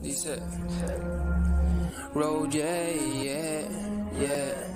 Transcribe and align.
Dice, 0.00 0.38
Roger, 2.14 2.94
yeah, 3.22 3.68
yeah. 4.18 4.68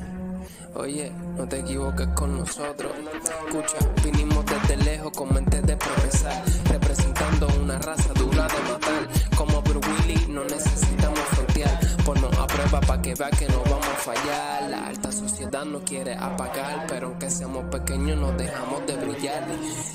Oye, 0.75 1.13
no 1.37 1.47
te 1.47 1.59
equivoques 1.61 2.09
con 2.09 2.39
nosotros. 2.39 2.93
Escucha, 3.23 3.79
vinimos 4.03 4.45
desde 4.47 4.77
lejos 4.85 5.13
con 5.13 5.33
mente 5.33 5.61
de 5.61 5.77
progresar, 5.77 6.43
representando 6.71 7.49
una 7.63 7.79
raza 7.79 8.13
dura 8.15 8.49
de 8.49 8.73
matar. 8.73 9.09
Como 9.37 9.63
Bruce 9.63 9.89
Willy, 9.91 10.27
no 10.29 10.45
necesitamos 10.45 11.21
frontear. 11.21 11.92
Ponnos 12.05 12.37
a 12.37 12.47
prueba 12.47 12.81
para 12.81 13.01
que 13.01 13.15
vea 13.15 13.31
que 13.31 13.49
no 13.49 13.63
vamos 13.65 13.87
a 13.87 13.97
fallar. 13.97 14.71
La 14.71 14.87
alta 14.87 15.13
sociedad 15.13 15.65
nos 15.65 15.83
quiere 15.83 16.15
apagar, 16.15 16.87
pero 16.89 17.09
aunque 17.09 17.31
seamos 17.31 17.65
pequeños, 17.67 18.19
nos 18.19 18.37
dejamos 18.37 18.85
de 18.87 18.97
brillar. 18.97 19.47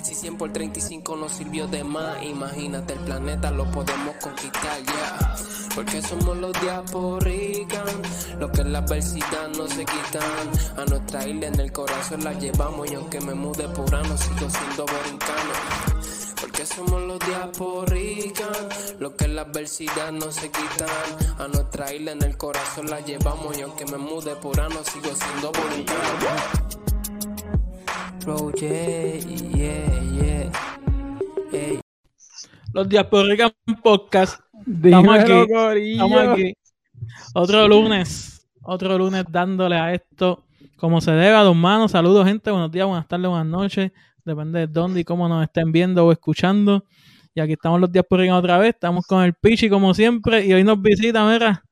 Si 0.03 0.15
100 0.15 0.37
por 0.37 0.53
35 0.53 1.15
nos 1.17 1.33
sirvió 1.33 1.67
de 1.67 1.83
más, 1.83 2.23
imagínate 2.23 2.93
el 2.93 2.99
planeta, 2.99 3.51
lo 3.51 3.69
podemos 3.71 4.15
conquistar 4.21 4.81
ya. 4.83 5.35
Porque 5.75 6.01
somos 6.01 6.37
los 6.37 6.53
diasporican, 6.61 7.85
los 8.39 8.51
que 8.51 8.63
la 8.63 8.79
adversidad 8.79 9.49
no 9.57 9.67
se 9.67 9.85
quitan. 9.85 10.77
A 10.77 10.85
nuestra 10.85 11.27
isla 11.27 11.47
en 11.47 11.59
el 11.59 11.71
corazón 11.71 12.23
la 12.23 12.33
llevamos 12.33 12.89
y 12.89 12.95
aunque 12.95 13.19
me 13.21 13.33
mude 13.33 13.67
por 13.69 13.93
ano 13.93 14.17
sigo 14.17 14.49
siendo 14.49 14.85
borincano. 14.85 15.96
Porque 16.57 16.73
somos 16.73 17.03
los 17.03 17.19
diasporican, 17.19 18.47
los 18.99 19.13
que 19.13 19.27
la 19.27 19.43
adversidad 19.43 20.11
no 20.11 20.31
se 20.31 20.49
quitan. 20.49 20.89
A 21.37 21.47
nuestra 21.47 21.93
isla 21.93 22.13
en 22.13 22.23
el 22.23 22.35
corazón 22.35 22.89
la 22.89 22.99
llevamos 22.99 23.55
y 23.59 23.61
aunque 23.61 23.85
me 23.85 23.97
mude 23.99 24.35
por 24.37 24.59
ano 24.59 24.77
sigo 24.83 25.13
siendo. 25.13 25.51
Bro, 28.25 28.51
yeah, 28.53 29.19
yeah, 29.53 30.01
yeah. 30.13 30.51
Hey. 31.51 31.79
Los 32.73 32.89
Diasporican 32.89 33.51
Podcast. 33.83 34.41
Estamos 34.83 35.15
aquí, 35.15 35.91
estamos 35.91 36.27
aquí. 36.27 36.53
Otro 37.35 37.67
lunes, 37.67 38.47
otro 38.63 38.97
lunes 38.97 39.25
dándole 39.29 39.75
a 39.75 39.93
esto 39.93 40.43
como 40.77 41.01
se 41.01 41.11
debe 41.11 41.35
a 41.35 41.43
dos 41.43 41.55
manos. 41.55 41.91
Saludos, 41.91 42.25
gente. 42.25 42.49
Buenos 42.49 42.71
días, 42.71 42.87
buenas 42.87 43.07
tardes, 43.07 43.29
buenas 43.29 43.45
noches. 43.45 43.91
Depende 44.27 44.59
de 44.59 44.67
dónde 44.67 44.99
y 44.99 45.03
cómo 45.05 45.29
nos 45.29 45.41
estén 45.41 45.71
viendo 45.71 46.05
o 46.05 46.11
escuchando. 46.11 46.83
Y 47.33 47.39
aquí 47.39 47.53
estamos 47.53 47.79
los 47.79 47.89
Diasporican 47.89 48.35
otra 48.35 48.57
vez. 48.57 48.73
Estamos 48.73 49.07
con 49.07 49.23
el 49.23 49.33
Pichi 49.33 49.69
como 49.69 49.93
siempre. 49.93 50.45
Y 50.45 50.51
hoy 50.51 50.65
nos 50.65 50.81
visita, 50.81 51.25
mira, 51.31 51.63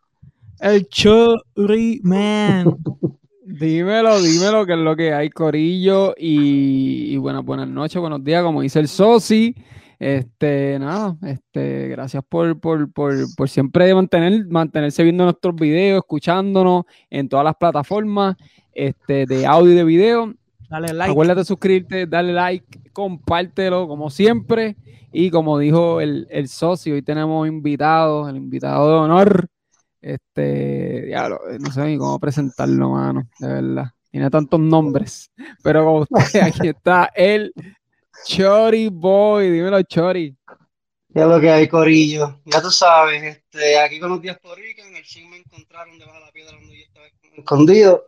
el 0.61 0.88
Chori 0.88 2.00
Man. 2.02 2.78
Dímelo, 3.45 4.22
dímelo, 4.22 4.66
que 4.66 4.72
es 4.72 4.80
lo 4.80 4.95
que 4.95 5.14
hay, 5.14 5.30
Corillo. 5.30 6.16
Y, 6.17 7.14
y 7.14 7.17
buenas, 7.17 7.44
buenas 7.44 7.67
noches, 7.67 8.00
buenos 8.00 8.23
días, 8.23 8.42
como 8.42 8.61
dice 8.61 8.80
el 8.80 8.88
Sosi. 8.88 9.53
Este, 10.00 10.80
nada, 10.80 11.17
este, 11.23 11.89
gracias 11.89 12.23
por, 12.28 12.58
por, 12.59 12.92
por, 12.94 13.14
por 13.36 13.50
siempre 13.50 13.94
mantener, 13.94 14.45
mantenerse 14.48 15.03
viendo 15.03 15.26
nuestros 15.26 15.56
videos, 15.56 15.98
escuchándonos 15.98 16.86
en 17.09 17.28
todas 17.28 17.44
las 17.44 17.56
plataformas 17.56 18.38
este, 18.73 19.26
de 19.26 19.45
audio 19.45 19.73
y 19.73 19.76
de 19.76 19.83
video. 19.83 20.33
Dale 20.75 20.93
like. 20.93 21.11
Acuérdate 21.11 21.39
de 21.39 21.45
suscribirte, 21.45 22.05
dale 22.05 22.33
like, 22.33 22.91
compártelo 22.91 23.87
como 23.87 24.09
siempre. 24.09 24.75
Y 25.13 25.29
como 25.29 25.57
dijo 25.57 26.01
el, 26.01 26.27
el 26.29 26.49
socio, 26.49 26.95
hoy 26.95 27.01
tenemos 27.01 27.47
invitados, 27.47 28.29
el 28.29 28.35
invitado 28.35 28.89
de 28.89 28.97
honor. 28.97 29.47
Este, 30.01 31.03
diablo, 31.05 31.39
no 31.59 31.71
sé 31.71 31.85
ni 31.85 31.97
cómo 31.97 32.19
presentarlo, 32.19 32.89
mano, 32.89 33.29
de 33.39 33.47
verdad. 33.47 33.85
Tiene 34.11 34.29
tantos 34.29 34.59
nombres. 34.59 35.31
Pero 35.63 35.85
como 35.85 36.05
usted, 36.09 36.41
aquí 36.41 36.67
está 36.67 37.09
el 37.15 37.53
Chori 38.25 38.89
Boy. 38.89 39.51
Dímelo, 39.51 39.81
Chori. 39.83 40.35
Ya 41.07 41.25
lo 41.25 41.39
que 41.39 41.49
hay, 41.49 41.69
Corillo. 41.69 42.41
Ya 42.43 42.61
tú 42.61 42.69
sabes, 42.69 43.23
este, 43.23 43.79
aquí 43.79 44.01
con 44.01 44.09
los 44.09 44.21
días 44.21 44.37
por 44.39 44.57
Rica, 44.57 44.85
en 44.85 44.97
el 44.97 45.03
chin 45.03 45.29
me 45.29 45.37
encontraron 45.37 45.97
debajo 45.97 46.19
de 46.19 46.25
la 46.25 46.31
piedra 46.33 46.51
donde 46.51 46.77
yo 46.77 46.83
estaba 46.83 47.05
escondido. 47.37 48.03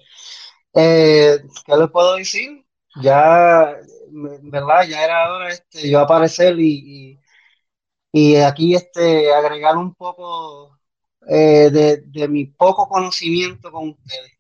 Eh, 0.78 1.40
¿qué 1.66 1.76
les 1.76 1.90
puedo 1.90 2.16
decir? 2.16 2.64
Ya, 3.02 3.76
¿verdad? 4.44 4.88
Ya 4.88 5.04
era 5.04 5.34
hora 5.34 5.50
este, 5.50 5.90
yo 5.90 6.00
aparecer 6.00 6.60
y, 6.60 7.20
y, 8.14 8.32
y 8.34 8.36
aquí 8.38 8.76
este, 8.76 9.34
agregar 9.34 9.78
un 9.78 9.94
poco 9.96 10.78
eh, 11.28 11.70
de, 11.72 12.04
de 12.06 12.28
mi 12.28 12.46
poco 12.46 12.88
conocimiento 12.88 13.72
con 13.72 13.90
ustedes. 13.90 14.34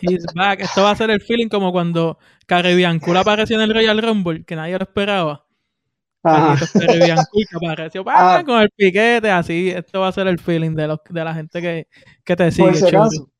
He's 0.00 0.24
back. 0.34 0.60
Esto 0.60 0.82
va 0.82 0.90
a 0.90 0.96
ser 0.96 1.10
el 1.10 1.20
feeling 1.20 1.48
como 1.48 1.72
cuando 1.72 2.18
Caribbean 2.46 2.98
Cool 2.98 3.16
apareció 3.16 3.56
en 3.56 3.62
el 3.62 3.74
Royal 3.74 4.02
Rumble, 4.02 4.44
que 4.44 4.56
nadie 4.56 4.78
lo 4.78 4.84
esperaba. 4.84 5.46
Ajá. 6.22 6.54
Carlitos 6.54 6.72
Caribbean 6.72 7.18
Cool 7.30 7.44
que 7.48 7.56
apareció 7.56 8.04
¡pam! 8.04 8.16
Ah. 8.16 8.42
con 8.44 8.60
el 8.60 8.70
piquete, 8.70 9.30
así. 9.30 9.70
Esto 9.70 10.00
va 10.00 10.08
a 10.08 10.12
ser 10.12 10.26
el 10.26 10.38
feeling 10.38 10.74
de, 10.74 10.88
los, 10.88 10.98
de 11.08 11.24
la 11.24 11.34
gente 11.34 11.60
que, 11.60 11.88
que 12.24 12.36
te 12.36 12.50
sigue, 12.50 12.68
Por 12.68 12.76
si 12.76 12.86
acaso. 12.86 13.30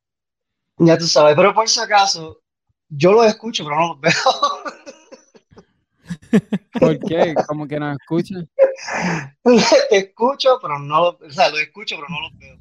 Ya 0.77 0.97
tú 0.97 1.07
sabes, 1.07 1.35
pero 1.35 1.53
por 1.53 1.69
si 1.69 1.79
acaso, 1.79 2.41
yo 2.89 3.13
los 3.13 3.25
escucho, 3.25 3.63
pero 3.63 3.79
no 3.79 3.87
los 3.89 4.01
veo. 4.01 4.11
¿Por 6.79 6.99
qué? 6.99 7.33
Como 7.47 7.67
que 7.67 7.79
nos 7.79 7.97
escuchan. 7.99 8.49
Te 9.89 9.97
escucho, 9.97 10.59
pero 10.61 10.77
no 10.79 11.01
los, 11.01 11.21
o 11.21 11.31
sea, 11.31 11.49
los 11.49 11.61
escucho, 11.61 11.95
pero 11.95 12.07
no 12.09 12.21
los 12.21 12.37
veo. 12.37 12.57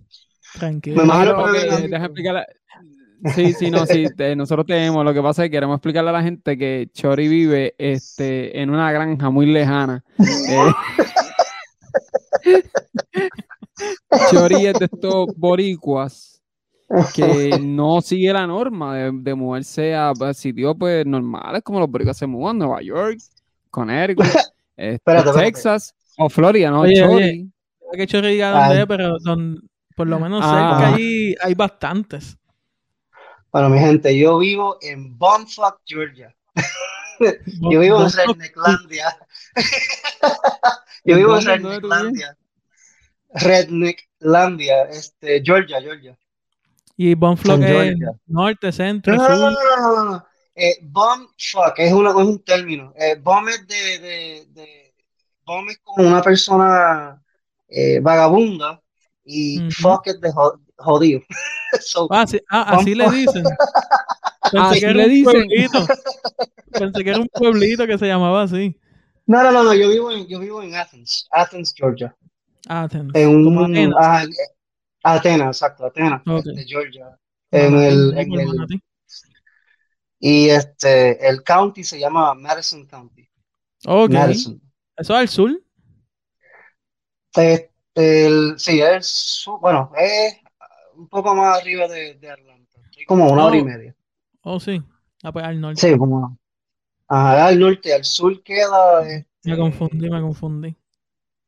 Tranquilo. 0.54 0.96
Me 0.96 1.04
imagino 1.04 1.46
no, 1.46 1.52
que 1.52 1.96
explicarle. 1.96 2.46
Sí, 3.34 3.52
sí, 3.54 3.70
no, 3.70 3.86
sí, 3.86 4.06
te- 4.14 4.36
nosotros 4.36 4.66
tenemos, 4.66 5.02
lo 5.04 5.14
que 5.14 5.22
pasa 5.22 5.42
es 5.42 5.46
que 5.48 5.52
queremos 5.52 5.76
explicarle 5.76 6.10
a 6.10 6.12
la 6.12 6.22
gente 6.22 6.58
que 6.58 6.90
Chori 6.92 7.26
vive 7.26 7.74
este, 7.78 8.60
en 8.60 8.68
una 8.70 8.92
granja 8.92 9.30
muy 9.30 9.46
lejana. 9.46 10.04
Eh, 10.18 10.72
Chori 14.30 14.66
es 14.66 14.78
de 14.78 14.84
estos 14.84 15.28
boricuas 15.36 16.33
que 17.14 17.58
no 17.62 18.00
sigue 18.00 18.32
la 18.32 18.46
norma 18.46 18.96
de, 18.96 19.10
de 19.12 19.34
moverse 19.34 19.94
a 19.94 20.12
pues, 20.16 20.36
sitios 20.36 20.74
pues, 20.78 21.04
normales 21.06 21.62
como 21.62 21.80
los 21.80 21.90
boricuas 21.90 22.16
se 22.16 22.26
muevan, 22.26 22.58
Nueva 22.58 22.82
York, 22.82 23.18
Connecticut, 23.70 24.24
este, 24.76 24.94
Espérate, 24.94 25.28
espérate. 25.30 25.52
Texas 25.52 25.94
o 26.18 26.28
Florida, 26.28 26.70
¿no? 26.70 26.80
Oye, 26.80 26.94
Chori. 26.96 27.12
oye. 27.12 27.48
que 27.96 28.06
Chori 28.06 28.28
diga 28.32 28.50
dónde 28.68 28.86
pero 28.86 29.18
don- 29.20 29.60
por 29.96 30.06
lo 30.08 30.18
menos 30.18 30.40
Ah. 30.44 30.78
cerca 30.80 30.94
ahí 30.96 31.34
hay 31.40 31.54
bastantes. 31.54 32.36
Bueno, 33.52 33.68
mi 33.68 33.78
gente, 33.78 34.18
yo 34.18 34.38
vivo 34.38 34.78
en 34.82 35.16
Bumfuck, 35.16 35.78
Georgia. 35.86 36.34
Yo 37.70 37.78
vivo 37.78 38.02
en 38.02 38.10
Rednecklandia. 38.10 39.16
Yo 41.04 41.16
vivo 41.16 41.38
en. 41.38 41.44
Rednecklandia. 41.44 42.36
Rednecklandia, 43.32 44.82
este, 44.90 45.40
Georgia, 45.44 45.80
Georgia. 45.80 46.16
Y 46.96 47.14
Bonflock 47.14 47.60
es 47.62 47.96
norte, 48.26 48.70
centro, 48.72 49.16
No, 49.16 49.28
no, 49.28 49.50
no, 49.50 50.04
no. 50.12 50.26
Eh, 50.54 50.78
bumfuck 50.82 51.74
es, 51.78 51.92
una- 51.92 52.10
es 52.10 52.16
un 52.16 52.42
término. 52.44 52.92
Eh, 52.96 53.16
es 53.48 53.66
de, 53.66 53.98
de, 53.98 54.46
de- 54.50 54.94
bum 55.44 55.68
es 55.68 55.78
como 55.82 56.08
una 56.08 56.22
persona 56.22 57.20
eh, 57.68 57.98
vagabunda 58.00 58.80
y 59.24 59.58
Ujú. 59.58 59.70
fuck 59.72 60.06
es 60.06 60.20
de 60.20 60.32
jo- 60.32 60.60
jodido. 60.76 61.20
So, 61.80 62.06
Ah, 62.08 62.24
sí- 62.24 62.40
ah, 62.50 62.76
así 62.76 62.94
le 62.94 63.04
Bonflock. 63.04 63.14
dicen. 63.26 63.44
Pensé 64.52 64.78
que 64.80 64.86
era 64.86 65.04
un 65.04 65.24
pueblito. 65.24 65.86
Pensé 66.70 67.02
que 67.04 67.10
era 67.10 67.18
un 67.18 67.28
pueblito 67.32 67.86
que 67.86 67.98
se 67.98 68.06
llamaba 68.06 68.42
así. 68.42 68.76
no, 69.26 69.42
no, 69.42 69.50
no, 69.50 69.64
no, 69.64 69.74
yo 69.74 69.88
vivo 69.88 70.12
en, 70.12 70.26
yo 70.28 70.38
vivo 70.38 70.62
en 70.62 70.76
Athens, 70.76 71.26
Athens, 71.32 71.74
Georgia. 71.76 72.14
Athens. 72.68 73.10
En 73.14 73.28
un, 73.28 73.94
ah, 73.98 74.24
Atenas, 75.04 75.56
exacto, 75.56 75.86
Atenas, 75.86 76.22
de 76.24 76.64
Georgia. 76.66 77.18
En 77.50 77.74
Manatí, 77.74 77.94
el, 77.94 78.18
en 78.18 78.32
el, 78.40 78.82
y 80.18 80.48
este, 80.48 81.28
el 81.28 81.42
county 81.42 81.84
se 81.84 81.98
llama 82.00 82.34
Madison 82.34 82.86
County. 82.86 83.28
Ok. 83.86 84.10
Madison. 84.10 84.60
Eso 84.96 85.12
es 85.12 85.18
al 85.20 85.28
sur. 85.28 85.50
Este, 87.34 87.70
el, 87.94 88.54
sí, 88.58 88.80
es, 88.80 89.06
su- 89.06 89.58
bueno, 89.58 89.90
es 89.96 90.36
un 90.96 91.08
poco 91.08 91.34
más 91.34 91.58
arriba 91.60 91.86
de, 91.88 92.14
de 92.14 92.30
Atlanta. 92.30 92.80
Estoy 92.90 93.04
como 93.04 93.30
una 93.30 93.44
hora 93.46 93.56
y 93.56 93.60
Oh. 93.60 93.64
media. 93.64 93.94
Oh, 94.42 94.60
sí. 94.60 94.82
Ah, 95.22 95.32
pues 95.32 95.44
al 95.44 95.60
norte. 95.60 95.80
Sí, 95.80 95.96
como 95.98 96.38
ajá, 97.08 97.46
al 97.46 97.58
norte, 97.58 97.94
al 97.94 98.04
sur 98.04 98.42
queda 98.42 99.02
Me 99.02 99.16
este, 99.16 99.56
confundí, 99.56 100.08
me 100.10 100.20
confundí. 100.20 100.76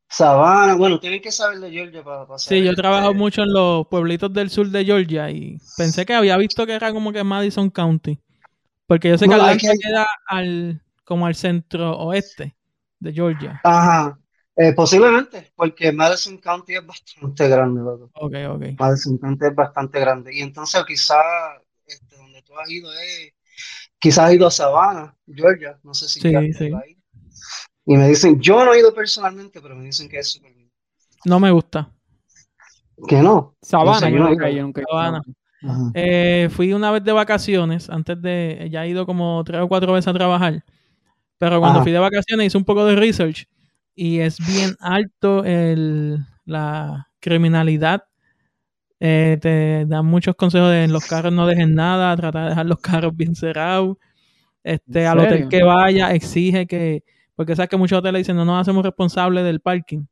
Sabana. 0.09 0.75
Bueno, 0.75 0.99
tienen 0.99 1.21
que 1.21 1.31
saber 1.31 1.59
de 1.59 1.71
Georgia 1.71 2.03
para, 2.03 2.25
para 2.25 2.39
Sí, 2.39 2.63
yo 2.63 2.71
he 2.71 2.75
trabajado 2.75 3.11
este, 3.11 3.19
mucho 3.19 3.43
en 3.43 3.53
los 3.53 3.87
pueblitos 3.87 4.31
del 4.33 4.49
sur 4.49 4.67
de 4.69 4.85
Georgia 4.85 5.29
y 5.29 5.57
pensé 5.77 6.05
que 6.05 6.13
había 6.13 6.37
visto 6.37 6.65
que 6.65 6.73
era 6.73 6.93
como 6.93 7.11
que 7.11 7.23
Madison 7.23 7.69
County. 7.69 8.19
Porque 8.87 9.09
yo 9.09 9.17
sé 9.17 9.25
que 9.25 9.35
No, 9.35 9.41
Atlanta 9.41 9.67
que- 9.73 9.79
queda 9.79 10.07
al, 10.27 10.81
como 11.03 11.25
al 11.25 11.35
centro 11.35 11.97
oeste 11.97 12.55
de 12.99 13.13
Georgia. 13.13 13.59
Ajá, 13.63 14.17
eh, 14.55 14.73
posiblemente, 14.73 15.51
porque 15.55 15.91
Madison 15.91 16.37
County 16.37 16.75
es 16.75 16.85
bastante 16.85 17.47
grande, 17.49 17.81
loco. 17.81 18.09
Ok, 18.15 18.33
ok. 18.49 18.63
Madison 18.79 19.17
County 19.17 19.45
es 19.45 19.55
bastante 19.55 19.99
grande. 19.99 20.33
Y 20.35 20.41
entonces 20.41 20.83
quizás 20.85 21.23
este, 21.85 22.15
donde 22.17 22.41
tú 22.43 22.57
has 22.57 22.69
ido 22.69 22.91
es, 22.93 23.33
quizás 23.99 24.25
has 24.25 24.33
ido 24.33 24.47
a 24.47 24.51
Savannah, 24.51 25.15
Georgia. 25.27 25.79
No 25.83 25.93
sé 25.93 26.07
si 26.09 26.21
Sí, 26.21 26.53
sí. 26.53 26.65
ahí. 26.65 26.96
Y 27.89 27.95
me 27.95 28.09
dicen, 28.09 28.39
yo 28.41 28.65
no 28.65 28.73
he 28.73 28.79
ido 28.79 28.93
personalmente, 28.93 29.61
pero 29.61 29.73
me 29.73 29.85
dicen 29.85 30.09
que 30.09 30.19
es 30.19 30.27
súper 30.27 30.51
lindo. 30.51 30.73
No 31.23 31.39
me 31.39 31.49
gusta. 31.51 31.89
¿Que 33.07 33.21
no? 33.21 33.55
Sabana, 33.61 34.09
yo 34.09 34.17
yo 34.17 34.23
no 34.23 34.29
nunca, 34.29 34.47
digo. 34.47 34.57
yo 34.57 34.63
nunca 34.63 34.81
he 34.81 34.83
ido 34.83 34.99
a 34.99 35.05
Sabana. 35.05 35.21
Eh, 35.93 36.49
fui 36.51 36.73
una 36.73 36.91
vez 36.91 37.03
de 37.05 37.13
vacaciones, 37.13 37.89
antes 37.89 38.21
de, 38.21 38.67
ya 38.69 38.85
he 38.85 38.89
ido 38.89 39.05
como 39.05 39.41
tres 39.45 39.61
o 39.61 39.69
cuatro 39.69 39.93
veces 39.93 40.09
a 40.09 40.13
trabajar, 40.13 40.63
pero 41.37 41.59
cuando 41.59 41.79
Ajá. 41.79 41.83
fui 41.83 41.93
de 41.93 41.99
vacaciones 41.99 42.47
hice 42.47 42.57
un 42.57 42.65
poco 42.65 42.85
de 42.85 42.95
research 42.97 43.47
y 43.95 44.19
es 44.19 44.37
bien 44.45 44.75
alto 44.79 45.45
el, 45.45 46.19
la 46.45 47.07
criminalidad. 47.21 48.03
Eh, 48.99 49.37
te 49.41 49.85
dan 49.85 50.05
muchos 50.05 50.35
consejos 50.35 50.71
de 50.71 50.83
en 50.83 50.91
los 50.91 51.05
carros 51.05 51.31
no 51.31 51.47
dejen 51.47 51.73
nada, 51.73 52.15
tratar 52.17 52.43
de 52.43 52.49
dejar 52.49 52.65
los 52.65 52.79
carros 52.79 53.15
bien 53.15 53.33
cerrados. 53.33 53.97
Este, 54.63 55.03
¿En 55.03 55.07
al 55.07 55.19
hotel 55.19 55.47
que 55.47 55.63
vaya 55.63 56.13
exige 56.13 56.67
que, 56.67 57.03
porque 57.37 57.55
sabes 57.55 57.69
que 57.69 57.77
muchos 57.77 57.99
hoteles 57.99 58.21
dicen 58.21 58.35
no 58.35 58.43
nos 58.43 58.59
hacemos 58.59 58.83
responsables 58.83 59.45
del 59.45 59.61
parking. 59.61 60.03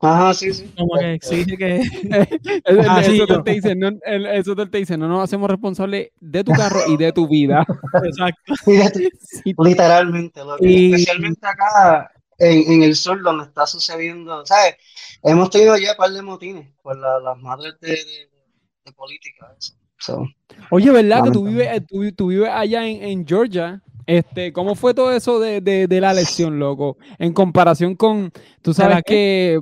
Ajá, 0.00 0.32
sí, 0.34 0.52
sí. 0.52 0.70
Como 0.76 0.94
que 0.98 1.14
exige 1.14 1.56
que 1.56 1.76
El- 2.64 2.78
el- 2.78 3.20
hotel 3.22 3.42
te 3.44 3.50
dice, 3.52 3.74
no, 3.74 3.88
el- 4.04 4.48
hotel 4.48 4.70
te 4.70 4.78
dice, 4.78 4.96
no 4.96 5.08
nos 5.08 5.24
hacemos 5.24 5.50
responsables 5.50 6.10
de 6.20 6.44
tu 6.44 6.52
carro 6.52 6.80
y 6.88 6.96
de 6.96 7.12
tu 7.12 7.26
vida. 7.28 7.66
exacto. 8.04 8.54
Sí. 8.64 9.54
literalmente, 9.58 10.40
loco. 10.40 10.58
Y- 10.64 10.92
especialmente 10.92 11.46
acá 11.46 12.10
en, 12.38 12.72
en 12.72 12.82
el 12.84 12.94
sur 12.94 13.20
donde 13.22 13.44
está 13.44 13.66
sucediendo, 13.66 14.44
¿sabes? 14.46 14.76
Hemos 15.22 15.50
tenido 15.50 15.76
ya 15.78 15.92
un 15.92 15.96
par 15.96 16.10
de 16.10 16.22
motines 16.22 16.68
por 16.82 16.96
la- 16.96 17.18
las 17.18 17.38
madres 17.38 17.74
de, 17.80 17.88
de- 17.90 18.30
de 18.84 18.92
política. 18.92 19.52
eso. 19.58 19.74
So, 19.98 20.26
Oye, 20.70 20.90
¿verdad 20.90 21.24
que 21.24 21.30
tú 21.30 21.46
vives, 21.46 21.68
eh, 21.72 21.80
tú, 21.80 22.12
tú 22.12 22.26
vives 22.28 22.50
allá 22.52 22.86
en, 22.86 23.02
en 23.02 23.26
Georgia? 23.26 23.82
Este, 24.06 24.52
¿cómo 24.52 24.74
fue 24.74 24.94
todo 24.94 25.10
eso 25.12 25.40
de, 25.40 25.60
de- 25.60 25.86
de 25.88 26.00
la 26.00 26.12
elección, 26.12 26.58
loco? 26.58 26.96
En 27.18 27.32
comparación 27.32 27.96
con, 27.96 28.32
tú 28.62 28.72
sabes 28.72 29.02
que 29.04 29.60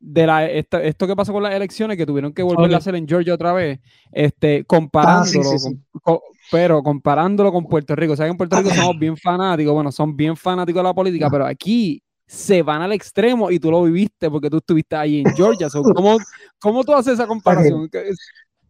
de 0.00 0.26
la, 0.26 0.46
esta- 0.48 0.82
esto 0.82 1.06
que 1.06 1.16
pasó 1.16 1.32
con 1.32 1.42
las 1.42 1.52
elecciones, 1.54 1.96
que 1.96 2.06
tuvieron 2.06 2.32
que 2.32 2.42
volver 2.42 2.72
a 2.74 2.78
hacer 2.78 2.94
en 2.94 3.06
Georgia 3.06 3.34
otra 3.34 3.52
vez, 3.52 3.80
este, 4.12 4.64
comparándolo, 4.64 5.50
Ah, 5.50 5.58
sí, 5.58 5.58
sí, 5.58 5.78
con- 5.92 6.00
con- 6.02 6.18
pero 6.50 6.82
comparándolo 6.82 7.52
con 7.52 7.66
Puerto 7.66 7.94
Rico. 7.94 8.14
O 8.14 8.16
sea, 8.16 8.24
que 8.26 8.30
en 8.30 8.36
Puerto 8.38 8.56
Rico 8.56 8.70
somos 8.70 8.98
bien 8.98 9.16
fanáticos, 9.16 9.74
bueno, 9.74 9.92
son 9.92 10.16
bien 10.16 10.34
fanáticos 10.36 10.80
de 10.80 10.84
la 10.88 10.94
política, 10.94 11.28
pero 11.30 11.44
aquí 11.44 12.02
se 12.26 12.62
van 12.62 12.80
al 12.82 12.92
extremo 12.92 13.50
y 13.50 13.58
tú 13.58 13.70
lo 13.70 13.82
viviste 13.82 14.30
porque 14.30 14.48
tú 14.48 14.58
estuviste 14.58 14.96
ahí 14.96 15.20
en 15.20 15.34
Georgia. 15.34 15.68
So, 15.68 15.82
¿cómo, 15.82 16.18
¿Cómo 16.58 16.84
tú 16.84 16.94
haces 16.94 17.14
esa 17.14 17.26
comparación? 17.26 17.90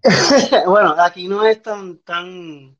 Bueno, 0.67 0.95
aquí 0.99 1.29
no 1.29 1.45
es 1.45 1.61
tan, 1.63 1.99
tan... 1.99 2.77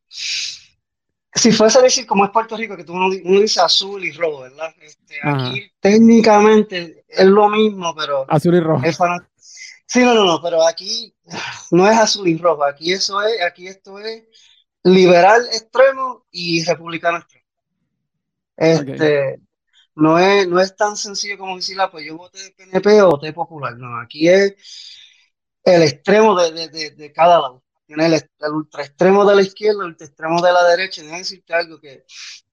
Si 1.39 1.53
fuese 1.53 1.79
a 1.79 1.83
decir 1.83 2.07
como 2.07 2.25
es 2.25 2.31
Puerto 2.31 2.57
Rico, 2.57 2.77
que 2.77 2.85
tú 2.85 2.93
uno, 2.93 3.07
uno 3.07 3.41
dice 3.41 3.61
azul 3.61 4.05
y 4.05 4.13
rojo, 4.13 4.41
¿verdad? 4.41 4.75
Este, 4.81 5.17
aquí 5.23 5.71
técnicamente 5.81 7.05
es 7.09 7.27
lo 7.27 7.49
mismo, 7.49 7.95
pero 7.95 8.27
Azul 8.29 8.57
y 8.57 8.61
rojo. 8.61 8.85
Sí, 9.87 10.01
no, 10.01 10.13
no, 10.15 10.25
no, 10.25 10.43
pero 10.43 10.67
aquí 10.67 11.15
no 11.71 11.89
es 11.89 11.97
azul 11.97 12.29
y 12.29 12.37
rojo, 12.37 12.65
aquí 12.65 12.93
eso 12.93 13.23
es, 13.23 13.41
aquí 13.43 13.69
esto 13.69 13.99
es 13.99 14.25
liberal 14.85 15.47
extremo 15.47 16.27
y 16.31 16.63
republicano 16.65 17.19
extremo. 17.19 17.47
Este, 18.57 19.41
no 19.95 20.19
es, 20.19 20.49
no 20.49 20.61
es 20.61 20.77
tan 20.77 20.97
sencillo 20.97 21.39
como 21.39 21.57
decirla, 21.57 21.91
pues 21.91 22.05
yo 22.05 22.17
voté 22.17 22.43
de 22.43 22.51
PNP 22.51 23.03
o 23.03 23.11
voté 23.11 23.33
popular, 23.33 23.77
no, 23.79 24.01
aquí 24.01 24.29
es 24.29 24.55
el 25.65 25.83
extremo 25.83 26.39
de, 26.41 26.53
de, 26.53 26.69
de, 26.69 26.91
de 26.91 27.13
cada 27.13 27.41
lado. 27.41 27.63
Tiene 27.89 28.07
el, 28.07 28.15
el 28.15 28.53
ultra 28.53 28.85
extremo 28.85 29.27
de 29.27 29.37
la 29.37 29.43
izquierda, 29.43 29.83
el 29.85 29.91
ultra 29.93 30.09
extremo 30.09 30.43
de 30.43 30.53
la 30.53 30.65
derecha, 30.65 31.03
déjame 31.03 31.21
decirte 31.21 31.55
algo 31.55 31.81
que 31.81 32.05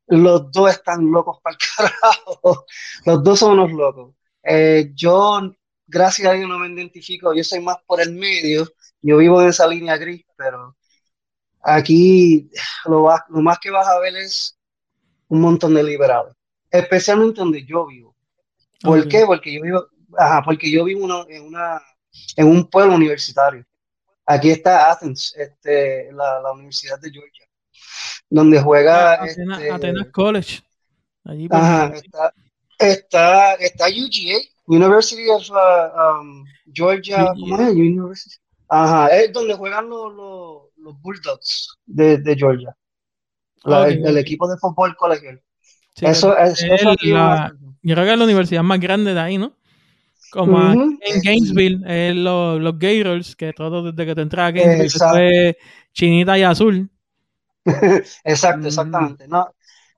los 0.08 0.52
dos 0.52 0.72
están 0.72 1.12
locos 1.12 1.40
para 1.44 1.56
el 1.56 1.60
carajo, 1.78 2.66
los 3.08 3.24
dos 3.24 3.40
son 3.40 3.54
unos 3.60 3.72
locos. 3.74 4.16
Eh, 4.44 4.92
yo, 4.96 5.42
gracias 5.88 6.30
a 6.30 6.34
Dios, 6.34 6.50
no 6.50 6.60
me 6.60 6.70
identifico, 6.70 7.34
yo 7.36 7.44
soy 7.44 7.62
más 7.62 7.78
por 7.88 8.02
el 8.02 8.14
medio, 8.14 8.68
yo 9.02 9.18
vivo 9.18 9.42
en 9.42 9.50
esa 9.50 9.68
línea 9.68 9.98
gris, 9.98 10.26
pero 10.38 10.78
aquí 11.62 12.50
lo, 12.86 13.04
va- 13.04 13.26
lo 13.30 13.42
más 13.42 13.60
que 13.60 13.72
vas 13.72 13.88
a 13.88 14.00
ver 14.00 14.16
es 14.18 14.58
un 15.30 15.42
montón 15.42 15.74
de 15.76 15.84
liberales, 15.84 16.36
especialmente 16.72 17.42
donde 17.42 17.66
yo 17.66 17.88
vivo. 17.88 18.16
¿Por 18.84 19.08
qué? 19.08 19.26
Porque 19.26 19.54
yo 19.54 19.62
vivo, 19.64 19.88
ajá, 20.18 20.44
porque 20.44 20.72
yo 20.72 20.86
vivo 20.86 21.06
una- 21.06 21.26
en, 21.30 21.44
una, 21.46 21.82
en 22.38 22.48
un 22.48 22.70
pueblo 22.70 22.96
universitario. 22.96 23.66
Aquí 24.25 24.50
está 24.50 24.92
Athens, 24.92 25.36
este, 25.38 26.12
la, 26.12 26.39
la 26.42 26.51
Universidad 26.54 27.00
de 27.00 27.12
Georgia, 27.12 27.45
donde 28.30 28.60
juega 28.60 29.22
Atenas, 29.22 29.60
este, 29.60 29.72
Atenas 29.72 30.07
College. 30.12 30.62
Allí 31.24 31.48
Ajá, 31.51 31.94
está, 31.95 32.33
está, 32.80 33.54
está 33.56 33.86
UGA, 33.86 34.39
University 34.68 35.30
of 35.30 35.48
uh, 35.50 36.19
um, 36.22 36.45
Georgia, 36.74 37.33
¿cómo 37.39 37.60
es? 37.62 37.69
University. 37.69 38.36
Ajá, 38.68 39.07
es 39.16 39.31
donde 39.31 39.54
juegan 39.54 39.89
los, 39.89 40.13
los, 40.13 40.63
los 40.77 41.01
Bulldogs 41.01 41.77
de, 41.86 42.18
de 42.18 42.36
Georgia, 42.36 42.75
La- 43.63 43.88
el, 43.88 44.18
equipo 44.18 44.48
de 44.48 44.57
fútbol 44.57 44.95
colegial. 44.95 45.42
Sí, 45.95 46.06
eso, 46.06 46.36
es, 46.38 46.62
eso 46.62 46.95
la- 47.04 47.54
yo 47.81 47.94
creo 47.94 48.06
que 48.06 48.12
es 48.12 48.18
la 48.18 48.25
universidad 48.25 48.63
más 48.63 48.80
grande 48.80 49.13
de 49.13 49.19
ahí, 49.19 49.38
¿no? 49.38 49.54
Como 50.36 50.72
en 50.74 51.22
Gainesville, 51.24 51.82
es 51.88 52.16
los, 52.16 52.62
los 52.62 52.78
Gators, 52.78 53.36
que 53.36 53.54
todo 53.54 53.92
desde 53.92 54.06
que 54.06 54.16
te 54.16 54.22
entras 54.22 54.50
a 54.50 54.52
Gainesville, 54.52 55.50
es 55.50 55.56
chinita 55.94 56.38
y 56.38 56.44
azul. 56.44 56.90
Exacto, 58.24 58.68
exactamente. 58.68 59.28
No, 59.28 59.48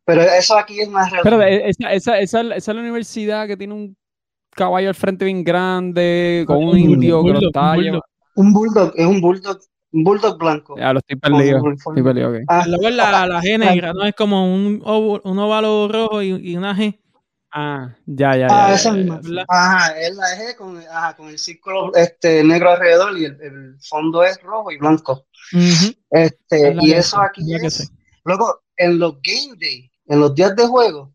pero 0.06 0.22
eso 0.22 0.58
aquí 0.58 0.80
es 0.80 0.90
más 0.90 1.12
Pero 1.24 1.38
real. 1.38 1.62
esa, 1.66 1.92
esa, 1.92 2.20
esa, 2.20 2.42
esa 2.42 2.56
es 2.56 2.76
la 2.76 2.82
universidad 2.82 3.48
que 3.48 3.58
tiene 3.58 3.74
un 3.74 3.98
caballo 4.52 4.90
al 4.90 4.96
frente 4.96 5.26
bien 5.26 5.44
grande, 5.44 6.44
con 6.48 6.58
un 6.58 6.70
Un 6.70 6.80
indio 6.80 7.24
que 7.24 7.30
lo 7.30 7.40
bulldog, 7.40 7.50
está 7.50 7.72
un 8.36 8.54
bulldog, 8.54 8.94
es 8.96 9.06
un 9.06 9.22
bulldog, 9.22 9.60
un 9.92 10.04
bulldog 10.04 10.38
blanco. 10.38 10.78
Ya 10.78 10.94
lo 10.94 11.00
estoy 11.00 11.20
con 11.20 11.34
perdido. 11.34 11.58
uniforme. 11.58 12.00
Estoy 12.00 12.04
perdido, 12.04 12.30
ok. 12.30 12.36
Ah, 12.48 12.66
Luego 12.68 12.88
es 12.88 12.96
la, 12.96 13.28
la 13.28 13.42
G 13.42 13.58
negra, 13.60 13.94
¿no? 13.94 14.04
Es 14.06 14.16
como 14.16 14.54
un, 14.54 14.82
ovo- 14.86 15.22
un 15.24 15.40
óvalo 15.40 15.88
rojo 15.88 16.22
y, 16.22 16.30
y 16.52 16.56
una 16.58 16.76
G. 16.76 17.00
Ah, 17.60 17.96
ya, 18.06 18.36
ya, 18.38 18.48
Ah, 18.50 18.68
ya, 18.70 18.74
esa 18.76 18.92
misma. 18.94 19.20
¿verdad? 19.24 19.46
Ajá, 19.50 20.00
es 20.00 20.16
la 20.16 20.34
eje 20.34 20.56
con, 20.56 20.78
ajá, 20.78 21.16
con 21.16 21.28
el 21.30 21.40
círculo 21.40 21.94
este, 21.96 22.44
negro 22.44 22.72
alrededor 22.72 23.18
y 23.18 23.26
el, 23.26 23.42
el 23.42 23.78
fondo 23.82 24.24
es 24.24 24.42
rojo 24.42 24.72
y 24.72 24.78
blanco. 24.78 25.26
Ujú. 25.54 25.94
Este, 26.10 26.70
Es 26.70 26.76
la 26.76 26.84
y 26.84 26.94
eso 26.94 27.20
aquí 27.22 27.42
es 27.42 27.48
la 27.48 27.60
que 27.60 27.68
es. 27.68 27.72
sé. 27.72 27.90
Luego, 28.24 28.64
en 28.78 29.00
los 29.00 29.16
game 29.22 29.56
day, 29.60 29.92
en 30.08 30.20
los 30.22 30.36
días 30.36 30.56
de 30.56 30.68
juego, 30.68 31.14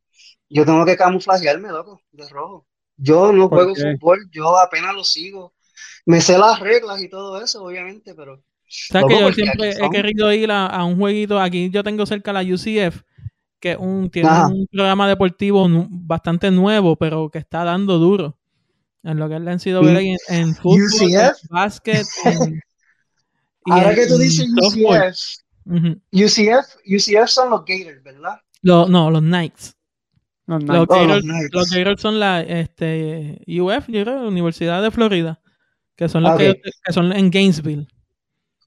yo 0.51 0.65
tengo 0.67 0.85
que 0.85 0.97
camuflajearme, 0.97 1.69
loco, 1.71 2.01
de 2.13 2.29
rojo. 2.29 2.67
Yo 2.97 3.33
no 3.33 3.49
¿Por 3.49 3.59
juego 3.59 3.75
qué? 3.75 3.97
fútbol, 3.99 4.29
yo 4.33 4.59
apenas 4.59 4.95
lo 4.95 5.05
sigo. 5.05 5.55
Me 6.07 6.21
sé 6.21 6.39
las 6.39 6.61
reglas 6.61 7.03
y 7.03 7.09
todo 7.09 7.43
eso, 7.43 7.65
obviamente, 7.65 8.15
pero 8.15 8.43
¿Sabes 8.91 9.07
que 9.07 9.15
Loco, 9.15 9.19
yo 9.19 9.33
siempre 9.33 9.71
he 9.85 9.91
querido 9.91 10.33
ir 10.33 10.51
a, 10.51 10.67
a 10.67 10.85
un 10.85 10.97
jueguito? 10.99 11.41
Aquí 11.41 11.71
yo 11.71 11.83
tengo 11.83 12.05
cerca 12.07 12.33
la 12.33 12.43
UCF, 12.43 13.03
que 13.63 13.77
un, 13.77 14.11
tiene 14.11 14.29
Ajá. 14.29 14.49
un 14.49 14.67
programa 14.67 15.09
deportivo 15.09 15.67
bastante 15.89 16.51
nuevo, 16.51 16.97
pero 16.97 17.31
que 17.31 17.39
está 17.39 17.63
dando 17.63 17.99
duro. 17.99 18.37
En 19.05 19.19
lo 19.19 19.29
que 19.29 19.37
es 19.37 19.41
la 19.41 19.53
NCAA, 19.55 20.01
en, 20.01 20.17
en 20.29 20.55
fútbol, 20.57 21.13
en 21.13 21.31
básquet, 21.49 22.05
en- 22.25 22.55
y 23.67 23.71
ahora 23.73 23.91
en- 23.91 23.95
que 23.97 24.07
tú 24.09 24.19
dices. 24.19 24.49
UCF. 24.51 25.97
UCF, 26.13 26.77
UCF 26.87 27.29
son 27.29 27.51
los 27.51 27.65
Gators, 27.65 28.03
¿verdad? 28.03 28.41
Los- 28.63 28.91
no, 28.91 29.11
los 29.11 29.21
Knights. 29.23 29.77
Los 30.47 30.65
Oh, 30.65 30.67
los 30.67 30.89
Gators, 30.89 31.23
Knights. 31.23 31.49
los 31.53 31.71
Gators 31.71 32.01
son 32.03 32.19
la 32.19 32.41
este, 32.43 33.41
UF, 33.47 33.87
yo 33.89 34.03
creo, 34.03 34.27
Universidad 34.27 34.83
de 34.83 34.91
Florida, 34.91 35.41
que 35.97 36.09
son 36.09 36.25
los 36.25 36.37
que, 36.37 36.61
que 36.85 36.93
son 36.93 37.13
en 37.13 37.31
Gainesville. 37.31 37.87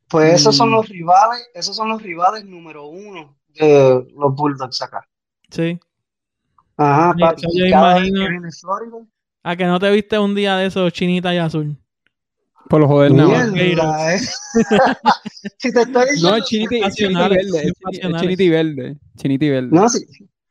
Pues 0.08 0.36
esos 0.36 0.56
son 0.56 0.70
Mm. 0.70 0.74
los 0.74 0.88
rivales, 0.88 1.48
esos 1.54 1.76
son 1.76 1.90
los 1.90 2.02
rivales 2.02 2.46
número 2.46 2.88
uno 2.88 3.38
de 3.60 4.08
los 4.18 4.36
Bulldogs 4.36 4.82
acá. 4.82 5.08
Sí. 5.50 5.80
Ajá, 6.78 7.14
papi. 7.20 7.44
yo 7.54 7.66
imagino- 7.66 8.24
que 8.26 8.30
viene 8.30 8.50
Florida, 8.52 8.98
A 9.44 9.56
que 9.56 9.66
no 9.66 9.80
te 9.80 9.92
viste 9.92 10.18
un 10.20 10.36
día 10.36 10.58
de 10.58 10.66
esos 10.68 10.92
chinita 10.92 11.34
y 11.34 11.38
azul. 11.38 11.78
Por 12.68 12.82
los 12.82 12.90
joder, 12.90 13.12
nada 13.14 13.30
más. 13.30 13.54
eh. 13.56 14.20
si 15.60 15.72
te 15.72 15.82
estoy 15.82 15.94
No, 15.94 16.36
diciendo, 16.36 16.36
es 16.38 16.46
chinita, 16.46 16.76
y- 16.76 16.82
Pasionales, 16.82 17.38
chinita 17.40 17.54
y 17.54 17.60
verde. 17.60 17.68
Es, 17.68 18.00
es 18.12 18.22
chinita 18.22 18.44
y 18.44 18.50
verde. 18.50 18.98
Chinita 19.18 19.46
y 19.46 19.50
verde. 19.50 19.70
no, 19.72 19.88
si, 19.90 20.00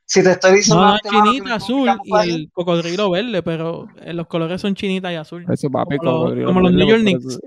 si 0.04 0.22
te 0.22 0.30
estoy 0.30 0.56
diciendo 0.56 0.82
No, 0.84 0.92
no, 0.92 0.98
chinita, 1.24 1.54
azul 1.56 1.88
y 2.04 2.30
el 2.30 2.50
cocodrilo 2.52 3.10
verde, 3.10 3.42
pero 3.42 3.88
eh, 4.00 4.12
los 4.12 4.28
colores 4.28 4.60
son 4.60 4.74
chinita 4.76 5.12
y 5.12 5.16
azul. 5.16 5.44
Eso, 5.52 5.68
papi, 5.70 5.98
Como 5.98 6.28
los- 6.30 6.46
como 6.46 6.60
los 6.60 6.72
New 6.72 6.86
York 6.88 7.00
Knicks. 7.02 7.40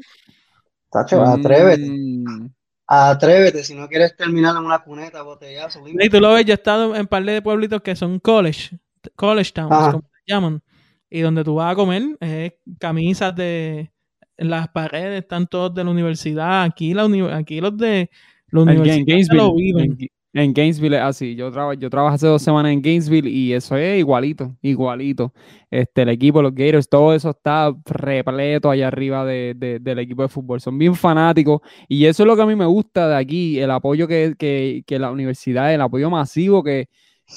tacho, 0.91 1.23
atrévete, 1.23 1.89
Mm. 1.89 2.49
Atrévete, 2.87 3.63
si 3.63 3.75
no 3.75 3.87
quieres 3.87 4.15
terminar 4.15 4.55
en 4.55 4.63
una 4.63 4.79
cuneta, 4.79 5.21
botellazo, 5.21 5.85
limpio. 5.85 6.05
Y 6.05 6.09
tú 6.09 6.19
lo 6.19 6.33
ves, 6.33 6.45
yo 6.45 6.53
he 6.53 6.55
estado 6.55 6.95
en 6.95 7.01
un 7.01 7.07
par 7.07 7.23
de 7.23 7.41
pueblitos 7.41 7.81
que 7.81 7.95
son 7.95 8.19
college, 8.19 8.77
college 9.15 9.51
towns, 9.51 9.71
Ajá. 9.71 9.91
como 9.91 10.03
se 10.25 10.33
llaman. 10.33 10.61
Y 11.09 11.21
donde 11.21 11.43
tú 11.43 11.55
vas 11.55 11.71
a 11.71 11.75
comer, 11.75 12.03
es 12.19 12.53
camisas 12.79 13.35
de 13.35 13.91
en 14.39 14.49
las 14.51 14.67
paredes, 14.67 15.21
están 15.23 15.47
todos 15.47 15.73
de 15.73 15.83
la 15.83 15.89
universidad. 15.89 16.63
Aquí, 16.63 16.93
la 16.93 17.05
uni- 17.05 17.21
aquí 17.31 17.59
los 17.59 17.75
de 17.77 18.09
la 18.51 18.61
universidad 18.61 19.17
se 19.21 19.33
lo 19.35 19.53
viven. 19.55 19.97
En, 20.39 20.53
Gainesville 20.53 20.95
es 20.97 21.01
así. 21.01 21.35
Yo, 21.35 21.51
traba, 21.51 21.73
yo 21.73 21.89
trabajo 21.89 22.15
hace 22.15 22.27
dos 22.27 22.41
semanas 22.41 22.71
en 22.71 22.81
Gainesville 22.81 23.29
y 23.29 23.53
eso 23.53 23.75
es 23.75 23.99
igualito, 23.99 24.55
igualito. 24.61 25.33
Este, 25.69 26.03
el 26.03 26.09
equipo, 26.09 26.41
los 26.41 26.53
Gators, 26.53 26.87
todo 26.89 27.13
eso 27.13 27.31
está 27.31 27.73
repleto 27.85 28.69
allá 28.69 28.87
arriba 28.87 29.25
de, 29.25 29.79
del 29.81 29.99
equipo 29.99 30.21
de 30.21 30.29
fútbol. 30.29 30.61
Son 30.61 30.77
bien 30.77 30.95
fanáticos 30.95 31.61
y 31.87 32.05
eso 32.05 32.23
es 32.23 32.27
lo 32.27 32.35
que 32.35 32.41
a 32.43 32.45
mí 32.45 32.55
me 32.55 32.65
gusta 32.65 33.07
de 33.09 33.15
aquí, 33.15 33.59
el 33.59 33.71
apoyo 33.71 34.07
que, 34.07 34.35
que, 34.37 34.83
que 34.85 34.99
la 34.99 35.11
universidad, 35.11 35.73
el 35.73 35.81
apoyo 35.81 36.09
masivo 36.09 36.63
que, 36.63 36.87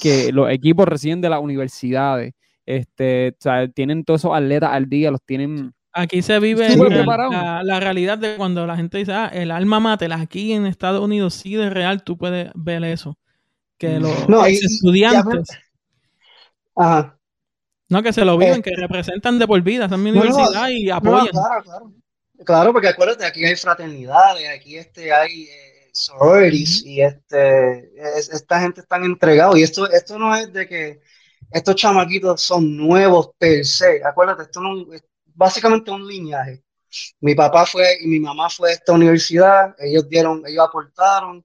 que 0.01 0.33
los 0.33 0.51
equipos 0.51 0.87
reciben 0.87 1.21
de 1.21 1.31
las 1.31 1.41
universidades. 1.41 2.35
Este, 2.67 3.31
o 3.31 3.43
sea, 3.43 3.69
tienen 3.69 4.05
todos 4.05 4.21
esos 4.21 4.37
atletas 4.37 4.71
al 4.73 4.89
día, 4.89 5.11
los 5.11 5.23
tienen 5.25 5.73
Aquí 5.93 6.23
se 6.23 6.39
vive 6.39 6.69
la, 6.77 7.81
realidad 7.81 8.17
de 8.17 8.37
cuando 8.37 8.67
la 8.67 8.77
gente 8.77 8.99
dice, 8.99 9.13
ah, 9.13 9.29
el 9.33 9.51
alma 9.51 9.81
mater, 9.81 10.13
aquí 10.13 10.53
en 10.53 10.67
Estados 10.67 11.03
Unidos 11.03 11.35
sí 11.35 11.57
de 11.57 11.69
real 11.69 12.05
tú 12.05 12.17
puedes 12.17 12.51
ver 12.55 12.85
eso. 12.85 13.19
Que 13.77 13.99
mm. 13.99 14.03
los 14.29 14.49
estudiantes... 14.49 15.49
No, 17.89 18.05
que 18.05 18.13
se 18.13 18.25
lo 18.25 18.39
viven, 18.39 18.63
que 18.63 18.71
representan 18.77 19.39
de 19.41 19.49
por 19.49 19.61
vida, 19.63 19.87
esa 19.87 19.97
mi 19.97 20.11
universidad 20.11 20.69
y 20.69 20.91
apoyan. 20.91 21.27
claro, 21.27 21.63
claro. 21.65 21.93
Claro, 22.45 22.73
porque 22.73 22.89
acuérdate, 22.89 23.27
aquí 23.27 23.45
hay 23.45 23.55
fraternidades, 23.57 24.49
aquí 24.49 24.79
este, 24.79 25.13
hay 25.13 25.43
eh, 25.43 25.91
sororities 25.93 26.85
y 26.87 27.03
este, 27.03 27.91
esta 28.17 28.61
gente 28.61 28.81
están 28.81 29.05
entregados. 29.05 29.59
Y 29.59 29.63
esto, 29.63 29.91
esto 29.91 30.19
no 30.19 30.35
es 30.35 30.51
de 30.53 30.67
que 30.67 31.01
estos 31.51 31.75
chamaquitos 31.75 32.41
son 32.41 32.77
nuevos 32.77 33.31
per 33.37 33.67
se. 33.67 34.03
Acuérdate, 34.05 34.45
esto 34.45 34.61
no, 34.61 34.87
básicamente 35.41 35.91
un 35.91 36.07
lineaje. 36.07 36.63
Mi 37.21 37.35
papá 37.35 37.65
fue 37.65 37.97
y 38.03 38.07
mi 38.07 38.21
mamá 38.21 38.51
fue 38.51 38.71
a 38.71 38.73
esta 38.75 38.93
universidad, 38.93 39.75
ellos 39.79 40.07
dieron, 40.07 40.43
ellos 40.47 40.67
aportaron, 40.69 41.43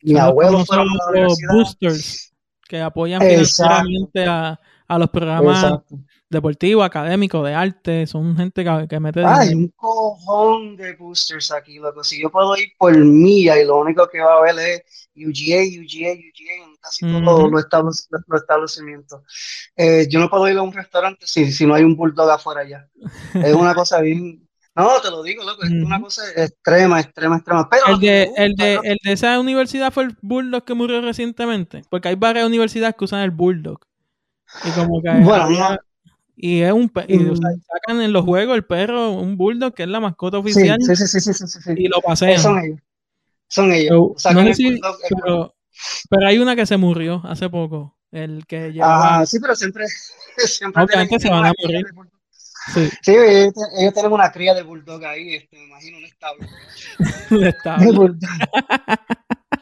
mi 0.00 0.18
abuelo 0.18 0.64
fueron 0.64 0.88
a 0.88 1.12
la 1.12 1.20
los 1.24 1.38
boosters 1.52 2.32
que 2.66 2.80
apoyan 2.80 3.20
financieramente 3.20 4.24
a, 4.24 4.58
a, 4.88 4.98
los 4.98 5.10
programas 5.10 5.82
deportivos, 6.28 6.84
académicos, 6.84 7.44
de 7.46 7.54
arte, 7.54 8.06
son 8.06 8.36
gente 8.36 8.64
que, 8.64 8.86
que 8.88 9.00
mete... 9.00 9.24
Hay 9.24 9.54
un 9.54 9.68
cojón 9.76 10.76
de 10.76 10.94
boosters 10.94 11.52
aquí, 11.52 11.78
loco. 11.78 12.02
Si 12.02 12.20
yo 12.20 12.30
puedo 12.30 12.56
ir 12.56 12.68
por 12.78 12.96
milla 12.96 13.60
y 13.60 13.66
lo 13.66 13.78
único 13.78 14.08
que 14.08 14.20
va 14.20 14.38
a 14.38 14.42
ver 14.42 14.58
es 14.58 15.08
UGA, 15.14 15.62
UGA, 15.62 16.12
UGA 16.12 16.64
en 16.64 16.76
casi 16.80 17.06
todos 17.24 17.50
los, 17.50 18.08
establecimientos. 18.34 19.22
Eh, 19.76 20.06
yo 20.10 20.18
no 20.18 20.28
puedo 20.28 20.48
ir 20.48 20.58
a 20.58 20.62
un 20.62 20.72
restaurante 20.72 21.26
si, 21.26 21.52
si 21.52 21.66
no 21.66 21.74
hay 21.74 21.84
un 21.84 21.96
bulldog 21.96 22.30
afuera 22.30 22.64
ya. 22.64 22.88
Es 23.34 23.54
una 23.54 23.74
cosa 23.74 24.00
bien... 24.00 24.40
No, 24.76 25.00
te 25.00 25.08
lo 25.08 25.22
digo, 25.22 25.44
loco, 25.44 25.62
es 25.62 25.70
una 25.70 26.00
cosa 26.00 26.22
extrema, 26.34 26.98
extrema, 26.98 27.36
extrema. 27.36 27.68
Pero 27.70 27.94
el, 27.94 28.00
de, 28.00 28.32
el, 28.36 28.54
de, 28.56 28.74
el 28.82 28.98
de 29.04 29.12
esa 29.12 29.38
universidad 29.38 29.92
fue 29.92 30.02
el 30.02 30.16
bulldog 30.20 30.64
que 30.64 30.74
murió 30.74 31.00
recientemente, 31.00 31.82
porque 31.90 32.08
hay 32.08 32.16
varias 32.16 32.44
universidades 32.44 32.96
que 32.98 33.04
usan 33.04 33.20
el 33.20 33.30
bulldog. 33.30 33.78
Y 34.64 34.70
como 34.70 35.00
que 35.00 35.10
bueno, 35.10 35.48
no, 35.48 35.78
y 36.36 36.62
es 36.62 36.72
un 36.72 36.90
y, 37.08 37.18
mm. 37.18 37.36
sacan 37.36 38.02
en 38.02 38.12
los 38.12 38.24
juegos 38.24 38.56
el 38.56 38.64
perro, 38.64 39.12
un 39.12 39.36
bulldog 39.36 39.72
que 39.72 39.84
es 39.84 39.88
la 39.88 40.00
mascota 40.00 40.38
oficial. 40.38 40.78
Sí, 40.80 40.96
sí, 40.96 41.06
sí, 41.06 41.20
sí, 41.20 41.32
sí, 41.32 41.70
Y 41.76 41.88
lo 41.88 42.00
pasean. 42.00 42.40
Son 42.40 42.58
ellos. 43.72 44.14
Son 44.16 44.40
ellos. 44.40 45.52
pero, 46.10 46.26
hay 46.26 46.38
una 46.38 46.56
que 46.56 46.66
se 46.66 46.76
murió 46.76 47.22
hace 47.24 47.48
poco. 47.48 47.96
El 48.10 48.46
que 48.46 48.72
llevaba... 48.72 49.20
Ah, 49.20 49.26
sí, 49.26 49.38
pero 49.40 49.54
siempre. 49.54 49.86
siempre 50.36 50.82
Obviamente 50.82 51.18
se 51.18 51.30
van 51.30 51.46
a 51.46 51.52
morir. 51.62 51.86
Sí, 52.72 52.88
sí 53.02 53.14
ellos, 53.14 53.92
tienen 53.92 54.12
una 54.12 54.32
cría 54.32 54.54
de 54.54 54.62
bulldog 54.62 55.04
ahí, 55.04 55.34
este, 55.34 55.58
me 55.58 55.64
imagino 55.66 55.98
un 55.98 56.04
establo. 56.04 56.46
un 57.30 57.44
establo. 57.44 58.16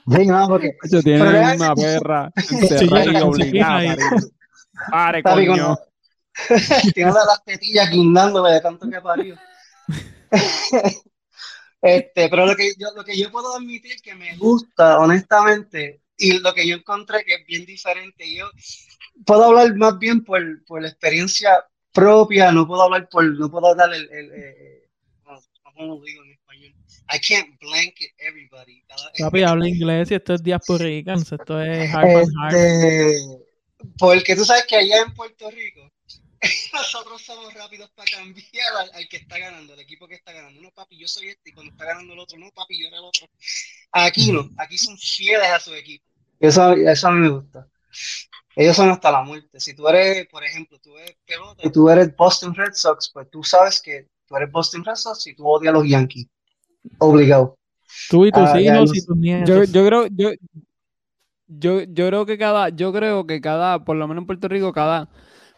Sí, 0.06 0.26
no, 0.26 0.48
porque. 0.48 0.76
Ellos 0.84 1.04
tienen 1.04 1.60
una 1.60 1.74
perra 1.74 2.32
encerrada 2.50 3.12
y 3.12 3.22
obligada. 3.22 3.96
Pare, 4.90 5.22
coño. 5.22 5.78
Tiene 6.94 7.12
las 7.12 7.44
tetillas 7.44 7.90
guindándome 7.90 8.52
de 8.52 8.60
tanto 8.60 8.88
que 8.88 9.00
parió. 9.00 9.36
este, 11.82 12.28
pero 12.28 12.46
lo 12.46 12.56
que, 12.56 12.72
yo, 12.78 12.88
lo 12.94 13.04
que 13.04 13.16
yo 13.16 13.30
puedo 13.30 13.54
admitir 13.54 14.00
que 14.00 14.14
me 14.14 14.36
gusta, 14.36 14.98
honestamente, 14.98 16.02
y 16.16 16.38
lo 16.38 16.54
que 16.54 16.66
yo 16.66 16.76
encontré 16.76 17.24
que 17.24 17.34
es 17.34 17.46
bien 17.46 17.66
diferente, 17.66 18.34
yo 18.34 18.50
puedo 19.26 19.44
hablar 19.44 19.74
más 19.76 19.98
bien 19.98 20.24
por, 20.24 20.64
por 20.64 20.82
la 20.82 20.88
experiencia 20.88 21.64
propia, 21.92 22.52
no 22.52 22.66
puedo 22.66 22.82
hablar 22.82 23.08
por, 23.08 23.24
no 23.24 23.50
puedo 23.50 23.74
dar 23.74 23.92
el, 23.92 24.10
el, 24.10 24.32
eh, 24.32 24.88
¿cómo 25.62 25.94
lo 25.94 26.00
digo 26.02 26.22
en 26.24 26.32
español? 26.32 26.74
I 27.12 27.18
can't 27.18 27.58
blanket 27.60 28.12
everybody. 28.18 28.82
Papi, 29.18 29.42
habla 29.42 29.68
inglés 29.68 30.10
y 30.10 30.14
esto 30.14 30.34
es 30.34 30.42
diasporicans, 30.42 31.30
esto 31.30 31.60
es 31.60 31.92
hard 31.94 32.54
este, 32.54 33.16
Porque 33.98 34.34
tú 34.34 34.44
sabes 34.44 34.64
que 34.66 34.76
allá 34.76 35.02
en 35.02 35.12
Puerto 35.14 35.50
Rico, 35.50 35.90
nosotros 36.72 37.22
somos 37.22 37.54
rápidos 37.54 37.90
para 37.94 38.10
cambiar 38.10 38.66
al, 38.94 39.08
que 39.08 39.18
está 39.18 39.38
ganando, 39.38 39.74
el 39.74 39.80
equipo 39.80 40.08
que 40.08 40.14
está 40.14 40.32
ganando. 40.32 40.60
No, 40.60 40.70
papi, 40.72 40.98
yo 40.98 41.06
soy 41.06 41.28
este, 41.28 41.50
y 41.50 41.52
cuando 41.52 41.72
está 41.72 41.84
ganando 41.84 42.12
el 42.12 42.18
otro, 42.18 42.38
no, 42.38 42.50
papi, 42.50 42.80
yo 42.80 42.88
era 42.88 42.98
el 42.98 43.04
otro. 43.04 43.26
Aquí 43.92 44.32
no, 44.32 44.48
aquí 44.58 44.76
son 44.78 44.98
fieles 44.98 45.48
a 45.48 45.60
su 45.60 45.74
equipo. 45.74 46.04
Eso, 46.40 46.72
eso 46.72 47.08
a 47.08 47.12
mí 47.12 47.20
me 47.20 47.28
gusta. 47.28 47.68
Ellos 48.56 48.76
son 48.76 48.90
hasta 48.90 49.10
la 49.10 49.22
muerte. 49.22 49.60
Si 49.60 49.74
tú 49.74 49.86
eres, 49.88 50.26
por 50.26 50.44
ejemplo, 50.44 50.78
tú 50.82 50.98
eres 50.98 51.16
pelota 51.24 51.62
y 51.64 51.70
tú 51.70 51.88
eres 51.88 52.14
Boston 52.16 52.54
Red 52.54 52.72
Sox, 52.74 53.10
pues 53.12 53.30
tú 53.30 53.44
sabes 53.44 53.80
que 53.80 54.08
tú 54.26 54.36
eres 54.36 54.50
Boston 54.50 54.84
Red 54.84 54.96
Sox 54.96 55.26
y 55.26 55.34
tú 55.34 55.46
odias 55.46 55.72
a 55.72 55.78
los 55.78 55.88
Yankees. 55.88 56.26
Obligado. 56.98 57.56
Tú 58.10 58.26
y 58.26 58.32
tus 58.32 58.48
ah, 58.48 58.60
hijos 58.60 58.96
y 58.96 59.06
tus 59.06 59.16
nietos. 59.16 59.48
Yo, 59.48 59.64
yo 59.64 59.86
creo, 59.86 60.06
yo, 60.08 60.30
yo, 61.46 61.82
yo 61.82 62.08
creo 62.08 62.26
que 62.26 62.36
cada, 62.36 62.70
yo 62.70 62.92
creo 62.92 63.26
que 63.26 63.40
cada, 63.40 63.84
por 63.84 63.96
lo 63.96 64.08
menos 64.08 64.22
en 64.22 64.26
Puerto 64.26 64.48
Rico, 64.48 64.72
cada 64.72 65.08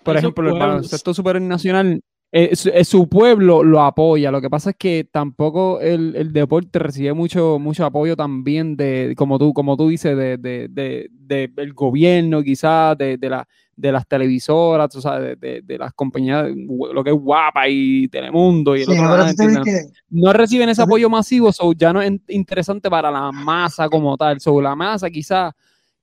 por 0.04 0.16
ejemplo, 0.16 0.48
el 0.50 0.58
baloncesto 0.58 1.14
supernacional, 1.14 2.00
eh, 2.36 2.52
eh, 2.72 2.84
su, 2.84 3.08
pueblo 3.08 3.62
lo 3.62 3.80
apoya. 3.80 4.32
Lo 4.32 4.40
que 4.40 4.50
pasa 4.50 4.70
es 4.70 4.76
que 4.76 5.08
tampoco 5.10 5.80
el, 5.80 6.32
deporte 6.32 6.80
recibe 6.80 7.12
mucho, 7.12 7.58
mucho 7.60 7.84
apoyo 7.84 8.16
también 8.16 8.76
de, 8.76 9.14
como 9.16 9.38
tú, 9.38 9.52
como 9.52 9.76
tú 9.76 9.88
dices, 9.88 10.16
de, 10.16 10.38
del 10.38 11.72
gobierno, 11.74 12.42
quizás, 12.42 12.98
de, 12.98 13.18
la, 13.20 13.46
de 13.76 13.92
las 13.92 14.08
televisoras, 14.08 14.90
de, 14.90 15.76
las 15.78 15.92
compañías, 15.92 16.48
lo 16.92 17.04
que 17.04 17.10
es 17.10 17.16
Guapa 17.16 17.68
y 17.68 18.08
Telemundo 18.08 18.76
y 18.76 18.82
el 18.82 18.90
otro 18.90 19.64
No 20.10 20.32
reciben 20.32 20.68
ese 20.68 20.82
apoyo 20.82 21.08
masivo, 21.08 21.52
so 21.52 21.72
ya 21.72 21.92
no 21.92 22.02
es 22.02 22.12
interesante 22.28 22.90
para 22.90 23.12
la 23.12 23.30
masa 23.30 23.88
como 23.88 24.16
tal. 24.16 24.40
Sobre 24.40 24.64
la 24.64 24.74
masa, 24.74 25.08
quizás, 25.08 25.52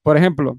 por 0.02 0.16
ejemplo, 0.16 0.58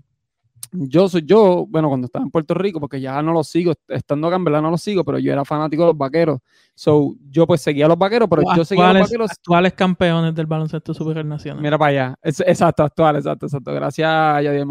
yo 0.72 1.08
soy 1.08 1.22
yo, 1.24 1.66
bueno, 1.68 1.88
cuando 1.88 2.06
estaba 2.06 2.24
en 2.24 2.30
Puerto 2.30 2.54
Rico, 2.54 2.80
porque 2.80 3.00
ya 3.00 3.20
no 3.22 3.32
lo 3.32 3.44
sigo, 3.44 3.74
estando 3.88 4.26
acá 4.26 4.36
en 4.36 4.44
verdad 4.44 4.62
no 4.62 4.70
lo 4.70 4.78
sigo, 4.78 5.04
pero 5.04 5.18
yo 5.18 5.32
era 5.32 5.44
fanático 5.44 5.82
de 5.82 5.88
los 5.88 5.98
vaqueros. 5.98 6.40
So, 6.74 7.14
yo 7.30 7.46
pues 7.46 7.60
seguía 7.60 7.84
a 7.84 7.88
los 7.88 7.98
vaqueros, 7.98 8.28
pero 8.28 8.42
yo 8.56 8.64
seguía 8.64 8.88
a 8.88 8.92
los 8.94 9.02
vaqueros. 9.02 9.30
Actuales 9.30 9.74
campeones 9.74 10.34
del 10.34 10.46
baloncesto 10.46 10.94
supernacional. 10.94 11.62
Mira 11.62 11.78
para 11.78 11.90
allá. 11.90 12.14
exacto, 12.22 12.82
actual, 12.82 13.16
exacto, 13.16 13.46
exacto. 13.46 13.72
Gracias 13.74 14.08
Yadier 14.44 14.66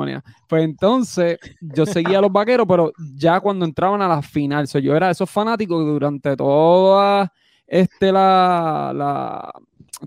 Pues 0.48 0.63
entonces, 0.63 1.38
yo 1.62 1.86
seguía 1.86 2.17
a 2.17 2.22
los 2.22 2.31
vaqueros, 2.31 2.65
pero 2.67 2.91
ya 3.15 3.39
cuando 3.39 3.65
entraban 3.65 4.01
a 4.01 4.08
la 4.08 4.22
final, 4.22 4.67
so, 4.67 4.79
yo 4.79 4.96
era 4.96 5.12
esos 5.12 5.29
fanáticos 5.29 5.84
que 5.84 5.91
durante 5.91 6.36
toda 6.36 7.31
este, 7.67 8.12
la, 8.12 8.91
la, 8.93 9.51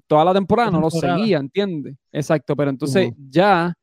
toda 0.07 0.25
la 0.25 0.35
temporada 0.35 0.71
no 0.71 0.81
los 0.81 0.95
seguía, 0.95 1.39
¿entiendes? 1.39 1.97
Exacto, 2.13 2.57
pero 2.57 2.71
entonces 2.71 3.13
ya 3.31 3.75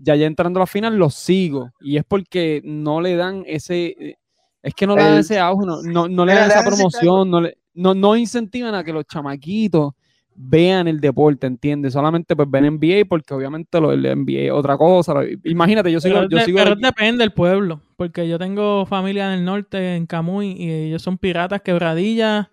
ya 0.00 0.16
ya 0.16 0.26
entrando 0.26 0.58
a 0.58 0.62
la 0.62 0.66
final 0.66 0.96
lo 0.96 1.10
sigo 1.10 1.70
y 1.80 1.96
es 1.96 2.04
porque 2.04 2.62
no 2.64 3.00
le 3.00 3.16
dan 3.16 3.44
ese 3.46 4.16
es 4.62 4.74
que 4.74 4.86
no 4.86 4.94
le 4.94 5.02
dan 5.02 5.18
ese 5.18 5.38
auge, 5.40 5.66
no, 5.66 6.08
no, 6.08 6.24
le 6.24 6.34
dan 6.34 6.50
esa 6.50 6.64
promoción, 6.64 7.28
no, 7.28 7.40
le, 7.40 7.58
no, 7.74 7.94
no 7.94 8.16
incentivan 8.16 8.74
a 8.74 8.84
que 8.84 8.92
los 8.92 9.04
chamaquitos 9.06 9.92
vean 10.34 10.88
el 10.88 11.00
deporte, 11.00 11.46
¿entiendes? 11.46 11.92
Solamente 11.92 12.36
pues 12.36 12.48
ven 12.50 12.76
NBA 12.76 13.04
porque 13.08 13.34
obviamente 13.34 13.80
lo 13.80 13.90
del 13.90 14.02
NBA 14.02 14.42
es 14.42 14.52
otra 14.52 14.76
cosa. 14.76 15.14
Imagínate, 15.44 15.90
yo 15.90 16.00
sigo... 16.00 16.20
Pero, 16.28 16.46
yo 16.46 16.54
pero 16.54 16.76
depende 16.76 17.22
del 17.22 17.32
pueblo, 17.32 17.82
porque 17.96 18.28
yo 18.28 18.38
tengo 18.38 18.86
familia 18.86 19.32
en 19.32 19.40
el 19.40 19.44
norte, 19.44 19.96
en 19.96 20.06
Camuy, 20.06 20.52
y 20.52 20.70
ellos 20.70 21.02
son 21.02 21.18
piratas 21.18 21.62
quebradillas 21.62 22.48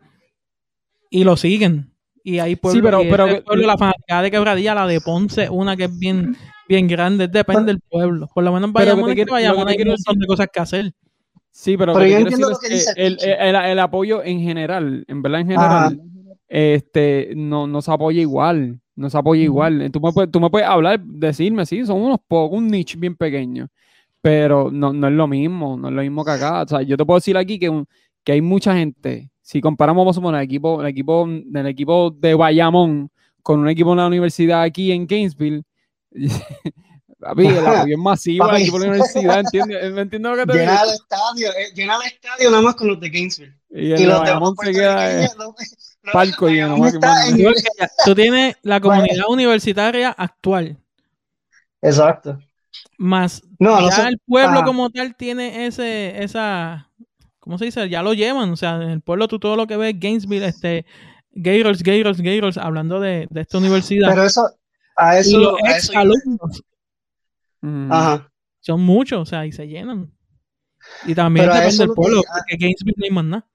y 1.10 1.24
lo 1.24 1.38
siguen. 1.38 1.94
Y 2.24 2.40
ahí 2.40 2.56
pueblo, 2.56 3.02
sí, 3.02 3.08
pero, 3.08 3.28
pero, 3.46 3.56
la 3.56 3.78
fanática 3.78 4.22
de 4.22 4.32
quebradilla, 4.32 4.76
la 4.76 4.88
de 4.88 5.00
Ponce, 5.00 5.50
una 5.50 5.78
que 5.78 5.86
es 5.86 6.00
bien 6.00 6.36
bien 6.70 6.88
grande, 6.88 7.28
depende 7.28 7.74
del 7.74 7.82
pueblo. 7.82 8.30
Por 8.34 8.44
lo 8.44 8.54
menos 8.54 8.72
vayamos 8.72 9.14
que 9.14 9.26
vayamos, 9.26 9.66
hay 9.66 9.82
un 9.82 9.90
montón 9.90 10.20
de 10.20 10.28
cosas 10.28 10.48
que 10.54 10.60
hacer. 10.60 10.94
Sí, 11.50 11.76
pero, 11.76 11.94
pero 11.94 12.06
yo 12.06 12.18
entiendo 12.20 12.50
lo 12.52 12.58
que 12.60 12.70
dice 12.70 12.94
el, 12.96 13.18
el, 13.20 13.80
apoyo 13.80 14.24
en 14.24 14.40
general, 14.40 15.04
en 15.08 15.22
verdad 15.22 15.42
en 15.42 15.48
general, 15.48 16.02
este, 16.48 17.34
no, 17.36 17.66
no 17.66 17.82
se 17.82 17.92
apoya 17.92 18.22
igual, 18.22 18.80
no 18.96 19.10
se 19.10 19.18
apoya 19.18 19.42
igual. 19.42 19.90
Tú 19.92 20.00
me, 20.00 20.14
puedes, 20.14 20.32
tú 20.32 20.40
me 20.40 20.52
puedes 20.52 20.68
hablar, 20.68 21.02
decirme, 21.04 21.66
sí, 21.66 21.84
son 21.86 22.02
unos 22.02 22.20
pocos, 22.28 22.58
un 22.58 22.68
niche 22.68 22.98
bien 23.00 23.16
pequeño, 23.16 23.68
pero 24.22 24.70
no, 24.72 24.94
no 24.94 25.08
es 25.08 25.14
lo 25.14 25.28
mismo, 25.28 25.76
no 25.76 25.90
es 25.90 25.94
lo 25.96 26.02
mismo 26.04 26.24
que 26.24 26.32
acá. 26.32 26.62
O 26.62 26.68
sea, 26.68 26.84
yo 26.84 26.96
te 26.96 27.04
puedo 27.04 27.18
decir 27.18 27.36
aquí 27.36 27.58
que, 27.58 27.84
que 28.24 28.34
hay 28.34 28.42
mucha 28.42 28.76
gente, 28.76 29.32
si 29.42 29.60
comparamos, 29.60 30.02
vamos 30.02 30.18
a 30.20 30.22
poner 30.22 30.42
el 30.42 30.46
equipo, 30.46 30.82
el 30.82 30.88
equipo, 30.88 31.26
el 31.28 31.68
equipo 31.68 32.12
de 32.12 32.36
Bayamón 32.36 33.10
con 33.42 33.60
un 33.60 33.70
equipo 33.70 33.90
de 33.90 33.96
la 33.98 34.08
universidad 34.08 34.62
aquí 34.62 34.92
en 34.92 35.08
Gainesville, 35.08 35.64
Papi, 37.20 37.48
el 37.48 37.58
apoyo 37.68 37.94
es 37.96 38.00
masivo 38.00 38.46
aquí 38.46 38.72
por 38.72 38.82
la 38.82 38.88
universidad, 38.92 39.40
¿entiendes? 39.42 39.92
¿Me 39.94 40.02
entiendes 40.02 40.32
lo 40.32 40.38
que 40.38 40.46
te 40.52 40.58
llena 40.60 40.72
digo? 40.72 40.84
el 40.86 40.90
estadio, 40.92 41.50
eh, 41.50 41.74
llena 41.76 41.96
el 41.98 42.02
estadio 42.14 42.50
nada 42.50 42.62
más 42.64 42.76
con 42.76 42.88
los 42.88 43.00
de 43.00 43.10
Gainesville. 43.10 43.54
Y, 43.72 43.92
el 43.92 44.02
Y 44.02 44.06
los 44.06 44.22
de 44.24 44.66
se 44.66 44.72
queda 44.72 45.24
eh, 45.26 45.30
palco 46.14 46.48
lleno, 46.48 46.76
en- 46.88 47.00
Tú 48.06 48.16
tienes 48.16 48.56
la 48.64 48.80
comunidad 48.80 49.26
universitaria 49.28 50.10
actual, 50.12 50.78
Exacto. 51.82 52.40
más 52.98 53.42
No, 53.60 53.78
ya 53.80 53.86
no 53.86 53.92
sé. 53.92 54.08
el 54.08 54.20
pueblo 54.26 54.58
Ajá. 54.60 54.66
como 54.66 54.90
tal 54.90 55.16
tiene 55.16 55.66
ese, 55.66 56.24
esa, 56.24 56.90
¿cómo 57.40 57.58
se 57.58 57.66
dice? 57.66 57.90
Ya 57.90 58.02
lo 58.02 58.14
llevan, 58.14 58.50
o 58.52 58.56
sea, 58.58 58.76
en 58.76 58.90
el 58.90 59.02
pueblo 59.02 59.28
tú 59.28 59.40
todo 59.40 59.56
lo 59.56 59.68
que 59.68 59.78
ves, 59.78 59.94
Gainesville, 60.00 60.46
este, 60.46 60.86
Gators, 61.32 61.84
Gators, 61.84 62.22
Gators, 62.22 62.58
hablando 62.58 63.00
de, 63.00 63.28
de 63.30 63.42
esta 63.42 63.58
universidad. 63.60 64.10
Pero 64.10 64.24
eso, 64.24 64.50
a 65.00 65.18
y 65.18 65.20
eso, 65.22 65.38
los 65.40 65.54
a 65.64 65.72
ex 65.72 65.84
eso 65.90 65.98
alumnos 65.98 66.64
mm, 67.62 67.92
Ajá. 67.92 68.32
son 68.60 68.82
muchos, 68.82 69.20
o 69.22 69.26
sea, 69.26 69.46
y 69.46 69.52
se 69.52 69.68
llenan. 69.68 70.12
Y 71.06 71.14
también 71.16 71.46
Pero 71.46 71.54
depende 71.56 71.74
eso 71.74 71.84
del 71.84 71.88
lo 71.90 71.94
que- 71.94 72.02
pueblo, 72.02 72.20
a- 72.22 72.38
porque 72.40 72.58
Gainesville 72.58 72.96
no 72.98 73.04
hay 73.06 73.12
más 73.12 73.26
nada. 73.26 73.50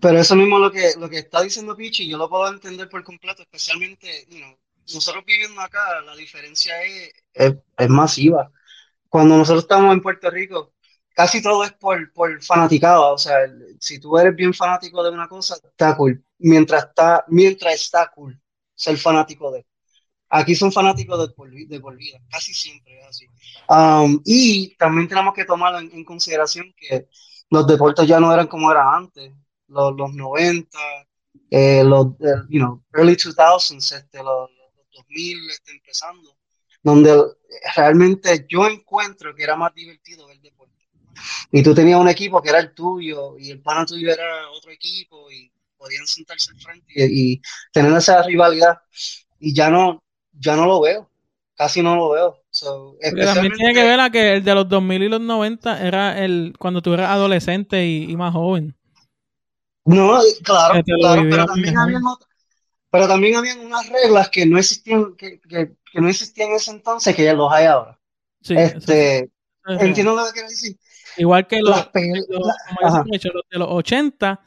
Pero 0.00 0.18
eso 0.18 0.34
mismo 0.36 0.58
lo 0.58 0.70
que, 0.70 0.92
lo 0.98 1.08
que 1.10 1.18
está 1.18 1.42
diciendo 1.42 1.76
Pichi, 1.76 2.08
yo 2.08 2.16
lo 2.16 2.28
puedo 2.28 2.48
entender 2.48 2.88
por 2.88 3.04
completo, 3.04 3.42
especialmente, 3.42 4.26
you 4.30 4.38
know, 4.38 4.56
nosotros 4.94 5.24
viviendo 5.26 5.60
acá, 5.60 6.00
la 6.04 6.16
diferencia 6.16 6.82
es, 6.82 7.12
es, 7.34 7.54
es 7.76 7.88
masiva. 7.88 8.50
Cuando 9.08 9.36
nosotros 9.36 9.64
estamos 9.64 9.92
en 9.92 10.00
Puerto 10.00 10.30
Rico, 10.30 10.72
casi 11.20 11.42
todo 11.42 11.64
es 11.64 11.72
por, 11.72 12.12
por 12.12 12.42
fanaticada, 12.42 13.12
o 13.12 13.18
sea, 13.18 13.44
el- 13.44 13.76
si 13.80 13.98
tú 14.00 14.16
eres 14.18 14.34
bien 14.34 14.54
fanático 14.54 15.02
de 15.02 15.10
una 15.10 15.28
cosa, 15.28 15.54
está 15.56 15.96
cool, 15.96 16.24
mientras 16.38 16.84
está, 16.84 17.24
mientras 17.28 17.74
está 17.74 18.10
cool 18.14 18.40
ser 18.74 18.96
fanático 18.98 19.50
de. 19.52 19.66
Aquí 20.30 20.54
son 20.54 20.72
fanáticos 20.72 21.18
de 21.28 21.34
por, 21.34 21.50
de 21.52 21.80
por 21.80 21.96
vida, 21.96 22.18
casi 22.30 22.54
siempre 22.54 23.00
es 23.00 23.06
así. 23.06 23.26
Um, 23.68 24.20
y 24.24 24.76
también 24.76 25.08
tenemos 25.08 25.34
que 25.34 25.44
tomar 25.44 25.82
en, 25.82 25.90
en 25.92 26.04
consideración 26.04 26.72
que 26.76 27.08
los 27.50 27.66
deportes 27.66 28.06
ya 28.08 28.20
no 28.20 28.32
eran 28.32 28.46
como 28.46 28.70
eran 28.70 28.86
antes, 28.94 29.32
los, 29.68 29.94
los 29.96 30.12
90, 30.14 30.78
eh, 31.50 31.82
los, 31.84 32.06
eh, 32.20 32.42
you 32.48 32.60
know, 32.60 32.82
early 32.94 33.16
2000s, 33.16 33.92
este, 33.92 34.18
los, 34.18 34.50
los 34.50 34.86
2000 34.92 35.38
este, 35.50 35.72
empezando, 35.72 36.36
donde 36.82 37.16
realmente 37.76 38.46
yo 38.48 38.66
encuentro 38.66 39.34
que 39.34 39.42
era 39.42 39.56
más 39.56 39.74
divertido 39.74 40.26
ver 40.28 40.40
deporte. 40.40 40.59
Y 41.50 41.62
tú 41.62 41.74
tenías 41.74 42.00
un 42.00 42.08
equipo 42.08 42.42
que 42.42 42.50
era 42.50 42.60
el 42.60 42.74
tuyo 42.74 43.36
y 43.38 43.50
el 43.50 43.60
pana 43.60 43.86
tuyo 43.86 44.12
era 44.12 44.50
otro 44.50 44.70
equipo 44.70 45.30
y 45.30 45.50
podían 45.76 46.06
sentarse 46.06 46.52
al 46.52 46.60
frente 46.60 46.92
y, 46.94 47.32
y 47.32 47.42
tener 47.72 47.92
esa 47.92 48.22
rivalidad. 48.22 48.78
Y 49.38 49.54
ya 49.54 49.70
no, 49.70 50.02
ya 50.32 50.56
no 50.56 50.66
lo 50.66 50.80
veo, 50.80 51.10
casi 51.56 51.82
no 51.82 51.96
lo 51.96 52.10
veo. 52.10 52.36
So, 52.50 52.96
también 53.00 53.52
tiene 53.54 53.74
que 53.74 53.84
ver 53.84 54.00
a 54.00 54.10
que 54.10 54.34
el 54.34 54.44
de 54.44 54.54
los 54.54 54.68
2000 54.68 55.02
y 55.02 55.08
los 55.08 55.20
90 55.20 55.86
era 55.86 56.22
el 56.22 56.54
cuando 56.58 56.82
tú 56.82 56.92
eras 56.92 57.10
adolescente 57.10 57.86
y, 57.86 58.10
y 58.10 58.16
más 58.16 58.32
joven. 58.32 58.74
No, 59.84 60.20
claro, 60.42 60.82
claro, 60.84 61.22
pero 61.30 61.46
también 61.46 61.78
habían 61.78 62.02
pero 62.90 63.06
también 63.06 63.36
habían 63.36 63.60
unas 63.60 63.88
reglas 63.88 64.28
que 64.30 64.44
no 64.46 64.58
existían, 64.58 65.14
que, 65.16 65.40
que, 65.40 65.72
que 65.92 66.00
no 66.00 66.08
existían 66.08 66.50
en 66.50 66.56
ese 66.56 66.72
entonces, 66.72 67.14
que 67.14 67.24
ya 67.24 67.34
los 67.34 67.50
hay 67.52 67.66
ahora. 67.66 67.98
Sí, 68.42 68.54
este, 68.56 69.18
es 69.18 69.30
real. 69.62 69.86
entiendo 69.86 70.16
lo 70.16 70.26
que 70.26 70.32
quiero 70.32 70.48
decir. 70.48 70.76
Igual 71.16 71.46
que 71.46 71.60
los, 71.60 71.76
los- 72.28 73.04
dicho, 73.10 73.28
los 73.32 73.42
de 73.50 73.58
los 73.58 73.68
80 73.70 74.40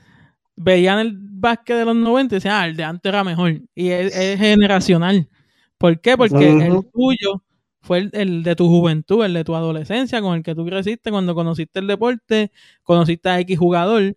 veían 0.55 1.00
el 1.00 1.13
básquet 1.17 1.77
de 1.77 1.86
los 1.86 1.96
90 1.96 2.36
y 2.36 2.38
decían, 2.38 2.55
ah, 2.55 2.65
el 2.67 2.75
de 2.75 2.84
antes 2.84 3.10
era 3.10 3.24
mejor. 3.24 3.60
Y 3.75 3.89
es, 3.89 4.15
es 4.15 4.39
generacional. 4.39 5.27
¿Por 5.77 6.00
qué? 6.00 6.15
Porque 6.17 6.50
el 6.67 6.89
tuyo 6.91 7.43
fue 7.82 7.98
el, 8.00 8.10
el 8.13 8.43
de 8.43 8.55
tu 8.55 8.67
juventud, 8.67 9.25
el 9.25 9.34
de 9.34 9.43
tu 9.43 9.55
adolescencia, 9.55 10.22
con 10.22 10.36
el 10.36 10.43
que 10.43 10.55
tú 10.55 10.65
creciste 10.65 11.12
cuando 11.12 11.36
conociste 11.36 11.79
el 11.79 11.88
deporte, 11.88 12.51
conociste 12.84 13.29
a 13.29 13.39
X 13.41 13.58
jugador. 13.60 14.15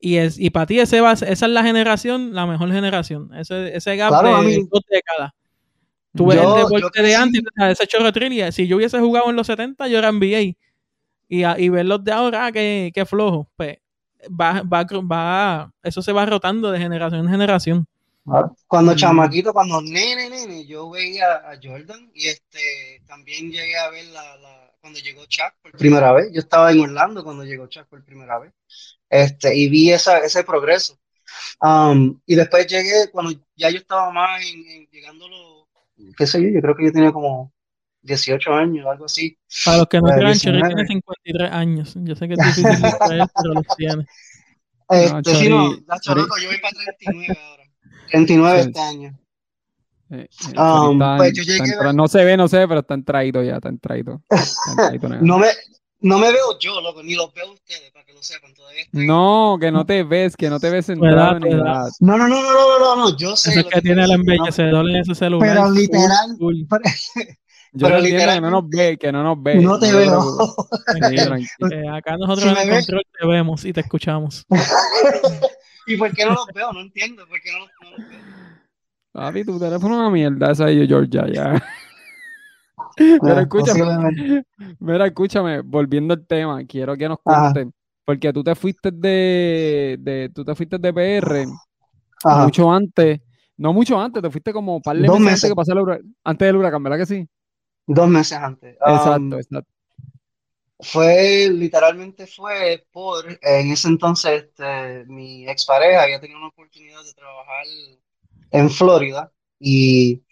Y, 0.00 0.16
es, 0.16 0.38
y 0.38 0.50
para 0.50 0.66
ti 0.66 0.78
ese 0.78 1.00
va, 1.00 1.12
esa 1.14 1.26
es 1.26 1.40
la 1.42 1.64
generación, 1.64 2.32
la 2.32 2.46
mejor 2.46 2.70
generación. 2.70 3.34
Ese, 3.34 3.74
ese 3.76 3.96
gap 3.96 4.10
Claro, 4.10 4.42
de 4.42 4.64
dos 4.70 4.82
décadas. 4.88 5.32
Tú 6.14 6.26
ves 6.26 6.36
Yo- 6.36 6.42
el 6.42 6.48
yo 6.62 6.68
deporte 6.68 7.02
de 7.02 7.16
antes, 7.16 7.42
ese 7.70 7.86
chorro 7.88 8.12
trivia. 8.12 8.52
Si 8.52 8.68
yo 8.68 8.76
hubiese 8.76 9.00
jugado 9.00 9.28
en 9.30 9.34
los 9.36 9.46
70, 9.48 9.88
yo 9.88 9.98
era 9.98 10.10
NBA. 10.12 10.54
Y, 11.28 11.44
a- 11.44 11.58
y 11.58 11.68
ver 11.68 11.86
los 11.86 12.02
de 12.02 12.12
ahora, 12.12 12.46
ah, 12.46 12.52
que, 12.52 12.90
que 12.94 13.04
flojo. 13.06 13.48
Pues 13.56 13.76
va, 14.28 14.62
va, 14.62 14.84
va, 15.02 15.72
eso 15.82 16.02
se 16.02 16.12
va 16.12 16.26
rotando 16.26 16.70
de 16.70 16.78
generación 16.78 17.20
en 17.20 17.30
generación. 17.30 17.86
Cuando 18.66 18.92
Mm. 18.92 18.96
chamaquito, 18.96 19.52
cuando 19.54 19.80
nene, 19.80 20.28
nene, 20.28 20.66
yo 20.66 20.90
veía 20.90 21.34
a 21.36 21.58
Jordan 21.62 22.10
y 22.14 22.28
este 22.28 23.02
también 23.06 23.50
llegué 23.50 23.76
a 23.78 23.88
ver 23.90 24.04
la, 24.06 24.36
la- 24.36 24.70
cuando 24.80 24.98
llegó 25.00 25.24
Chuck 25.26 25.52
por 25.62 25.72
primera 25.72 26.12
vez. 26.12 26.30
Yo 26.32 26.40
estaba 26.40 26.70
en 26.70 26.80
Orlando 26.80 27.24
cuando 27.24 27.44
llegó 27.44 27.66
Chuck 27.68 27.86
por 27.86 28.04
primera 28.04 28.38
vez. 28.38 28.52
Este, 29.10 29.56
y 29.56 29.68
vi 29.68 29.90
esa, 29.92 30.18
ese 30.18 30.44
progreso. 30.44 30.98
Um, 31.60 32.18
y 32.26 32.34
después 32.36 32.66
llegué 32.66 33.10
cuando 33.10 33.32
ya 33.56 33.70
yo 33.70 33.78
estaba 33.78 34.10
más 34.12 34.42
en, 34.44 34.66
en 34.68 34.86
llegando 34.90 35.26
qué 36.16 36.26
sé 36.26 36.40
yo, 36.42 36.48
yo 36.48 36.60
creo 36.60 36.76
que 36.76 36.84
yo 36.86 36.92
tenía 36.92 37.12
como 37.12 37.52
18 38.08 38.52
años, 38.52 38.86
algo 38.86 39.04
así. 39.04 39.38
Para 39.64 39.78
los 39.78 39.86
que 39.88 39.98
no 39.98 40.02
Pues, 40.08 40.14
crean, 40.16 40.34
Chori 40.34 40.52
19. 40.56 40.74
tiene 40.74 40.88
53 40.88 41.52
años. 41.52 41.94
Yo 42.00 42.16
sé 42.16 42.26
que 42.28 42.34
es 42.34 42.38
difícil 42.40 42.64
de 42.82 42.92
creer, 43.06 43.26
pero 43.42 43.54
los 43.54 43.66
tiene. 43.76 44.06
Este, 44.90 45.34
sí, 45.36 45.48
no, 45.48 45.70
Chori- 45.72 45.84
Nacho, 45.86 46.12
Chori- 46.12 46.16
loco, 46.22 46.34
yo 46.42 46.48
voy 46.48 46.58
para 46.60 46.72
39 46.72 47.38
ahora. 47.50 47.62
39 48.10 48.62
Sí. 48.62 48.68
este 48.68 48.80
año. 48.80 49.18
Eh, 50.10 50.26
eh, 50.30 50.58
Um, 50.58 50.98
pues 51.18 51.34
yo 51.34 51.42
llegué 51.42 51.58
en 51.74 51.86
a 51.86 51.92
no 51.92 52.08
se 52.08 52.24
ve, 52.24 52.36
no 52.38 52.48
se 52.48 52.56
ve, 52.58 52.66
pero 52.66 52.80
está 52.80 52.94
entraído 52.94 53.42
ya, 53.42 53.56
está 53.56 53.68
entraído. 53.68 54.22
Está 54.30 54.70
entraído, 54.70 55.08
nena. 55.10 55.20
No 55.22 55.38
me, 55.38 55.48
no 56.00 56.18
me 56.18 56.32
veo 56.32 56.58
yo, 56.58 56.80
loco, 56.80 57.02
ni 57.02 57.14
los 57.14 57.30
veo 57.34 57.52
ustedes, 57.52 57.90
para 57.92 58.06
que 58.06 58.14
lo 58.14 58.22
sepan. 58.22 58.54
Todavía 58.54 58.84
estoy- 58.84 59.06
No, 59.06 59.58
que 59.60 59.70
no 59.70 59.84
te 59.84 60.04
ves, 60.04 60.34
que 60.34 60.48
no 60.48 60.58
te 60.58 60.70
ves 60.70 60.86
centrado 60.86 61.38
tu 61.40 61.44
ni 61.46 61.52
edad. 61.52 61.62
nada. 61.64 61.90
No, 62.00 62.16
no, 62.16 62.26
no, 62.26 62.40
no, 62.42 62.52
no, 62.54 62.78
no, 62.78 62.96
no, 63.10 63.16
yo 63.18 63.36
sé. 63.36 63.50
Eso 63.50 63.58
es 63.60 63.64
lo 63.66 63.70
que 63.72 63.82
tiene 63.82 64.04
el 64.04 64.12
embellecedor 64.12 64.88
en 64.88 64.96
ese 64.96 65.14
celular. 65.14 65.46
Pero 65.54 65.70
literal, 65.72 66.36
full. 66.38 66.62
Yo 67.72 67.86
Pero 67.88 68.02
que 68.02 68.40
no 68.40 68.50
nos 68.50 68.68
ve, 68.68 68.96
que 68.98 69.12
no 69.12 69.22
nos 69.22 69.42
ve. 69.42 69.56
No 69.56 69.78
te 69.78 69.92
veo. 69.92 70.22
Eh, 71.70 71.88
acá 71.92 72.16
nosotros 72.16 72.40
Si 72.44 72.48
en 72.48 72.56
el 72.56 72.68
ves- 72.68 72.86
control 72.86 73.02
te 73.20 73.26
vemos 73.26 73.64
y 73.64 73.72
te 73.72 73.80
escuchamos. 73.80 74.46
¿Y 75.86 75.96
por 75.96 76.12
qué 76.14 76.24
no 76.24 76.32
los 76.32 76.46
veo? 76.54 76.72
No 76.72 76.80
entiendo, 76.80 77.26
¿por 77.28 77.40
qué 77.40 77.52
no 77.52 77.58
los, 77.60 77.68
no 77.82 77.90
los 77.90 78.08
veo? 78.08 78.20
Papi, 79.12 79.44
tu 79.44 79.58
teléfono 79.58 79.94
es 79.94 80.00
una 80.00 80.10
mierda, 80.10 80.50
esa 80.52 80.66
de 80.66 80.86
yo, 80.86 80.86
Georgia, 80.86 81.26
ya. 81.30 81.62
Pero 82.96 83.40
escúchame, 83.40 84.44
mira, 84.80 85.06
escúchame, 85.06 85.60
volviendo 85.60 86.14
al 86.14 86.26
tema, 86.26 86.64
quiero 86.64 86.96
que 86.96 87.08
nos 87.08 87.18
Ajá. 87.24 87.52
cuentes, 87.52 87.74
porque 88.04 88.32
tú 88.32 88.42
te 88.42 88.54
fuiste 88.54 88.90
de, 88.90 89.96
de, 90.00 90.30
tú 90.34 90.44
te 90.44 90.54
fuiste 90.54 90.78
de 90.78 90.92
PR 90.92 91.46
Ajá. 92.24 92.44
mucho 92.44 92.70
antes, 92.72 93.20
no 93.56 93.72
mucho 93.72 94.00
antes, 94.00 94.22
te 94.22 94.30
fuiste 94.30 94.52
como 94.52 94.76
un 94.76 94.82
par 94.82 94.96
de 94.96 95.02
Dos 95.06 95.20
meses, 95.20 95.24
meses. 95.24 95.44
antes 95.44 95.50
que 95.50 95.56
pasara 95.56 95.80
el 95.80 96.04
antes 96.24 96.46
del 96.46 96.56
huracán, 96.56 96.82
¿verdad 96.82 96.98
que 96.98 97.06
sí? 97.06 97.28
Dos 97.96 98.08
meses 98.08 98.38
antes. 98.38 98.76
Um, 98.86 98.94
exacto, 98.94 99.36
exacto. 99.38 99.72
Fue, 100.80 101.48
literalmente 101.52 102.26
fue 102.28 102.86
por, 102.92 103.26
en 103.42 103.72
ese 103.72 103.88
entonces, 103.88 104.44
este, 104.44 105.04
mi 105.06 105.48
expareja 105.48 106.04
había 106.04 106.20
tenido 106.20 106.38
una 106.38 106.48
oportunidad 106.48 107.02
de 107.04 107.14
trabajar 107.14 107.64
en 108.52 108.70
Florida 108.70 109.32
y 109.58 110.22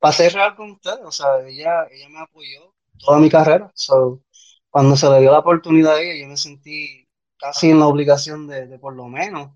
pasé 0.00 0.28
real 0.30 0.56
con 0.56 0.72
ustedes, 0.72 1.00
o 1.04 1.12
sea, 1.12 1.46
ella, 1.46 1.86
ella 1.90 2.08
me 2.08 2.20
apoyó 2.20 2.74
toda 2.98 3.20
mi 3.20 3.30
carrera, 3.30 3.70
so, 3.74 4.22
cuando 4.70 4.96
se 4.96 5.08
le 5.08 5.20
dio 5.20 5.30
la 5.32 5.38
oportunidad 5.40 5.94
a 5.96 6.00
ella, 6.02 6.20
yo 6.22 6.28
me 6.28 6.36
sentí 6.36 7.08
casi 7.38 7.70
en 7.70 7.78
la 7.80 7.86
obligación 7.86 8.48
de, 8.48 8.66
de 8.66 8.78
por 8.80 8.96
lo 8.96 9.06
menos 9.08 9.50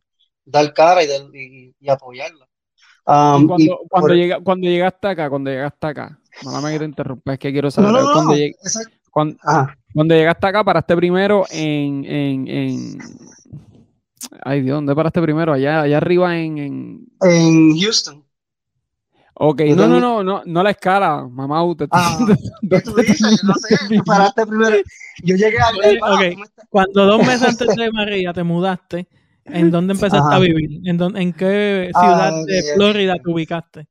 dar 0.44 0.72
cara 0.74 1.02
y, 1.02 1.08
de- 1.08 1.30
y- 1.34 1.74
y 1.80 1.90
apoyarla. 1.90 2.48
Um, 3.06 3.42
Y 3.42 3.46
y 3.64 3.76
cuando, 3.76 3.78
cuando, 3.88 4.08
por- 4.08 4.16
llega, 4.16 4.40
cuando 4.40 4.68
llegaste 4.68 5.08
acá, 5.08 5.30
cuando 5.30 5.50
llegaste 5.50 5.86
acá, 5.86 6.20
no 6.42 6.60
me 6.62 6.78
te 6.78 6.84
interrumpa, 6.84 7.32
es 7.34 7.38
que 7.38 7.52
quiero 7.52 7.70
saber, 7.70 7.92
no, 7.92 8.00
no, 8.02 8.12
cuando, 8.12 8.32
no, 8.32 8.36
lleg- 8.38 8.56
exacto. 8.62 8.96
cuando, 9.10 10.14
llegaste 10.14 10.46
acá, 10.46 10.64
paraste 10.64 10.96
primero 10.96 11.44
en, 11.50 12.04
en, 12.04 12.48
en... 12.48 12.98
Ay 14.42 14.62
Dios, 14.62 14.76
¿dónde 14.76 14.94
paraste 14.94 15.20
primero? 15.22 15.52
Allá, 15.52 15.82
allá 15.82 15.96
arriba 15.96 16.36
en, 16.36 16.58
en... 16.58 17.06
en 17.22 17.78
Houston. 17.78 18.24
Ok, 19.38 19.60
no, 19.76 19.86
no, 19.86 20.00
no, 20.00 20.22
no, 20.22 20.42
no 20.46 20.62
la 20.62 20.70
escala, 20.70 21.26
mamá, 21.30 21.62
usted 21.62 21.88
Ah, 21.90 22.18
¿Qué 22.70 22.80
tú 22.80 22.94
dices? 22.96 23.18
Yo 23.20 23.36
no 23.48 23.54
sé, 23.54 23.76
paraste 24.06 24.46
primero. 24.46 24.76
Yo 25.22 25.36
llegué 25.36 25.58
al 25.58 25.76
Oye, 25.78 25.98
ok. 26.00 26.32
¿cómo 26.32 26.44
estás? 26.44 26.66
Cuando 26.70 27.04
dos 27.06 27.20
meses 27.26 27.42
antes 27.42 27.76
de 27.76 27.90
María 27.92 28.32
te 28.32 28.42
mudaste, 28.42 29.06
¿en 29.44 29.70
dónde 29.70 29.92
empezaste 29.94 30.26
Ajá. 30.26 30.36
a 30.36 30.38
vivir? 30.38 30.80
¿En, 30.88 30.96
dónde- 30.96 31.20
en 31.20 31.32
qué 31.34 31.90
Ah, 31.94 32.00
ciudad 32.00 32.46
de. 32.46 32.62
Florida 32.74 33.14
te 33.22 33.30
ubicaste? 33.30 33.86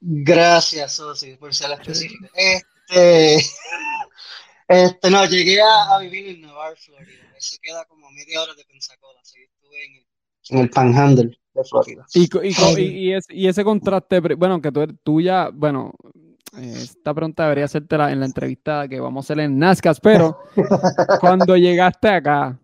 Gracias, 0.00 0.94
Sosi, 0.94 1.36
por 1.36 1.54
ser 1.54 1.72
específico. 1.72 2.26
Este, 2.34 3.36
este, 4.68 5.10
no, 5.10 5.24
llegué 5.26 5.60
a, 5.60 5.94
a 5.94 5.98
vivir 6.00 6.28
en 6.28 6.40
Navarre, 6.42 6.76
Florida. 6.76 7.28
Eso 7.36 7.56
queda 7.62 7.84
como 7.86 8.10
media 8.10 8.42
hora 8.42 8.54
de 8.54 8.64
Pensacola. 8.64 9.18
Así 9.22 9.38
que 9.38 9.44
estuve 9.44 9.84
en 9.84 9.92
el, 9.96 10.06
en 10.50 10.58
el 10.58 10.70
Panhandle 10.70 11.38
de 11.54 11.64
Florida. 11.64 12.06
Y, 12.14 12.22
y, 12.22 12.54
y, 12.78 12.82
y 13.08 13.12
ese, 13.14 13.34
y 13.34 13.48
ese 13.48 13.64
contraste, 13.64 14.20
bueno, 14.20 14.60
que 14.60 14.70
tú, 14.72 14.80
eres- 14.82 14.96
tú 15.02 15.20
ya, 15.20 15.50
bueno, 15.52 15.92
esta 16.56 17.14
pregunta 17.14 17.44
debería 17.44 17.64
hacerte 17.66 17.94
en 17.96 18.20
la 18.20 18.26
entrevista 18.26 18.88
que 18.88 19.00
vamos 19.00 19.24
a 19.24 19.26
hacer 19.26 19.40
en 19.44 19.58
Nazcas, 19.58 20.00
pero 20.00 20.38
cuando 21.20 21.56
llegaste 21.56 22.08
acá, 22.08 22.58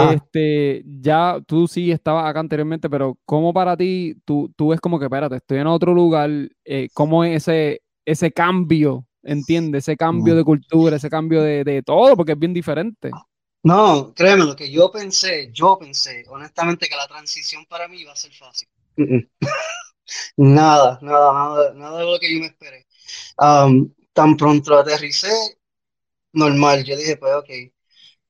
este, 0.00 0.82
ya 0.86 1.40
tú 1.46 1.68
sí 1.68 1.90
estabas 1.92 2.26
acá 2.26 2.40
anteriormente, 2.40 2.90
pero 2.90 3.18
¿cómo 3.24 3.52
para 3.52 3.76
ti 3.76 4.16
tú, 4.24 4.52
tú 4.56 4.68
ves 4.68 4.80
como 4.80 4.98
que, 4.98 5.04
espérate, 5.04 5.36
estoy 5.36 5.58
en 5.58 5.66
otro 5.66 5.94
lugar, 5.94 6.30
eh, 6.64 6.88
¿cómo 6.92 7.24
es 7.24 7.42
ese, 7.42 7.82
ese 8.04 8.32
cambio, 8.32 9.06
entiendes? 9.22 9.84
Ese 9.84 9.96
cambio 9.96 10.34
de 10.34 10.44
cultura, 10.44 10.96
ese 10.96 11.08
cambio 11.08 11.42
de, 11.42 11.64
de, 11.64 11.82
todo, 11.82 12.16
porque 12.16 12.32
es 12.32 12.38
bien 12.38 12.52
diferente. 12.52 13.10
No, 13.62 14.12
créeme, 14.14 14.44
lo 14.44 14.56
que 14.56 14.70
yo 14.70 14.90
pensé, 14.90 15.50
yo 15.52 15.78
pensé, 15.78 16.24
honestamente, 16.28 16.88
que 16.88 16.96
la 16.96 17.06
transición 17.06 17.64
para 17.66 17.88
mí 17.88 17.98
iba 17.98 18.12
a 18.12 18.16
ser 18.16 18.32
fácil. 18.32 18.68
nada, 20.36 20.98
nada, 21.02 21.32
nada, 21.32 21.74
nada 21.74 21.98
de 22.00 22.04
lo 22.04 22.18
que 22.18 22.34
yo 22.34 22.40
me 22.40 22.46
esperé. 22.46 22.86
tan 24.12 24.36
pronto 24.36 24.76
aterricé, 24.76 25.32
normal, 26.32 26.84
yo 26.84 26.96
dije, 26.96 27.16
pues 27.16 27.32
ok. 27.34 27.50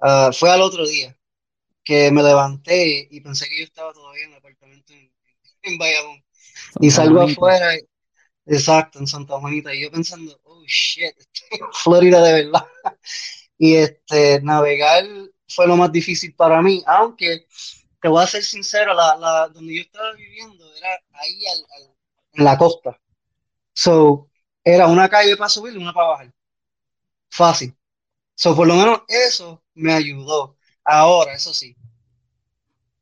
Ah, 0.00 0.30
fue 0.32 0.50
al 0.50 0.60
otro 0.60 0.86
día 0.86 1.16
que 1.84 2.10
me 2.10 2.22
levanté 2.22 3.06
y 3.10 3.20
pensé 3.20 3.48
que 3.48 3.58
yo 3.58 3.64
estaba 3.64 3.92
todavía 3.92 4.24
en 4.24 4.32
el 4.32 4.38
apartamento 4.38 4.92
en, 4.92 5.12
en 5.62 5.78
Bayamón. 5.78 6.24
y 6.80 6.90
salgo 6.90 7.22
afuera, 7.22 7.74
exacto, 8.46 8.98
en 8.98 9.06
Santa 9.06 9.38
Juanita, 9.38 9.74
y 9.74 9.82
yo 9.82 9.90
pensando, 9.90 10.38
oh 10.44 10.64
shit, 10.66 11.14
Florida 11.72 12.22
de 12.22 12.44
verdad. 12.44 12.66
y 13.58 13.74
este, 13.74 14.40
navegar 14.42 15.04
fue 15.48 15.66
lo 15.66 15.76
más 15.76 15.92
difícil 15.92 16.34
para 16.34 16.62
mí, 16.62 16.82
aunque 16.86 17.46
te 18.00 18.08
voy 18.08 18.22
a 18.22 18.26
ser 18.26 18.42
sincero, 18.42 18.92
la, 18.94 19.16
la 19.16 19.48
donde 19.48 19.76
yo 19.76 19.82
estaba 19.82 20.12
viviendo 20.12 20.64
era 20.76 21.00
ahí 21.12 21.42
en 22.32 22.44
la 22.44 22.58
costa. 22.58 23.00
So, 23.72 24.28
era 24.62 24.86
una 24.86 25.08
calle 25.08 25.36
para 25.36 25.48
subir 25.48 25.74
y 25.74 25.78
una 25.78 25.92
para 25.92 26.08
bajar. 26.08 26.34
Fácil. 27.30 27.74
So, 28.34 28.54
por 28.54 28.66
lo 28.66 28.74
menos 28.74 29.02
eso 29.08 29.62
me 29.74 29.92
ayudó. 29.92 30.56
Ahora, 30.84 31.34
eso 31.34 31.52
sí, 31.54 31.76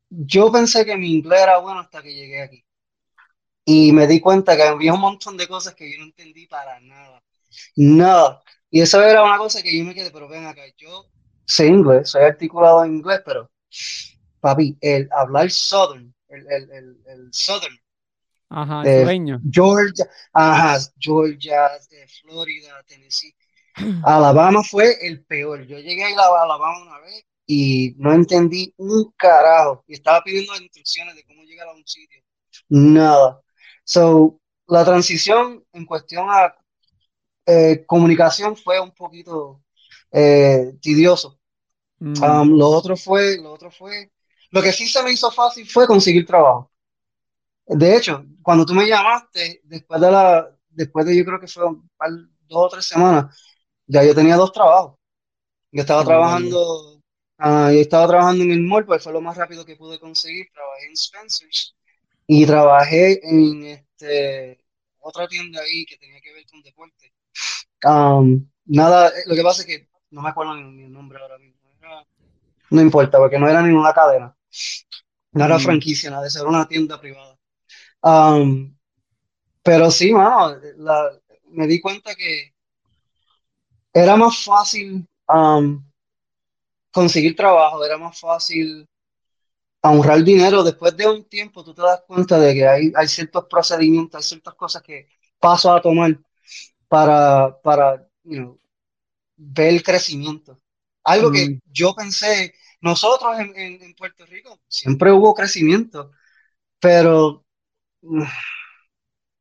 yo 0.09 0.51
pensé 0.51 0.85
que 0.85 0.97
mi 0.97 1.11
inglés 1.13 1.41
era 1.41 1.57
bueno 1.59 1.79
hasta 1.81 2.01
que 2.01 2.13
llegué 2.13 2.41
aquí. 2.41 2.63
Y 3.65 3.91
me 3.93 4.07
di 4.07 4.19
cuenta 4.19 4.55
que 4.55 4.63
había 4.63 4.93
un 4.93 4.99
montón 4.99 5.37
de 5.37 5.47
cosas 5.47 5.73
que 5.73 5.91
yo 5.91 5.97
no 5.99 6.05
entendí 6.05 6.47
para 6.47 6.79
nada. 6.81 7.23
Nada. 7.75 8.43
Y 8.69 8.81
eso 8.81 9.01
era 9.01 9.23
una 9.23 9.37
cosa 9.37 9.61
que 9.61 9.77
yo 9.77 9.85
me 9.85 9.95
quedé, 9.95 10.11
pero 10.11 10.27
ven 10.27 10.45
acá, 10.45 10.61
yo 10.77 11.05
sé 11.45 11.67
inglés, 11.67 12.09
soy 12.09 12.23
articulado 12.23 12.83
en 12.83 12.95
inglés, 12.95 13.21
pero 13.25 13.51
papi, 14.39 14.77
el 14.81 15.07
hablar 15.11 15.49
southern, 15.51 16.13
el, 16.27 16.51
el, 16.51 16.71
el, 16.71 16.97
el 17.07 17.29
southern. 17.33 17.77
Ajá, 18.49 18.83
eh, 18.85 19.05
Georgia, 19.49 20.05
ajá, 20.33 20.79
Georgia, 20.99 21.69
Florida, 22.21 22.83
Tennessee. 22.87 23.33
Alabama 24.03 24.63
fue 24.63 25.05
el 25.07 25.23
peor. 25.25 25.65
Yo 25.65 25.77
llegué 25.79 26.03
a 26.03 26.07
Alabama 26.07 26.81
una 26.81 26.99
vez 26.99 27.25
y 27.45 27.95
no 27.97 28.13
entendí 28.13 28.73
un 28.77 29.11
carajo. 29.17 29.83
Y 29.87 29.93
estaba 29.93 30.23
pidiendo 30.23 30.55
instrucciones 30.55 31.15
de 31.15 31.23
cómo 31.23 31.43
llegar 31.43 31.67
a 31.67 31.73
un 31.73 31.85
sitio. 31.85 32.21
Nada. 32.69 33.41
So, 33.83 34.39
la 34.67 34.85
transición 34.85 35.63
en 35.73 35.85
cuestión 35.85 36.27
a 36.29 36.55
eh, 37.45 37.83
comunicación 37.85 38.55
fue 38.55 38.79
un 38.79 38.91
poquito 38.91 39.61
eh, 40.11 40.73
tedioso. 40.81 41.39
Mm. 41.99 42.23
Um, 42.23 42.57
lo 42.57 42.69
otro 42.69 42.95
fue, 42.97 43.37
lo 43.37 43.53
otro 43.53 43.71
fue, 43.71 44.11
lo 44.51 44.61
que 44.61 44.71
sí 44.71 44.87
se 44.87 45.01
me 45.03 45.11
hizo 45.11 45.31
fácil 45.31 45.67
fue 45.67 45.87
conseguir 45.87 46.25
trabajo. 46.25 46.71
De 47.65 47.95
hecho, 47.95 48.25
cuando 48.41 48.65
tú 48.65 48.73
me 48.73 48.87
llamaste, 48.87 49.61
después 49.63 50.01
de 50.01 50.11
la, 50.11 50.49
después 50.69 51.05
de 51.05 51.15
yo 51.15 51.25
creo 51.25 51.39
que 51.39 51.47
fue 51.47 51.63
dos 51.63 52.27
o 52.49 52.69
tres 52.69 52.85
semanas, 52.85 53.37
ya 53.87 54.03
yo 54.03 54.13
tenía 54.13 54.35
dos 54.35 54.51
trabajos. 54.51 54.95
Yo 55.71 55.81
estaba 55.81 56.03
trabajando 56.03 56.92
Ah, 57.37 57.71
yo 57.73 57.79
estaba 57.79 58.07
trabajando 58.07 58.43
en 58.43 58.51
el 58.51 58.61
mall, 58.61 58.85
pues 58.85 59.03
fue 59.03 59.13
lo 59.13 59.21
más 59.21 59.37
rápido 59.37 59.65
que 59.65 59.75
pude 59.75 59.99
conseguir. 59.99 60.47
Trabajé 60.53 60.85
en 60.87 60.93
Spencer's 60.93 61.75
y 62.27 62.45
trabajé 62.45 63.19
en 63.27 63.63
este, 63.65 64.63
otra 64.99 65.27
tienda 65.27 65.61
ahí 65.61 65.85
que 65.85 65.97
tenía 65.97 66.21
que 66.21 66.33
ver 66.33 66.45
con 66.49 66.61
deporte. 66.61 67.13
nada, 68.65 69.09
eh, 69.09 69.23
lo 69.25 69.35
que 69.35 69.43
pasa 69.43 69.61
es 69.61 69.67
que 69.67 69.89
no 70.11 70.21
me 70.21 70.29
acuerdo 70.29 70.55
ni 70.55 70.83
el 70.83 70.91
nombre 70.91 71.19
ahora 71.19 71.37
mismo. 71.37 71.59
no 72.69 72.81
importa, 72.81 73.17
porque 73.17 73.39
no 73.39 73.49
era 73.49 73.61
ninguna 73.61 73.93
cadena. 73.93 74.35
No 75.31 75.45
era 75.45 75.57
mm. 75.57 75.61
franquicia, 75.61 76.11
nada, 76.11 76.27
era 76.27 76.47
una 76.47 76.67
tienda 76.67 76.99
privada. 77.01 77.37
pero 79.63 79.91
sí, 79.91 80.13
mano, 80.13 80.55
me 81.49 81.67
di 81.67 81.81
cuenta 81.81 82.15
que 82.15 82.53
era 83.91 84.15
más 84.15 84.43
fácil 84.43 85.07
conseguir 86.93 87.35
trabajo, 87.35 87.83
era 87.83 87.97
más 87.97 88.19
fácil 88.19 88.87
ahorrar 89.81 90.23
dinero. 90.23 90.63
Después 90.63 90.95
de 90.95 91.07
un 91.07 91.25
tiempo, 91.25 91.63
tú 91.63 91.73
te 91.73 91.81
das 91.81 92.01
cuenta 92.07 92.39
de 92.39 92.53
que 92.53 92.67
hay, 92.67 92.91
hay 92.95 93.07
ciertos 93.07 93.45
procedimientos, 93.49 94.17
hay 94.17 94.23
ciertas 94.23 94.53
cosas 94.53 94.81
que 94.81 95.09
paso 95.39 95.73
a 95.73 95.81
tomar 95.81 96.17
para, 96.87 97.59
para 97.61 98.07
ver 99.35 99.73
el 99.73 99.83
crecimiento. 99.83 100.59
Algo 101.03 101.31
que 101.31 101.49
mm. 101.49 101.59
yo 101.65 101.93
pensé, 101.93 102.53
nosotros 102.79 103.37
en, 103.39 103.55
en, 103.55 103.93
Puerto 103.95 104.25
Rico 104.25 104.59
siempre 104.67 105.11
hubo 105.11 105.33
crecimiento, 105.33 106.11
pero 106.79 107.43
mm, 108.01 108.23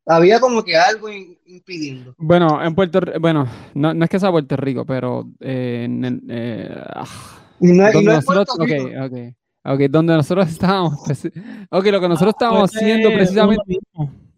había 0.07 0.41
como 0.41 0.65
que 0.65 0.77
algo 0.77 1.09
impidiendo. 1.09 2.15
Bueno, 2.19 2.63
en 2.65 2.75
Puerto 2.75 2.99
Rico, 3.01 3.21
bueno, 3.21 3.47
no, 3.75 3.95
no, 3.95 4.05
es 4.05 4.11
que 4.11 4.19
sea 4.19 4.33
Puerto 4.33 4.57
Rico, 4.57 4.85
pero 4.85 5.31
eh, 5.39 5.83
en, 5.85 6.23
eh, 6.29 6.69
ah, 6.95 7.42
y 7.63 7.73
no, 7.73 7.93
y 7.93 8.05
no 8.05 8.13
nosotros, 8.13 8.49
ok, 8.59 8.71
ok. 9.05 9.35
Ok, 9.65 9.81
donde 9.91 10.15
nosotros 10.15 10.49
estábamos. 10.51 11.01
Pues, 11.05 11.25
ok, 11.71 11.85
lo 11.87 12.01
que 12.01 12.09
nosotros 12.09 12.35
estábamos 12.35 12.71
pues, 12.71 12.83
haciendo 12.83 13.11
precisamente. 13.11 13.79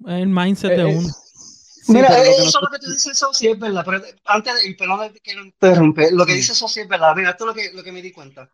El 0.07 0.29
mindset 0.29 0.77
de 0.77 0.83
eh, 0.83 0.97
uno. 0.97 1.09
Mira, 1.89 2.23
eso 2.23 2.49
es 2.49 2.55
lo 2.61 2.71
que 2.71 2.79
tú 2.79 2.91
dices, 2.91 3.13
eso 3.13 3.33
sí 3.33 3.49
es 3.49 3.59
verdad. 3.59 3.83
Pero 3.85 4.03
antes, 4.27 4.67
y 4.67 4.75
perdón 4.75 5.13
que 5.23 5.35
lo 5.35 5.45
interrumpe, 5.45 6.11
lo 6.13 6.25
que 6.25 6.35
dice 6.35 6.53
eso 6.53 6.69
sí 6.69 6.81
es 6.81 6.89
verdad. 6.89 7.15
Mira, 7.15 7.31
esto 7.31 7.45
es 7.45 7.49
lo 7.49 7.55
que, 7.55 7.73
lo 7.75 7.83
que 7.83 7.93
me 7.93 8.03
di 8.03 8.13
cuenta. 8.13 8.51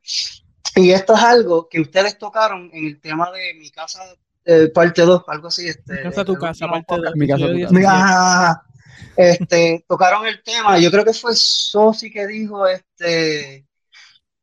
Y 0.76 0.90
esto 0.90 1.14
es 1.14 1.22
algo 1.22 1.68
que 1.68 1.80
ustedes 1.80 2.18
tocaron 2.18 2.70
en 2.72 2.86
el 2.86 3.00
tema 3.00 3.30
de 3.30 3.54
mi 3.54 3.70
casa, 3.70 4.00
eh, 4.44 4.68
parte 4.72 5.02
2, 5.02 5.24
algo 5.28 5.48
así. 5.48 5.68
Este, 5.68 5.94
mi 5.94 6.02
casa, 6.02 6.24
tu 6.24 6.34
casa, 6.34 6.68
parte 6.68 6.96
2. 6.96 7.16
Mi 7.16 7.28
casa, 7.28 7.46
tu 7.46 7.82
casa. 7.82 8.62
Este, 9.16 9.84
tocaron 9.88 10.26
el 10.26 10.42
tema, 10.42 10.78
yo 10.78 10.90
creo 10.90 11.04
que 11.04 11.12
fue 11.12 11.34
Sosi 11.34 12.10
que 12.10 12.26
dijo, 12.26 12.66
este, 12.66 13.66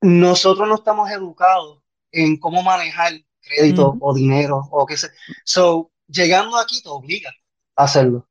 nosotros 0.01 0.67
no 0.67 0.75
estamos 0.75 1.09
educados 1.11 1.79
en 2.11 2.37
cómo 2.37 2.63
manejar 2.63 3.13
crédito 3.41 3.95
o 3.99 4.13
dinero 4.13 4.67
o 4.71 4.85
qué 4.85 4.97
sé. 4.97 5.09
So, 5.43 5.91
llegando 6.07 6.57
aquí 6.57 6.81
te 6.81 6.89
obliga 6.89 7.31
a 7.75 7.83
hacerlo. 7.83 8.27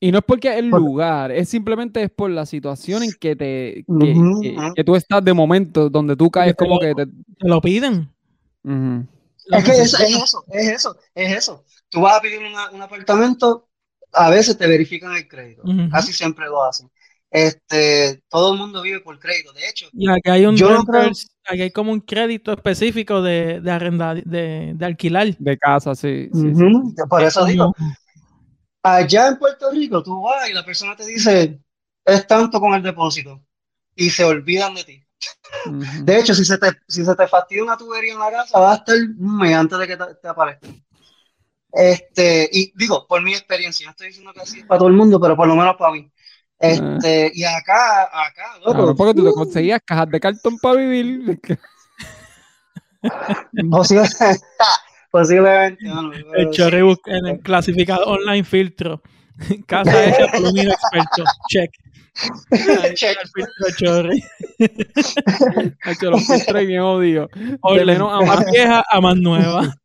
Y 0.00 0.12
no 0.12 0.18
es 0.18 0.24
porque 0.24 0.48
es 0.48 0.56
el 0.58 0.68
lugar, 0.68 1.32
es 1.32 1.48
simplemente 1.48 2.00
es 2.02 2.10
por 2.10 2.30
la 2.30 2.46
situación 2.46 3.02
en 3.02 3.12
que 3.18 3.34
te 3.34 3.84
que, 4.76 4.84
tú 4.84 4.94
estás 4.94 5.24
de 5.24 5.34
momento 5.34 5.90
donde 5.90 6.14
tú 6.14 6.30
caes 6.30 6.54
como 6.54 6.78
que 6.78 6.94
te, 6.94 7.06
lo 7.40 7.60
piden. 7.60 8.08
Es 8.64 9.64
que 9.64 9.70
es, 9.72 9.94
eso, 9.94 10.44
es 10.52 10.68
eso, 10.68 10.96
es 11.14 11.36
eso. 11.36 11.64
Tú 11.88 12.00
vas 12.00 12.16
a 12.16 12.20
pedir 12.20 12.38
un 12.38 12.80
apartamento, 12.80 13.66
a 14.12 14.30
veces 14.30 14.56
te 14.56 14.68
verifican 14.68 15.16
el 15.16 15.26
crédito, 15.26 15.64
casi 15.90 16.12
siempre 16.12 16.46
lo 16.46 16.62
hacen 16.62 16.88
este, 17.30 18.22
todo 18.28 18.52
el 18.52 18.58
mundo 18.58 18.82
vive 18.82 19.00
por 19.00 19.18
crédito. 19.18 19.52
De 19.52 19.68
hecho, 19.68 19.88
y 19.92 20.08
aquí 20.10 20.30
hay 20.30 20.46
un 20.46 20.54
aquí 20.54 21.62
hay 21.62 21.70
como 21.70 21.92
un 21.92 22.00
crédito 22.00 22.52
específico 22.52 23.22
de, 23.22 23.60
de 23.60 23.70
arrendar, 23.70 24.22
de, 24.24 24.72
de, 24.74 24.86
alquilar. 24.86 25.36
De 25.38 25.58
casa, 25.58 25.94
sí. 25.94 26.30
Por 27.08 27.22
eso 27.22 27.44
digo, 27.44 27.74
allá 28.82 29.28
en 29.28 29.38
Puerto 29.38 29.70
Rico 29.70 30.02
tú 30.02 30.22
vas 30.22 30.48
y 30.48 30.52
la 30.52 30.64
persona 30.64 30.96
te 30.96 31.06
dice, 31.06 31.60
es 32.04 32.26
tanto 32.26 32.60
con 32.60 32.74
el 32.74 32.82
depósito 32.82 33.42
y 33.94 34.10
se 34.10 34.24
olvidan 34.24 34.74
de 34.74 34.84
ti. 34.84 35.04
De 36.02 36.18
hecho, 36.18 36.34
si 36.34 36.44
se, 36.44 36.56
te, 36.58 36.68
si 36.86 37.04
se 37.04 37.14
te 37.14 37.26
fastidia 37.26 37.64
una 37.64 37.76
tubería 37.76 38.12
en 38.12 38.20
la 38.20 38.30
casa, 38.30 38.58
va 38.58 38.72
a 38.72 38.76
estar 38.76 38.96
un 38.96 39.38
mes 39.38 39.54
antes 39.54 39.78
de 39.78 39.86
que 39.86 39.96
te, 39.96 40.28
aparezca. 40.28 40.68
Este, 41.72 42.48
y 42.52 42.72
digo, 42.76 43.06
por 43.06 43.22
mi 43.22 43.34
experiencia, 43.34 43.86
no 43.86 43.90
estoy 43.90 44.08
diciendo 44.08 44.32
que 44.32 44.40
así 44.40 44.60
es 44.60 44.66
para 44.66 44.78
todo 44.78 44.88
el 44.88 44.94
mundo, 44.94 45.20
pero 45.20 45.36
por 45.36 45.48
lo 45.48 45.56
menos 45.56 45.76
para 45.76 45.92
mí. 45.92 46.10
Este, 46.60 47.30
y 47.34 47.44
acá, 47.44 48.04
acá, 48.04 48.58
loco. 48.64 48.96
porque 48.96 49.14
tú 49.14 49.24
te 49.24 49.32
conseguías 49.32 49.80
cajas 49.84 50.10
de 50.10 50.18
cartón 50.20 50.58
para 50.58 50.76
vivir. 50.76 51.40
posiblemente, 53.70 54.44
posiblemente 55.10 55.84
el 56.36 56.50
chorri 56.50 56.82
busca 56.82 57.16
en 57.16 57.26
el 57.26 57.40
clasificado 57.40 58.04
online 58.06 58.42
filtro. 58.42 59.00
Casa 59.66 60.04
hecha 60.04 60.32
por 60.32 60.42
un 60.42 60.58
experto. 60.58 61.24
Check. 61.48 61.70
Check. 62.94 63.16
El 63.20 63.28
filtro 63.28 63.76
chorri. 63.76 64.24
Hecho 65.86 66.10
los 66.10 66.26
filtros 66.26 66.66
bien 66.66 66.80
odio. 66.80 67.28
De 67.32 67.84
menos 67.84 68.12
a 68.12 68.26
más 68.26 68.50
vieja 68.50 68.84
a 68.90 69.00
más 69.00 69.16
nueva. 69.16 69.76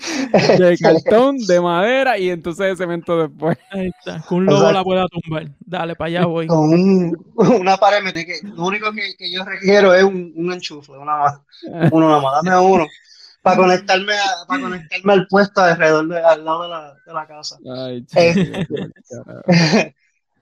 de 0.58 0.78
cartón, 0.78 1.38
de 1.38 1.60
madera 1.60 2.18
y 2.18 2.30
entonces 2.30 2.66
de 2.66 2.76
cemento 2.76 3.28
después. 3.28 3.58
Ahí 3.70 3.90
está. 3.98 4.20
Con 4.26 4.38
un 4.38 4.46
lobo 4.46 4.72
la 4.72 4.82
pueda 4.82 5.06
tumbar. 5.08 5.50
Dale, 5.60 5.94
para 5.96 6.08
allá 6.08 6.26
voy. 6.26 6.46
Con 6.46 6.72
un, 6.72 7.32
una 7.36 7.76
pared, 7.76 8.12
que 8.12 8.40
lo 8.42 8.66
único 8.66 8.92
que, 8.92 9.14
que, 9.16 9.30
yo 9.30 9.44
requiero 9.44 9.94
es 9.94 10.02
un, 10.04 10.32
un 10.36 10.52
enchufe, 10.52 10.92
una 10.92 11.16
más. 11.16 11.40
Uno 11.92 12.08
nada 12.08 12.20
más, 12.20 12.42
dame 12.42 12.58
uno. 12.58 12.86
Para 13.42 13.56
conectarme, 13.56 14.12
a, 14.12 14.46
para 14.46 14.60
conectarme 14.60 15.12
al 15.14 15.26
puesto 15.26 15.62
alrededor 15.62 16.08
de, 16.08 16.20
al 16.20 16.44
lado 16.44 16.62
de 16.62 16.68
la, 16.68 16.94
de 17.06 17.12
la 17.14 17.26
casa. 17.26 17.58
Ay, 17.74 18.04
eh, 18.14 18.66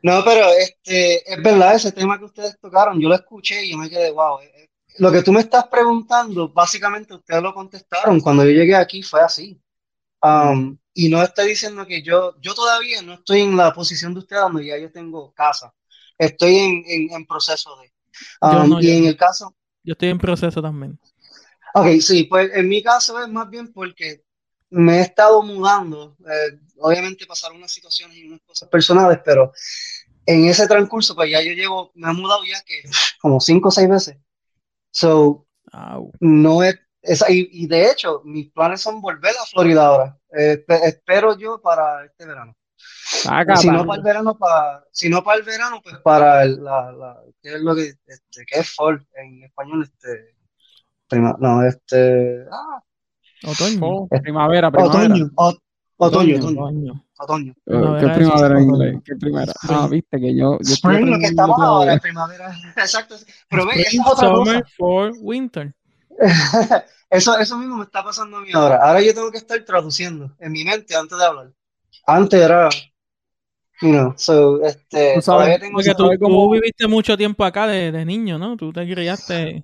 no, 0.03 0.25
pero 0.25 0.49
este, 0.59 1.33
es 1.33 1.43
verdad, 1.43 1.77
ese 1.77 1.93
tema 1.93 2.19
que 2.19 2.25
ustedes 2.25 2.59
tocaron, 2.61 3.01
yo 3.01 3.09
lo 3.09 3.15
escuché 3.15 3.65
y 3.65 3.71
yo 3.71 3.79
me 3.79 3.89
quedé, 3.89 4.11
wow. 4.11 4.39
Lo 4.99 5.13
que 5.13 5.23
tú 5.23 5.33
me 5.33 5.41
estás 5.41 5.67
preguntando, 5.69 6.49
básicamente 6.49 7.15
ustedes 7.15 7.43
lo 7.43 7.55
contestaron. 7.55 8.21
Cuando 8.21 8.45
yo 8.45 8.51
llegué 8.51 8.77
aquí 8.77 9.03
fue 9.03 9.21
así. 9.21 9.61
Um, 10.21 10.77
y 10.93 11.09
no 11.09 11.23
estoy 11.23 11.51
diciendo 11.51 11.87
que 11.87 12.03
yo, 12.03 12.35
yo 12.41 12.55
todavía 12.55 13.03
no 13.03 13.15
estoy 13.15 13.43
en 13.43 13.57
la 13.57 13.73
posición 13.73 14.13
de 14.15 14.21
ustedes 14.21 14.43
donde 14.43 14.67
ya 14.67 14.77
yo 14.79 14.91
tengo 14.91 15.33
casa. 15.33 15.73
Estoy 16.19 16.57
en, 16.57 16.83
en, 16.87 17.13
en 17.13 17.27
proceso 17.27 17.77
de. 17.77 17.93
Um, 18.41 18.81
y 18.81 18.91
en 18.91 19.05
el 19.05 19.17
caso. 19.17 19.55
Yo 19.85 19.93
estoy 19.93 20.09
en 20.09 20.19
proceso 20.19 20.61
también. 20.61 20.99
Ok, 21.75 22.01
sí, 22.01 22.25
pues 22.25 22.51
en 22.53 22.69
mi 22.69 22.83
caso 22.83 23.23
es 23.23 23.29
más 23.29 23.49
bien 23.49 23.73
porque 23.73 24.25
me 24.71 24.99
he 24.99 25.03
estado 25.03 25.43
mudando. 25.43 26.17
Eh, 26.21 26.59
obviamente 26.79 27.27
pasaron 27.27 27.59
unas 27.59 27.71
situaciones 27.71 28.17
y 28.17 28.27
unas 28.27 28.41
cosas 28.41 28.69
personales, 28.69 29.21
pero 29.25 29.53
en 30.27 30.47
ese 30.47 30.67
transcurso, 30.67 31.15
pues 31.15 31.31
ya 31.31 31.41
yo 31.41 31.53
llevo, 31.53 31.93
me 31.95 32.11
he 32.11 32.13
mudado 32.13 32.43
ya 32.45 32.61
que 32.63 32.83
como 33.21 33.41
cinco 33.41 33.69
o 33.69 33.71
seis 33.71 33.89
veces. 33.89 34.17
So, 34.99 35.47
no 36.19 36.63
es, 36.65 36.77
y, 37.29 37.69
de 37.69 37.91
hecho, 37.91 38.21
mis 38.25 38.51
planes 38.51 38.81
son 38.81 39.01
volver 39.01 39.33
a 39.41 39.47
Florida 39.47 39.87
ahora. 39.87 40.19
Eh, 40.37 40.65
espero 40.83 41.39
yo 41.39 41.61
para 41.61 42.05
este 42.05 42.27
verano. 42.27 42.57
si 43.57 43.71
no 43.71 43.87
para 43.87 43.99
el 43.99 44.03
verano, 44.03 44.37
para, 44.37 44.85
si 44.91 45.09
no 45.09 45.23
para 45.23 45.39
el 45.39 45.45
verano, 45.45 45.81
pues 45.83 45.99
para 45.99 46.43
el, 46.43 46.63
la, 46.65 46.91
la, 46.91 47.23
¿qué 47.41 47.55
es 47.55 47.61
lo 47.61 47.77
que, 47.77 47.95
este, 48.07 48.45
¿qué 48.45 48.59
es 48.59 48.75
fall 48.75 49.07
en 49.15 49.45
español? 49.45 49.85
Este, 49.85 50.35
prima, 51.07 51.37
no, 51.39 51.65
este, 51.65 52.45
ah, 52.51 52.83
otoño, 53.45 54.09
primavera, 54.09 54.73
primavera. 54.73 55.05
Otoño, 55.05 55.31
otoño, 55.97 56.37
otoño. 56.39 56.65
otoño. 56.65 57.08
¿Qué 57.19 58.09
primavera 58.15 58.59
en 58.59 58.65
inglés? 58.65 58.97
¿Qué 59.05 59.17
primavera? 59.17 59.53
Ah, 59.69 59.89
viste 59.91 60.21
que 60.21 60.37
yo. 60.37 60.59
yo 60.61 60.75
Spring, 60.75 61.11
lo 61.11 61.19
que 61.19 61.27
estamos 61.27 61.61
ahora, 61.61 61.99
primavera. 61.99 62.55
Exacto. 62.77 63.17
Pero 63.49 63.67
ve, 63.67 63.73
esa 63.81 63.91
es 63.91 64.07
otra 64.07 64.29
summer, 64.29 64.65
For 64.77 65.13
winter. 65.21 65.75
eso, 67.11 67.39
eso 67.39 67.59
mismo 67.59 67.77
me 67.77 67.85
está 67.85 68.05
pasando 68.05 68.37
a 68.37 68.41
mí 68.41 68.51
ahora. 68.53 68.77
Ahora 68.83 69.03
yo 69.03 69.15
tengo 69.15 69.31
que 69.33 69.39
estar 69.39 69.61
traduciendo 69.65 70.33
en 70.39 70.53
mi 70.53 70.65
mente 70.65 70.95
antes 70.95 71.19
de 71.19 71.25
hablar. 71.25 71.51
Antes 72.07 72.41
era 72.41 72.69
You 73.81 73.91
know, 73.91 74.15
so, 74.17 74.61
este, 74.65 75.15
¿Tú 75.15 75.23
sabes, 75.23 75.61
tengo 75.61 75.75
porque 75.75 75.95
tú, 75.95 76.11
tú, 76.19 76.51
viviste 76.51 76.89
mucho 76.89 77.17
tiempo 77.17 77.45
acá 77.45 77.69
de, 77.69 77.93
de, 77.93 78.05
niño, 78.05 78.37
¿no? 78.37 78.57
Tú 78.57 78.73
te 78.73 78.85
criaste. 78.85 79.63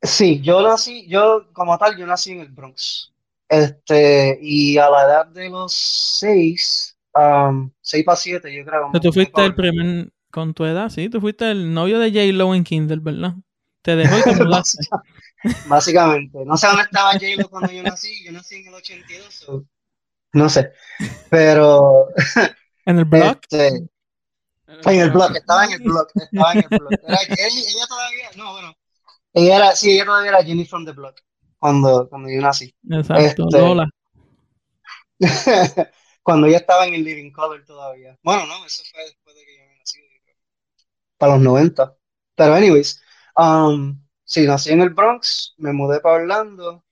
Sí, 0.00 0.40
yo 0.40 0.62
nací, 0.62 1.06
yo 1.08 1.46
como 1.52 1.76
tal, 1.76 1.98
yo 1.98 2.06
nací 2.06 2.32
en 2.32 2.40
el 2.40 2.48
Bronx. 2.48 3.12
Este, 3.48 4.38
y 4.42 4.76
a 4.76 4.90
la 4.90 5.04
edad 5.04 5.26
de 5.26 5.48
los 5.48 5.72
seis, 5.72 6.96
um, 7.14 7.70
seis 7.80 8.04
para 8.04 8.16
siete, 8.16 8.54
yo 8.54 8.64
creo. 8.64 8.90
tú 9.00 9.12
fuiste 9.12 9.44
el 9.44 9.54
primer, 9.54 10.12
con 10.30 10.52
tu 10.52 10.66
edad, 10.66 10.90
sí, 10.90 11.08
tú 11.08 11.20
fuiste 11.20 11.50
el 11.50 11.72
novio 11.72 11.98
de 11.98 12.10
J. 12.10 12.32
Lo 12.34 12.54
en 12.54 12.64
Kindle, 12.64 12.98
¿verdad? 13.00 13.34
Te 13.80 13.96
dejó 13.96 14.18
y 14.18 14.22
te 14.22 14.44
mudaste. 14.44 14.86
Básicamente, 15.66 16.38
no 16.44 16.56
sé 16.58 16.66
dónde 16.66 16.82
estaba 16.82 17.12
J. 17.12 17.24
Lo 17.38 17.48
cuando 17.48 17.72
yo 17.72 17.82
nací, 17.82 18.22
yo 18.24 18.32
nací 18.32 18.56
en 18.56 18.68
el 18.68 18.74
82, 18.74 19.62
no 20.34 20.48
sé, 20.50 20.72
pero... 21.30 22.08
¿En 22.84 22.98
el 22.98 23.04
blog? 23.06 23.38
Este, 23.42 23.68
en 24.66 25.00
el 25.00 25.10
blog, 25.10 25.34
estaba 25.34 25.64
en 25.64 25.72
el 25.72 25.80
blog, 25.80 26.06
estaba 26.14 26.52
en 26.52 26.58
el 26.58 26.68
blog. 26.68 26.90
ella 26.92 27.86
todavía, 27.88 28.30
no, 28.36 28.52
bueno, 28.52 28.76
ella 29.32 29.56
era, 29.56 29.76
sí, 29.76 29.92
ella 29.92 30.04
todavía 30.04 30.30
era 30.30 30.44
Jenny 30.44 30.66
from 30.66 30.84
the 30.84 30.92
Block 30.92 31.22
cuando, 31.58 32.08
cuando 32.08 32.28
yo 32.30 32.40
nací. 32.40 32.74
Exacto, 32.90 33.46
este, 33.50 33.90
cuando 36.22 36.46
ella 36.46 36.58
estaba 36.58 36.86
en 36.86 36.94
el 36.94 37.04
Living 37.04 37.32
Color 37.32 37.64
todavía. 37.64 38.16
Bueno, 38.22 38.46
no, 38.46 38.64
eso 38.64 38.82
fue 38.90 39.04
después 39.04 39.34
de 39.36 39.44
que 39.44 39.56
yo 39.56 39.64
nací. 39.78 39.98
Para 41.16 41.34
los 41.34 41.42
90. 41.42 41.96
Pero, 42.36 42.54
anyways, 42.54 43.02
um, 43.36 44.00
sí, 44.24 44.46
nací 44.46 44.70
en 44.70 44.82
el 44.82 44.90
Bronx, 44.90 45.54
me 45.58 45.72
mudé 45.72 46.00
para 46.00 46.22
Orlando 46.22 46.84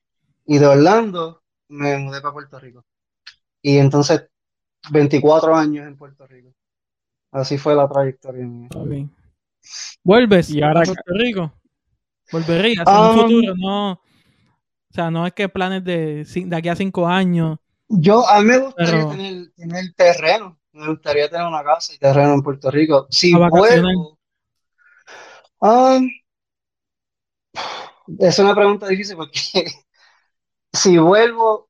y 0.45 0.59
de 0.59 0.67
Orlando 0.67 1.43
me 1.69 1.97
mudé 1.99 2.21
para 2.21 2.33
Puerto 2.33 2.59
Rico. 2.59 2.85
Y 3.63 3.79
entonces, 3.79 4.29
24 4.91 5.55
años 5.55 5.87
en 5.87 5.97
Puerto 5.97 6.27
Rico. 6.27 6.53
Así 7.31 7.59
fue 7.59 7.75
la 7.75 7.89
trayectoria 7.89 8.45
mía. 8.45 8.69
¿Vuelves 10.03 10.51
¿Y 10.51 10.63
ahora 10.63 10.81
a 10.81 10.85
Puerto 10.85 11.13
Rico? 11.13 11.53
Volvería 12.33 12.83
en 12.83 12.89
un 12.89 13.11
um, 13.11 13.21
futuro, 13.21 13.55
no. 13.57 14.01
O 14.97 14.99
sea, 14.99 15.11
no 15.11 15.27
es 15.27 15.35
que 15.35 15.47
planes 15.47 15.85
de, 15.85 16.25
de 16.25 16.57
aquí 16.57 16.71
a 16.71 16.75
cinco 16.75 17.07
años. 17.07 17.59
Yo, 17.87 18.27
a 18.27 18.41
mí 18.41 18.47
me 18.47 18.59
gustaría 18.61 19.07
tener, 19.11 19.53
tener, 19.55 19.85
terreno. 19.95 20.59
Me 20.73 20.89
gustaría 20.89 21.29
tener 21.29 21.47
una 21.47 21.63
casa 21.63 21.93
y 21.93 21.99
terreno 21.99 22.33
en 22.33 22.41
Puerto 22.41 22.71
Rico. 22.71 23.07
Si 23.11 23.35
vuelvo. 23.35 24.19
Um, 25.59 26.09
es 28.19 28.39
una 28.39 28.55
pregunta 28.55 28.87
difícil 28.89 29.17
porque 29.17 29.39
si 30.73 30.97
vuelvo. 30.97 31.69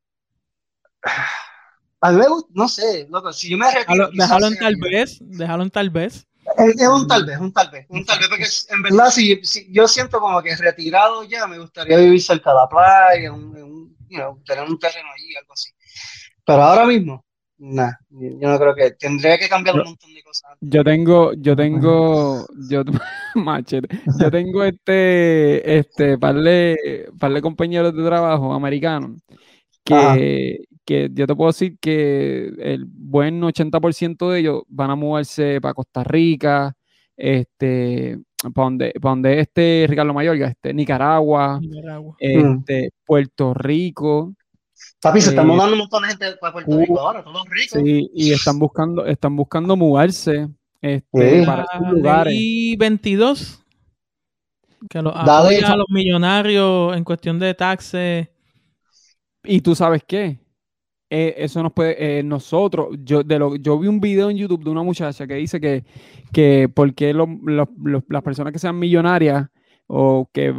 A 2.00 2.12
mí 2.12 2.18
me 2.18 2.28
gusta, 2.28 2.48
no 2.54 2.68
sé, 2.68 3.08
loco, 3.10 3.32
si 3.32 3.50
yo 3.50 3.58
me 3.58 3.74
retiro. 3.74 4.08
Déjalo 4.12 4.46
en 4.46 4.56
tal 4.56 4.76
vez, 4.76 5.18
déjalo 5.20 5.64
en 5.64 5.70
tal 5.70 5.90
vez. 5.90 6.25
Es, 6.56 6.88
un 6.88 7.06
tal 7.06 7.24
vez, 7.24 7.38
un 7.38 7.52
tal 7.52 7.70
vez, 7.70 7.86
un 7.88 8.04
tal 8.04 8.18
vez, 8.18 8.28
porque 8.28 8.46
en 8.70 8.82
verdad 8.82 9.10
si, 9.10 9.40
yo 9.70 9.88
siento 9.88 10.20
como 10.20 10.42
que 10.42 10.54
retirado 10.56 11.24
ya, 11.24 11.46
me 11.46 11.58
gustaría 11.58 11.96
vivir 11.98 12.22
cerca 12.22 12.50
de 12.50 12.56
la 12.56 12.68
playa, 12.68 13.32
un, 13.32 13.96
tener 14.44 14.64
un 14.64 14.78
terreno 14.78 15.08
allí, 15.14 15.34
algo 15.36 15.52
así. 15.52 15.70
Pero 16.44 16.62
ahora 16.62 16.86
mismo, 16.86 17.24
nada, 17.58 17.98
yo 18.10 18.48
no 18.48 18.58
creo 18.58 18.74
que, 18.74 18.92
tendría 18.92 19.38
que 19.38 19.48
cambiar 19.48 19.76
un 19.76 19.84
montón 19.84 20.14
de 20.14 20.22
cosas. 20.22 20.56
Yo 20.60 20.84
tengo, 20.84 21.32
yo 21.34 21.56
tengo, 21.56 22.46
yo, 22.70 22.82
machete, 23.34 23.88
yo 24.20 24.30
tengo 24.30 24.62
este, 24.64 25.78
este, 25.78 26.18
par 26.18 26.36
de, 26.36 27.10
par 27.18 27.32
de 27.32 27.42
compañeros 27.42 27.94
de 27.94 28.04
trabajo 28.04 28.54
americanos 28.54 29.20
que, 29.84 30.64
que 30.86 31.10
yo 31.12 31.26
te 31.26 31.34
puedo 31.34 31.50
decir 31.50 31.76
que 31.80 32.52
el 32.58 32.86
buen 32.86 33.42
80% 33.42 34.30
de 34.30 34.40
ellos 34.40 34.62
van 34.68 34.90
a 34.90 34.96
moverse 34.96 35.60
para 35.60 35.74
Costa 35.74 36.04
Rica, 36.04 36.74
este, 37.16 38.18
para 38.54 38.64
donde, 38.64 38.92
para 39.00 39.10
donde 39.10 39.40
este 39.40 39.86
Ricardo 39.88 40.14
Mayorga, 40.14 40.48
este, 40.48 40.72
Nicaragua, 40.72 41.60
Este, 42.18 42.90
Puerto 43.04 43.52
Rico. 43.52 44.34
Papi, 45.00 45.20
se 45.20 45.30
están 45.30 45.46
eh, 45.46 45.52
mudando 45.52 45.72
un 45.72 45.78
montón 45.80 46.02
de 46.02 46.08
gente 46.08 46.36
para 46.40 46.52
Puerto 46.52 46.78
Rico 46.78 47.00
ahora, 47.00 47.24
todos 47.24 47.44
ricos. 47.48 47.82
Sí, 47.82 48.10
y 48.14 48.32
están 48.32 48.58
buscando, 48.58 49.04
están 49.04 49.36
buscando 49.36 49.76
mudarse 49.76 50.48
este, 50.80 51.44
para 51.44 51.64
esos 51.64 51.92
lugares. 51.92 52.34
Y 52.36 52.76
22 52.76 53.62
que 54.88 55.02
lo, 55.02 55.16
a 55.16 55.76
los 55.76 55.86
millonarios 55.88 56.96
en 56.96 57.04
cuestión 57.04 57.38
de 57.38 57.54
taxes. 57.54 58.28
Y 59.42 59.60
tú 59.60 59.74
sabes 59.74 60.02
qué, 60.06 60.38
eh, 61.08 61.34
eso 61.38 61.62
nos 61.62 61.72
puede, 61.72 62.18
eh, 62.18 62.22
nosotros, 62.22 62.96
yo, 63.04 63.22
de 63.22 63.38
lo, 63.38 63.56
yo 63.56 63.78
vi 63.78 63.86
un 63.86 64.00
video 64.00 64.28
en 64.28 64.36
YouTube 64.36 64.64
de 64.64 64.70
una 64.70 64.82
muchacha 64.82 65.26
que 65.26 65.34
dice 65.34 65.60
que, 65.60 65.84
que 66.32 66.68
porque 66.72 67.14
las 67.14 68.22
personas 68.22 68.52
que 68.52 68.58
sean 68.58 68.78
millonarias 68.78 69.48
o 69.86 70.28
que 70.32 70.52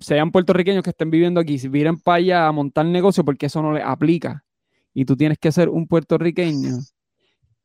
sean 0.00 0.30
puertorriqueños 0.30 0.82
que 0.82 0.90
estén 0.90 1.10
viviendo 1.10 1.40
aquí, 1.40 1.58
si 1.58 1.68
vienen 1.68 1.98
para 1.98 2.16
allá 2.16 2.46
a 2.46 2.52
montar 2.52 2.84
negocio, 2.84 3.24
porque 3.24 3.46
eso 3.46 3.62
no 3.62 3.72
les 3.72 3.82
aplica. 3.82 4.44
Y 4.92 5.06
tú 5.06 5.16
tienes 5.16 5.38
que 5.38 5.50
ser 5.50 5.70
un 5.70 5.86
puertorriqueño 5.86 6.78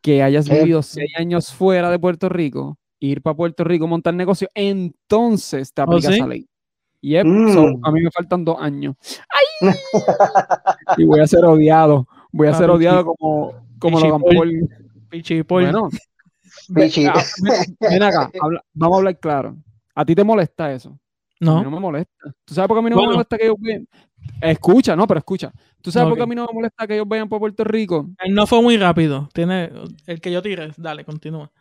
que 0.01 0.23
hayas 0.23 0.49
vivido 0.49 0.81
seis 0.81 1.11
años 1.17 1.53
fuera 1.53 1.91
de 1.91 1.99
Puerto 1.99 2.29
Rico, 2.29 2.79
ir 2.99 3.21
para 3.21 3.35
Puerto 3.35 3.65
Rico 3.65 3.83
a 3.83 3.89
montar 3.89 4.13
negocio, 4.13 4.47
entonces 4.53 5.73
te 5.73 5.81
¿Oh, 5.81 5.85
aplica 5.85 6.15
esa 6.15 6.25
ley. 6.25 6.47
Y 7.01 7.15
mm. 7.15 7.81
a 7.83 7.91
mí 7.91 8.01
me 8.01 8.11
faltan 8.11 8.45
dos 8.45 8.57
años. 8.59 8.95
¡Ay! 9.29 9.69
y 10.97 11.03
voy 11.05 11.19
a 11.19 11.27
ser 11.27 11.43
odiado. 11.45 12.07
Voy 12.31 12.47
a 12.47 12.53
ser 12.53 12.69
odiado 12.69 13.05
como, 13.05 13.53
como 13.79 13.99
lo 13.99 14.19
Paul. 14.19 14.69
Pichipol. 15.09 15.63
Bueno, 15.63 15.89
ven, 16.69 18.03
acá, 18.03 18.31
vamos 18.73 18.95
a 18.95 18.97
hablar 18.97 19.19
claro. 19.19 19.55
¿A 19.95 20.05
ti 20.05 20.15
te 20.15 20.23
molesta 20.23 20.71
eso? 20.71 20.97
No. 21.39 21.53
A 21.53 21.57
mí 21.59 21.63
no 21.63 21.71
me 21.71 21.79
molesta. 21.79 22.33
¿Tú 22.45 22.53
sabes 22.53 22.67
por 22.67 22.77
qué 22.77 22.79
a 22.79 22.83
mí 22.83 22.89
no 22.89 23.01
me 23.01 23.13
molesta 23.13 23.37
que 23.37 23.45
ellos 23.45 23.57
vayan? 23.59 23.87
Escucha, 24.41 24.95
no, 24.95 25.07
pero 25.07 25.19
escucha. 25.19 25.51
¿Tú 25.81 25.91
sabes 25.91 26.09
por 26.09 26.17
qué 26.17 26.23
a 26.23 26.27
mí 26.27 26.35
no 26.35 26.45
me 26.45 26.53
molesta 26.53 26.85
que 26.85 26.95
ellos 26.95 27.07
vayan 27.07 27.29
por 27.29 27.39
Puerto 27.39 27.63
Rico? 27.63 28.09
no 28.29 28.45
fue 28.45 28.61
muy 28.61 28.77
rápido. 28.77 29.29
Tiene 29.33 29.71
el 30.05 30.21
que 30.21 30.31
yo 30.31 30.41
tire. 30.41 30.71
Dale, 30.77 31.05
continúa. 31.05 31.51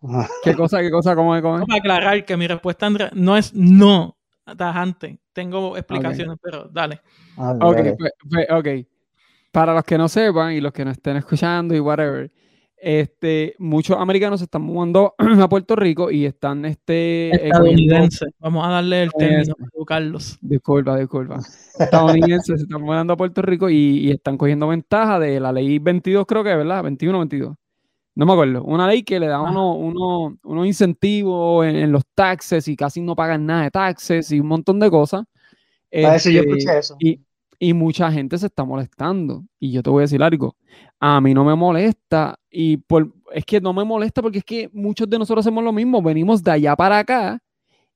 ¿Qué 0.42 0.54
cosa, 0.54 0.80
qué 0.80 0.90
cosa, 0.90 1.14
cómo 1.14 1.36
es? 1.36 1.42
Cómo 1.42 1.64
Para 1.66 1.78
aclarar 1.78 2.24
que 2.24 2.36
mi 2.36 2.46
respuesta 2.46 2.88
no 3.12 3.36
es 3.36 3.54
no 3.54 4.16
tajante. 4.56 5.18
Tengo 5.32 5.76
explicaciones, 5.76 6.38
pero 6.42 6.68
dale. 6.72 7.00
Ok, 7.36 7.76
pues, 7.98 8.12
pues, 8.30 8.46
ok. 8.50 8.88
Para 9.56 9.72
los 9.72 9.84
que 9.84 9.96
no 9.96 10.06
sepan 10.06 10.52
y 10.52 10.60
los 10.60 10.70
que 10.70 10.84
no 10.84 10.90
estén 10.90 11.16
escuchando 11.16 11.74
y 11.74 11.80
whatever, 11.80 12.30
este, 12.76 13.54
muchos 13.58 13.96
americanos 13.96 14.40
se 14.40 14.44
están 14.44 14.60
mudando 14.60 15.14
a 15.40 15.48
Puerto 15.48 15.74
Rico 15.74 16.10
y 16.10 16.26
están 16.26 16.66
este 16.66 17.30
estadounidenses. 17.46 18.28
Vamos 18.38 18.66
a 18.66 18.72
darle 18.72 19.04
el 19.04 19.12
término, 19.12 19.54
Carlos. 19.86 20.36
Disculpa, 20.42 20.98
disculpa. 20.98 21.40
Estadounidenses 21.78 22.58
se 22.58 22.64
están 22.64 22.82
mudando 22.82 23.14
a 23.14 23.16
Puerto 23.16 23.40
Rico 23.40 23.70
y, 23.70 24.10
están 24.10 24.36
cogiendo 24.36 24.68
ventaja 24.68 25.18
de 25.18 25.40
la 25.40 25.52
ley 25.52 25.78
22, 25.78 26.26
creo 26.26 26.44
que, 26.44 26.54
¿verdad? 26.54 26.82
21 26.82 27.18
22. 27.20 27.56
No 28.14 28.26
me 28.26 28.32
acuerdo. 28.34 28.62
Una 28.62 28.86
ley 28.86 29.04
que 29.04 29.18
le 29.18 29.26
da 29.26 29.40
unos 29.40 29.74
uno, 29.78 30.36
uno 30.44 30.66
incentivos 30.66 31.64
en, 31.64 31.90
los 31.90 32.02
taxes 32.14 32.68
y 32.68 32.76
casi 32.76 33.00
no 33.00 33.16
pagan 33.16 33.46
nada 33.46 33.62
de 33.62 33.70
taxes 33.70 34.30
y 34.32 34.38
un 34.38 34.48
montón 34.48 34.78
de 34.80 34.90
cosas. 34.90 35.24
A 35.94 36.16
eso 36.16 36.28
yo 36.28 36.40
este, 36.40 36.50
escuché 36.50 36.78
eso. 36.78 36.96
Y, 37.00 37.25
y 37.58 37.72
mucha 37.72 38.10
gente 38.12 38.38
se 38.38 38.46
está 38.46 38.64
molestando. 38.64 39.44
Y 39.58 39.72
yo 39.72 39.82
te 39.82 39.90
voy 39.90 40.00
a 40.00 40.02
decir 40.02 40.22
algo. 40.22 40.56
A 41.00 41.20
mí 41.20 41.34
no 41.34 41.44
me 41.44 41.54
molesta. 41.54 42.38
Y 42.50 42.78
por, 42.78 43.12
es 43.32 43.44
que 43.44 43.60
no 43.60 43.72
me 43.72 43.84
molesta 43.84 44.22
porque 44.22 44.38
es 44.38 44.44
que 44.44 44.70
muchos 44.72 45.08
de 45.08 45.18
nosotros 45.18 45.44
hacemos 45.44 45.62
lo 45.64 45.72
mismo. 45.72 46.02
Venimos 46.02 46.42
de 46.42 46.50
allá 46.50 46.76
para 46.76 46.98
acá. 46.98 47.38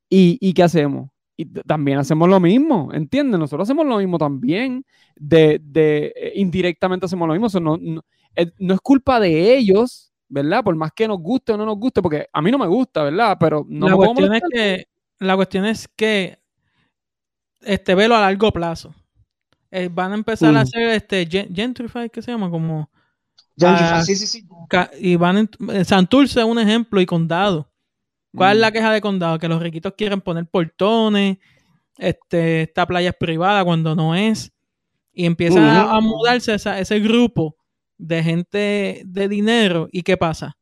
¿Y, 0.09 0.39
y 0.41 0.53
qué 0.53 0.63
hacemos? 0.63 1.11
Y 1.37 1.47
también 1.47 1.99
hacemos 1.99 2.29
lo 2.29 2.41
mismo. 2.41 2.91
¿Entiendes? 2.93 3.39
Nosotros 3.39 3.69
hacemos 3.69 3.87
lo 3.87 3.99
mismo 3.99 4.19
también. 4.19 4.85
De, 5.17 5.61
de 5.63 6.13
eh, 6.17 6.33
indirectamente 6.37 7.07
hacemos 7.07 7.27
lo 7.29 7.35
mismo. 7.35 7.47
Eso 7.47 7.61
no, 7.61 7.77
no, 7.79 8.03
eh, 8.37 8.51
no 8.59 8.75
es 8.75 8.81
culpa 8.81 9.21
de 9.21 9.57
ellos, 9.57 10.13
¿verdad? 10.29 10.63
Por 10.63 10.77
más 10.77 10.93
que 10.93 11.09
nos 11.09 11.19
guste 11.19 11.53
o 11.53 11.57
no 11.57 11.65
nos 11.67 11.79
guste, 11.79 12.03
porque 12.03 12.27
a 12.33 12.43
mí 12.43 12.51
no 12.51 12.59
me 12.59 12.67
gusta, 12.67 13.05
¿verdad? 13.05 13.37
Pero 13.41 13.65
no 13.69 13.89
la 13.89 13.97
cuestión 13.97 14.35
es 14.35 14.43
que 14.53 14.87
La 15.19 15.37
cuestión 15.37 15.65
es 15.67 15.89
que 15.89 16.39
este 17.63 17.95
velo 17.95 18.17
a 18.17 18.21
largo 18.21 18.51
plazo. 18.53 18.95
Eh, 19.71 19.89
van 19.91 20.13
a 20.13 20.15
empezar 20.17 20.57
a 20.57 20.63
hacer 20.63 20.83
este 20.89 21.27
Gentrify, 21.27 22.11
¿qué 22.11 22.23
se 22.23 22.33
llama? 22.33 22.51
Como. 22.51 22.91
Gentrify, 23.57 24.05
sí, 24.05 24.17
sí, 24.17 24.27
sí. 24.27 24.49
Y 24.99 25.17
van 25.17 25.49
en, 25.59 25.85
Santurce 25.85 26.41
es 26.41 26.47
un 26.47 26.59
ejemplo 26.59 27.01
y 27.01 27.07
Condado. 27.07 27.71
¿Cuál 28.35 28.57
es 28.57 28.61
la 28.61 28.71
mm. 28.71 28.73
queja 28.73 28.93
de 28.93 29.01
Condado? 29.01 29.39
Que 29.39 29.49
los 29.49 29.63
riquitos 29.63 29.95
quieren 29.97 30.21
poner 30.21 30.47
portones, 30.47 31.39
este, 31.99 32.63
esta 32.63 32.87
playa 32.87 33.11
es 33.11 33.17
privada 33.17 33.65
cuando 33.65 33.95
no 33.95 34.15
es. 34.15 34.53
Y 35.13 35.27
empiezan 35.27 35.65
a, 35.65 36.01
mudarse 36.01 36.55
ese 36.55 37.01
grupo 37.01 37.57
de 37.99 38.23
gente 38.23 39.03
de 39.05 39.29
dinero. 39.29 39.89
¿Y 39.93 40.03
qué 40.03 40.17
pasa? 40.17 40.57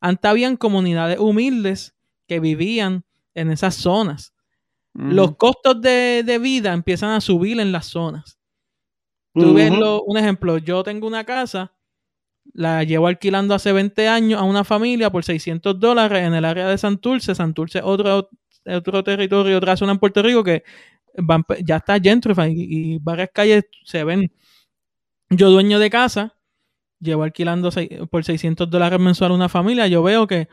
Antes 0.00 0.30
habían 0.30 0.56
comunidades 0.56 1.18
humildes 1.18 1.94
que 2.28 2.38
vivían 2.38 3.04
en 3.34 3.50
esas 3.50 3.74
zonas. 3.74 4.32
Los 4.92 5.34
costos 5.36 5.80
de, 5.80 6.22
de, 6.24 6.38
vida 6.38 6.72
empiezan 6.72 7.10
a 7.10 7.20
subir 7.20 7.58
en 7.58 7.72
las 7.72 7.86
zonas. 7.86 8.38
Tú 9.34 9.52
ves 9.52 9.72
un 10.06 10.16
ejemplo, 10.16 10.58
yo 10.58 10.82
tengo 10.84 11.08
una 11.08 11.24
casa, 11.24 11.72
la 12.52 12.84
llevo 12.84 13.08
alquilando 13.08 13.54
hace 13.54 13.72
20 13.72 14.08
años 14.08 14.40
a 14.40 14.44
una 14.44 14.64
familia 14.64 15.10
por 15.10 15.24
600 15.24 15.78
dólares 15.80 16.22
en 16.24 16.34
el 16.34 16.44
área 16.44 16.68
de 16.68 16.78
Santurce. 16.78 17.34
Santurce 17.34 17.78
es 17.78 17.84
otro, 17.84 18.28
otro 18.64 19.02
territorio, 19.02 19.56
otra 19.58 19.76
zona 19.76 19.92
en 19.92 19.98
Puerto 19.98 20.22
Rico 20.22 20.44
que 20.44 20.62
ya 21.64 21.76
está 21.76 21.98
gentrified 22.00 22.52
y, 22.54 22.98
varias 22.98 23.30
calles 23.32 23.64
se 23.84 24.04
ven. 24.04 24.30
Yo 25.30 25.50
dueño 25.50 25.78
de 25.78 25.90
casa, 25.90 26.36
llevo 27.00 27.24
alquilando 27.24 27.70
por 28.10 28.24
600 28.24 28.70
dólares 28.70 29.00
mensual 29.00 29.32
a 29.32 29.34
una 29.34 29.48
familia, 29.48 29.86
yo 29.88 30.02
veo 30.02 30.26
que 30.26 30.48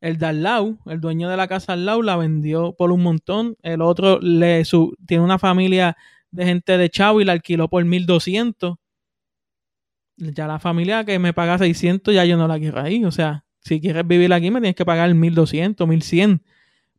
el 0.00 0.18
de 0.18 0.26
al 0.26 0.42
lado, 0.42 0.76
el 0.86 1.00
dueño 1.00 1.28
de 1.30 1.36
la 1.38 1.48
casa 1.48 1.72
al 1.72 1.86
lado, 1.86 2.02
la 2.02 2.16
vendió 2.16 2.74
por 2.76 2.92
un 2.92 3.02
montón. 3.02 3.56
El 3.62 3.80
otro 3.80 4.20
le 4.20 4.64
su, 4.66 4.94
tiene 5.06 5.24
una 5.24 5.38
familia 5.38 5.96
de 6.36 6.44
gente 6.44 6.76
de 6.76 6.90
Chavo 6.90 7.20
y 7.20 7.24
la 7.24 7.32
alquiló 7.32 7.68
por 7.68 7.84
1200. 7.84 8.76
Ya 10.18 10.46
la 10.46 10.58
familia 10.58 11.04
que 11.04 11.18
me 11.18 11.32
paga 11.32 11.58
600, 11.58 12.14
ya 12.14 12.24
yo 12.24 12.36
no 12.36 12.46
la 12.46 12.58
quiero 12.58 12.80
ahí. 12.80 13.04
O 13.04 13.10
sea, 13.10 13.44
si 13.60 13.80
quieres 13.80 14.06
vivir 14.06 14.32
aquí, 14.32 14.50
me 14.50 14.60
tienes 14.60 14.76
que 14.76 14.84
pagar 14.84 15.12
1200, 15.12 15.88
1100. 15.88 16.42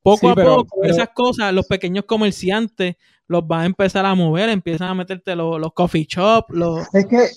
Poco 0.02 0.30
a 0.30 0.36
poco, 0.36 0.84
esas 0.84 1.10
cosas, 1.14 1.54
los 1.54 1.68
pequeños 1.68 2.06
comerciantes 2.06 2.96
los 3.28 3.46
van 3.46 3.62
a 3.62 3.66
empezar 3.66 4.06
a 4.06 4.16
mover, 4.16 4.50
empiezan 4.50 4.90
a 4.90 4.94
meterte 4.94 5.36
los, 5.36 5.74
coffee 5.74 6.08
shops. 6.10 6.48
Los... 6.50 6.88
Es 6.94 7.06
que 7.06 7.28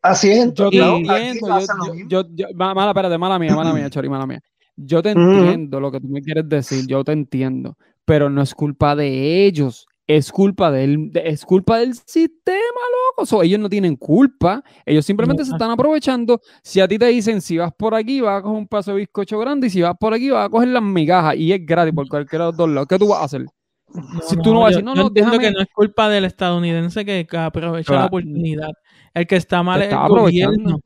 así 0.00 0.30
es. 0.30 0.54
Yo, 0.54 0.70
yo, 0.70 2.24
yo, 2.32 2.46
mala, 2.54 2.90
espérate, 2.90 3.18
mala 3.18 3.38
mía, 3.38 3.54
mala 3.56 3.72
mía, 3.72 3.90
Chori, 3.90 4.08
mala 4.08 4.26
mía. 4.26 4.40
Yo 4.76 5.02
te 5.02 5.10
entiendo 5.10 5.80
lo 5.80 5.90
que 5.90 6.00
tú 6.00 6.08
me 6.08 6.22
quieres 6.22 6.48
decir, 6.48 6.86
yo 6.86 7.02
te 7.02 7.12
entiendo, 7.12 7.76
pero 8.04 8.30
no 8.30 8.42
es 8.42 8.54
culpa 8.54 8.94
de 8.94 9.46
ellos 9.46 9.86
es 10.06 10.30
culpa 10.30 10.70
del, 10.70 11.10
es 11.14 11.44
culpa 11.44 11.78
del 11.78 11.94
sistema, 11.94 12.58
loco. 13.16 13.42
ellos 13.42 13.58
no 13.58 13.68
tienen 13.68 13.96
culpa. 13.96 14.62
Ellos 14.84 15.06
simplemente 15.06 15.44
se 15.44 15.52
están 15.52 15.70
aprovechando. 15.70 16.40
Si 16.62 16.80
a 16.80 16.88
ti 16.88 16.98
te 16.98 17.06
dicen, 17.06 17.40
si 17.40 17.56
vas 17.56 17.72
por 17.72 17.94
aquí, 17.94 18.20
vas 18.20 18.38
a 18.38 18.42
coger 18.42 18.58
un 18.58 18.68
paso 18.68 18.92
de 18.92 18.98
bizcocho 18.98 19.38
grande, 19.38 19.68
y 19.68 19.70
si 19.70 19.82
vas 19.82 19.94
por 19.98 20.12
aquí, 20.12 20.30
vas 20.30 20.46
a 20.46 20.50
coger 20.50 20.68
las 20.68 20.82
migajas, 20.82 21.36
y 21.36 21.52
es 21.52 21.64
gratis 21.64 21.94
por 21.94 22.08
cualquiera 22.08 22.46
de 22.46 22.50
los 22.50 22.56
dos 22.56 22.68
lados, 22.68 22.88
¿qué 22.88 22.98
tú 22.98 23.08
vas 23.08 23.20
a 23.20 23.24
hacer? 23.24 23.46
si 24.28 24.36
tú 24.38 24.52
no, 24.52 24.60
vas 24.60 24.66
a 24.66 24.70
decir, 24.70 24.84
no, 24.84 24.94
no, 24.94 25.06
entiendo 25.06 25.38
que 25.38 25.52
no 25.52 25.60
es 25.60 25.68
culpa 25.72 26.08
del 26.08 26.24
estadounidense 26.24 27.04
que, 27.04 27.26
aprovecha 27.36 27.94
la 27.94 28.06
oportunidad. 28.06 28.70
El 29.12 29.26
que 29.26 29.36
está 29.36 29.62
mal 29.62 29.82
es 29.82 29.92
el 29.92 30.08
gobierno. 30.08 30.80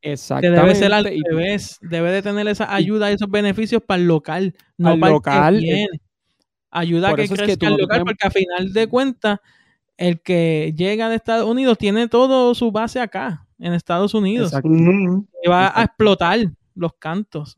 Exactamente. 0.00 0.60
Que 0.60 0.66
debe 0.66 0.74
ser 0.76 0.92
al 0.92 1.04
revés. 1.04 1.78
Debe 1.80 2.12
de 2.12 2.22
tener 2.22 2.46
esa 2.46 2.72
ayuda 2.72 3.10
y 3.10 3.14
esos 3.14 3.28
beneficios 3.28 3.82
para 3.84 4.00
el 4.00 4.06
local, 4.06 4.54
no 4.78 4.98
para 5.00 5.12
local, 5.12 5.56
el 5.56 5.62
que 5.64 5.86
ayuda 6.76 7.10
a 7.10 7.14
que 7.14 7.28
crezca 7.28 7.68
el 7.68 7.76
local, 7.76 8.02
porque 8.04 8.26
a 8.26 8.30
final 8.30 8.72
de 8.72 8.86
cuentas, 8.86 9.40
el 9.96 10.20
que 10.20 10.74
llega 10.76 11.08
de 11.08 11.16
Estados 11.16 11.48
Unidos 11.48 11.78
tiene 11.78 12.08
todo 12.08 12.54
su 12.54 12.70
base 12.70 13.00
acá, 13.00 13.46
en 13.58 13.72
Estados 13.72 14.14
Unidos. 14.14 14.52
Y 14.62 15.48
va 15.48 15.72
a 15.74 15.84
explotar 15.84 16.38
los 16.74 16.92
cantos. 16.98 17.56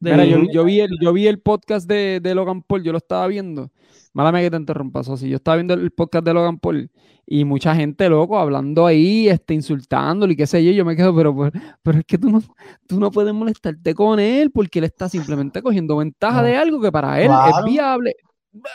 Mira, 0.00 0.24
yo, 0.26 0.64
vi 0.64 0.80
el, 0.80 0.90
yo 1.00 1.14
vi 1.14 1.26
el 1.26 1.40
podcast 1.40 1.88
de, 1.88 2.20
Logan 2.34 2.62
Paul, 2.62 2.82
yo 2.82 2.92
lo 2.92 2.98
estaba 2.98 3.26
viendo. 3.26 3.70
Mala 4.12 4.38
que 4.40 4.50
te 4.50 4.56
interrumpa, 4.56 5.02
Si 5.02 5.28
Yo 5.28 5.36
estaba 5.36 5.56
viendo 5.56 5.74
el 5.74 5.90
podcast 5.90 6.24
de 6.24 6.34
Logan 6.34 6.58
Paul 6.58 6.90
y 7.26 7.44
mucha 7.44 7.74
gente, 7.74 8.08
loco, 8.10 8.38
hablando 8.38 8.86
ahí, 8.86 9.28
este, 9.28 9.54
insultándolo 9.54 10.30
y 10.32 10.36
qué 10.36 10.46
sé 10.46 10.62
yo. 10.62 10.72
Yo 10.72 10.84
me 10.84 10.94
quedo, 10.94 11.16
pero, 11.16 11.34
pero, 11.82 11.98
es 11.98 12.04
que 12.04 12.18
tú 12.18 12.30
no, 12.30 12.42
tú 12.86 13.00
no 13.00 13.10
puedes 13.10 13.32
molestarte 13.32 13.94
con 13.94 14.20
él 14.20 14.50
porque 14.50 14.78
él 14.78 14.84
está 14.84 15.08
simplemente 15.08 15.62
cogiendo 15.62 15.96
ventaja 15.96 16.42
de 16.42 16.54
algo 16.54 16.82
que 16.82 16.92
para 16.92 17.20
él 17.22 17.30
es 17.30 17.64
viable 17.64 18.14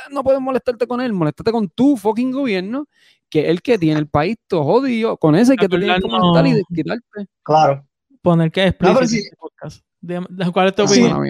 no 0.10 0.24
puedes 0.24 0.42
molestarte 0.42 0.88
con 0.88 1.02
él, 1.02 1.14
molestarte 1.14 1.52
con 1.52 1.70
tu 1.70 1.98
fucking 1.98 2.32
gobierno, 2.32 2.88
que 3.30 3.42
es 3.42 3.50
el 3.50 3.62
que 3.62 3.78
tiene 3.78 4.00
el 4.00 4.08
país 4.08 4.38
todo 4.48 4.64
jodido, 4.64 5.18
con 5.18 5.36
ese 5.36 5.56
que 5.56 5.68
te 5.68 5.78
tienes 5.78 6.02
que 6.02 6.08
molestar 6.08 6.48
y 6.48 6.64
quitarte. 6.74 7.28
Claro. 7.44 7.86
Poner 8.22 8.52
que 8.52 8.68
es 8.68 8.74
podcast. 8.74 9.84
De, 10.02 10.22
¿Cuál 10.54 10.70
es 10.70 10.76
tu 10.76 10.84
opinión, 10.84 11.28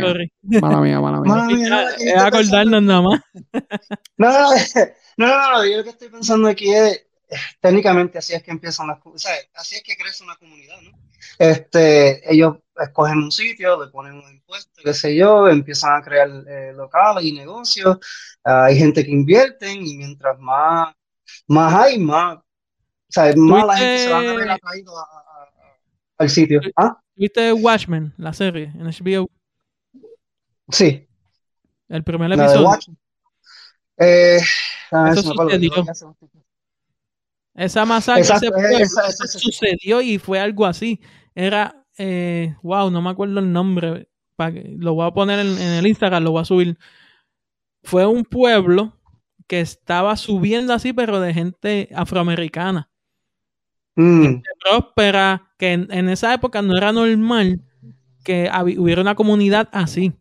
Mala 0.62 0.82
mía, 0.82 1.00
mala 1.00 1.22
mía. 1.22 1.88
es 1.98 2.18
acordarnos 2.18 2.84
nada 2.84 3.02
más. 3.02 3.22
no, 4.18 4.52
no, 5.18 5.28
no, 5.28 5.52
no, 5.52 5.66
yo 5.66 5.78
lo 5.78 5.84
que 5.84 5.90
estoy 5.90 6.10
pensando 6.10 6.48
aquí 6.48 6.72
es, 6.72 7.08
técnicamente 7.60 8.20
así 8.20 8.34
es 8.34 8.44
que 8.44 8.52
empiezan 8.52 8.88
las 8.88 9.00
cosas, 9.00 9.32
así 9.56 9.76
es 9.76 9.84
que 9.84 9.96
crece 9.96 10.24
una 10.24 10.36
comunidad, 10.36 10.80
¿no? 10.82 10.92
Este, 11.39 12.21
ellos 12.32 12.58
escogen 12.78 13.17
un 13.17 13.32
sitio, 13.32 13.82
le 13.82 13.89
ponen 13.89 14.15
un 14.15 14.30
impuesto, 14.30 14.82
qué 14.84 14.93
sé 14.93 15.15
yo, 15.15 15.47
empiezan 15.47 15.95
a 15.95 16.04
crear 16.04 16.30
eh, 16.47 16.73
locales 16.75 17.23
y 17.23 17.32
negocios, 17.32 17.97
hay 18.43 18.78
gente 18.78 19.06
que 19.06 19.12
invierte 19.12 19.71
y 19.71 19.97
mientras 19.97 20.38
más, 20.39 20.93
más 21.47 21.73
hay, 21.73 21.97
más, 21.97 22.38
o 22.38 22.43
sea, 23.08 23.34
más 23.38 23.65
la 23.65 23.78
gente 23.78 23.97
se 23.99 24.12
va 24.12 24.19
a 24.19 24.21
ver 24.21 24.52
atraído 24.52 24.93
al 26.17 26.30
sitio. 26.30 26.60
¿Ah? 26.75 26.99
¿Viste 27.15 27.54
Watchmen, 27.54 28.13
la 28.17 28.34
serie, 28.34 28.73
en 28.75 28.86
HBO? 28.86 29.30
Sí. 30.69 31.08
El 31.88 32.04
primer 32.04 32.34
episodio. 32.34 32.78
Eh, 33.97 34.39
ah, 34.91 35.10
eso 35.12 35.21
sucedió. 35.21 35.71
Esa 37.60 37.86
masacre 37.86 38.24
sucedió 39.28 40.02
y 40.02 40.17
fue 40.17 40.39
algo 40.39 40.65
así. 40.65 41.02
Era 41.36 41.80
eh, 41.98 42.55
wow, 42.64 42.89
no 42.89 43.01
me 43.01 43.10
acuerdo 43.10 43.39
el 43.41 43.51
nombre. 43.51 44.07
lo 44.38 44.93
voy 44.93 45.05
a 45.05 45.12
poner 45.12 45.39
en, 45.39 45.60
el 45.60 45.86
Instagram, 45.86 46.24
lo 46.24 46.32
voy 46.32 46.41
a 46.41 46.45
subir. 46.45 46.78
Fue 47.84 48.05
un 48.05 48.24
pueblo 48.24 48.93
que 49.45 49.60
estaba 49.60 50.16
subiendo 50.16 50.74
así, 50.74 50.93
pero 50.93 51.20
de 51.20 51.34
gente 51.34 51.89
afroamericana. 51.93 52.89
Mm. 53.95 54.41
próspera, 54.64 55.51
que 55.57 55.74
en, 55.74 56.07
esa 56.07 56.34
época 56.34 56.62
no 56.62 56.78
era 56.78 56.93
normal 56.93 57.62
que 58.24 58.49
hubiera 58.78 59.01
una 59.01 59.16
comunidad 59.16 59.68
así. 59.74 60.14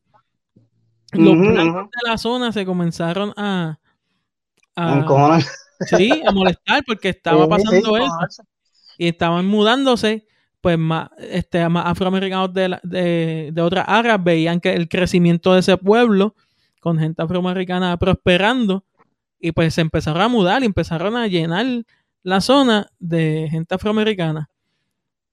Los 1.13 1.39
blancos 1.39 1.91
de 1.91 2.11
la 2.11 2.19
zona 2.19 2.51
se 2.51 2.67
comenzaron 2.67 3.33
a, 3.37 3.79
a, 4.75 5.07
sí, 5.81 6.23
a 6.27 6.33
molestar 6.33 6.83
porque 6.87 7.11
estaba 7.11 7.49
pasando 7.49 7.97
eso. 7.97 8.43
Y 8.99 9.09
estaban 9.09 9.47
mudándose 9.47 10.27
pues 10.61 10.79
más, 10.79 11.09
este, 11.19 11.69
más 11.69 11.87
afroamericanos 11.87 12.53
de, 12.53 12.79
de, 12.83 13.51
de 13.53 13.63
otras 13.63 13.85
áreas 13.89 14.23
veían 14.23 14.61
que 14.61 14.75
el 14.75 14.89
crecimiento 14.89 15.55
de 15.55 15.61
ese 15.61 15.77
pueblo 15.77 16.35
con 16.81 16.99
gente 16.99 17.23
afroamericana 17.23 17.97
prosperando 17.97 18.85
y 19.41 19.53
pues 19.53 19.75
se 19.75 19.83
empezaron 19.83 20.23
a 20.23 20.29
mudar 20.29 20.63
y 20.63 20.67
empezaron 20.67 21.17
a 21.17 21.29
llenar 21.29 21.67
la 22.25 22.41
zona 22.41 22.89
de 22.99 23.49
gente 23.51 23.75
afroamericana. 23.75 24.51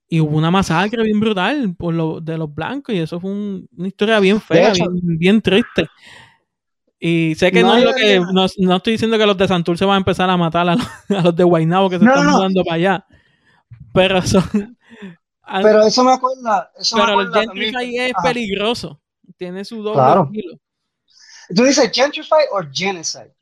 y 0.07 0.19
hubo 0.19 0.37
una 0.37 0.51
masacre 0.51 1.03
bien 1.03 1.19
brutal 1.19 1.75
por 1.75 1.93
lo, 1.93 2.21
de 2.21 2.37
los 2.37 2.53
blancos 2.53 2.93
y 2.93 2.99
eso 2.99 3.19
fue 3.19 3.31
una 3.31 3.87
historia 3.87 4.19
bien 4.19 4.39
fea, 4.39 4.73
bien, 5.01 5.41
triste. 5.41 5.87
Y 7.07 7.35
sé 7.35 7.51
que 7.51 7.61
no, 7.61 7.75
es 7.75 7.83
lo 7.83 7.93
que. 7.93 8.19
No, 8.19 8.45
estoy 8.77 8.93
diciendo 8.93 9.15
que 9.19 9.27
los 9.27 9.37
de 9.37 9.47
Santur 9.47 9.77
se 9.77 9.85
van 9.85 9.93
a 9.93 9.97
empezar 9.97 10.27
a 10.27 10.37
matar 10.37 10.67
a 10.67 10.75
los, 10.75 11.35
de 11.35 11.43
Guaynabo 11.43 11.87
que 11.87 11.99
se 11.99 12.05
están 12.05 12.25
mudando 12.25 12.63
para 12.63 12.75
allá. 12.75 13.05
Pero 13.93 14.23
son. 14.23 14.43
Pero 15.61 15.83
eso 15.83 16.03
me 16.03 16.13
acuerda. 16.13 16.71
Eso 16.75 16.97
pero 16.97 17.17
me 17.17 17.23
el 17.25 17.31
Gentrify 17.31 17.97
es 17.97 18.13
peligroso. 18.23 18.99
Tiene 19.37 19.63
su 19.63 19.83
doble 19.83 19.99
claro. 19.99 20.31
¿Tú 21.55 21.63
dices 21.63 21.91
Gentrify 21.93 22.45
o 22.51 22.63
Genocide? 22.73 23.35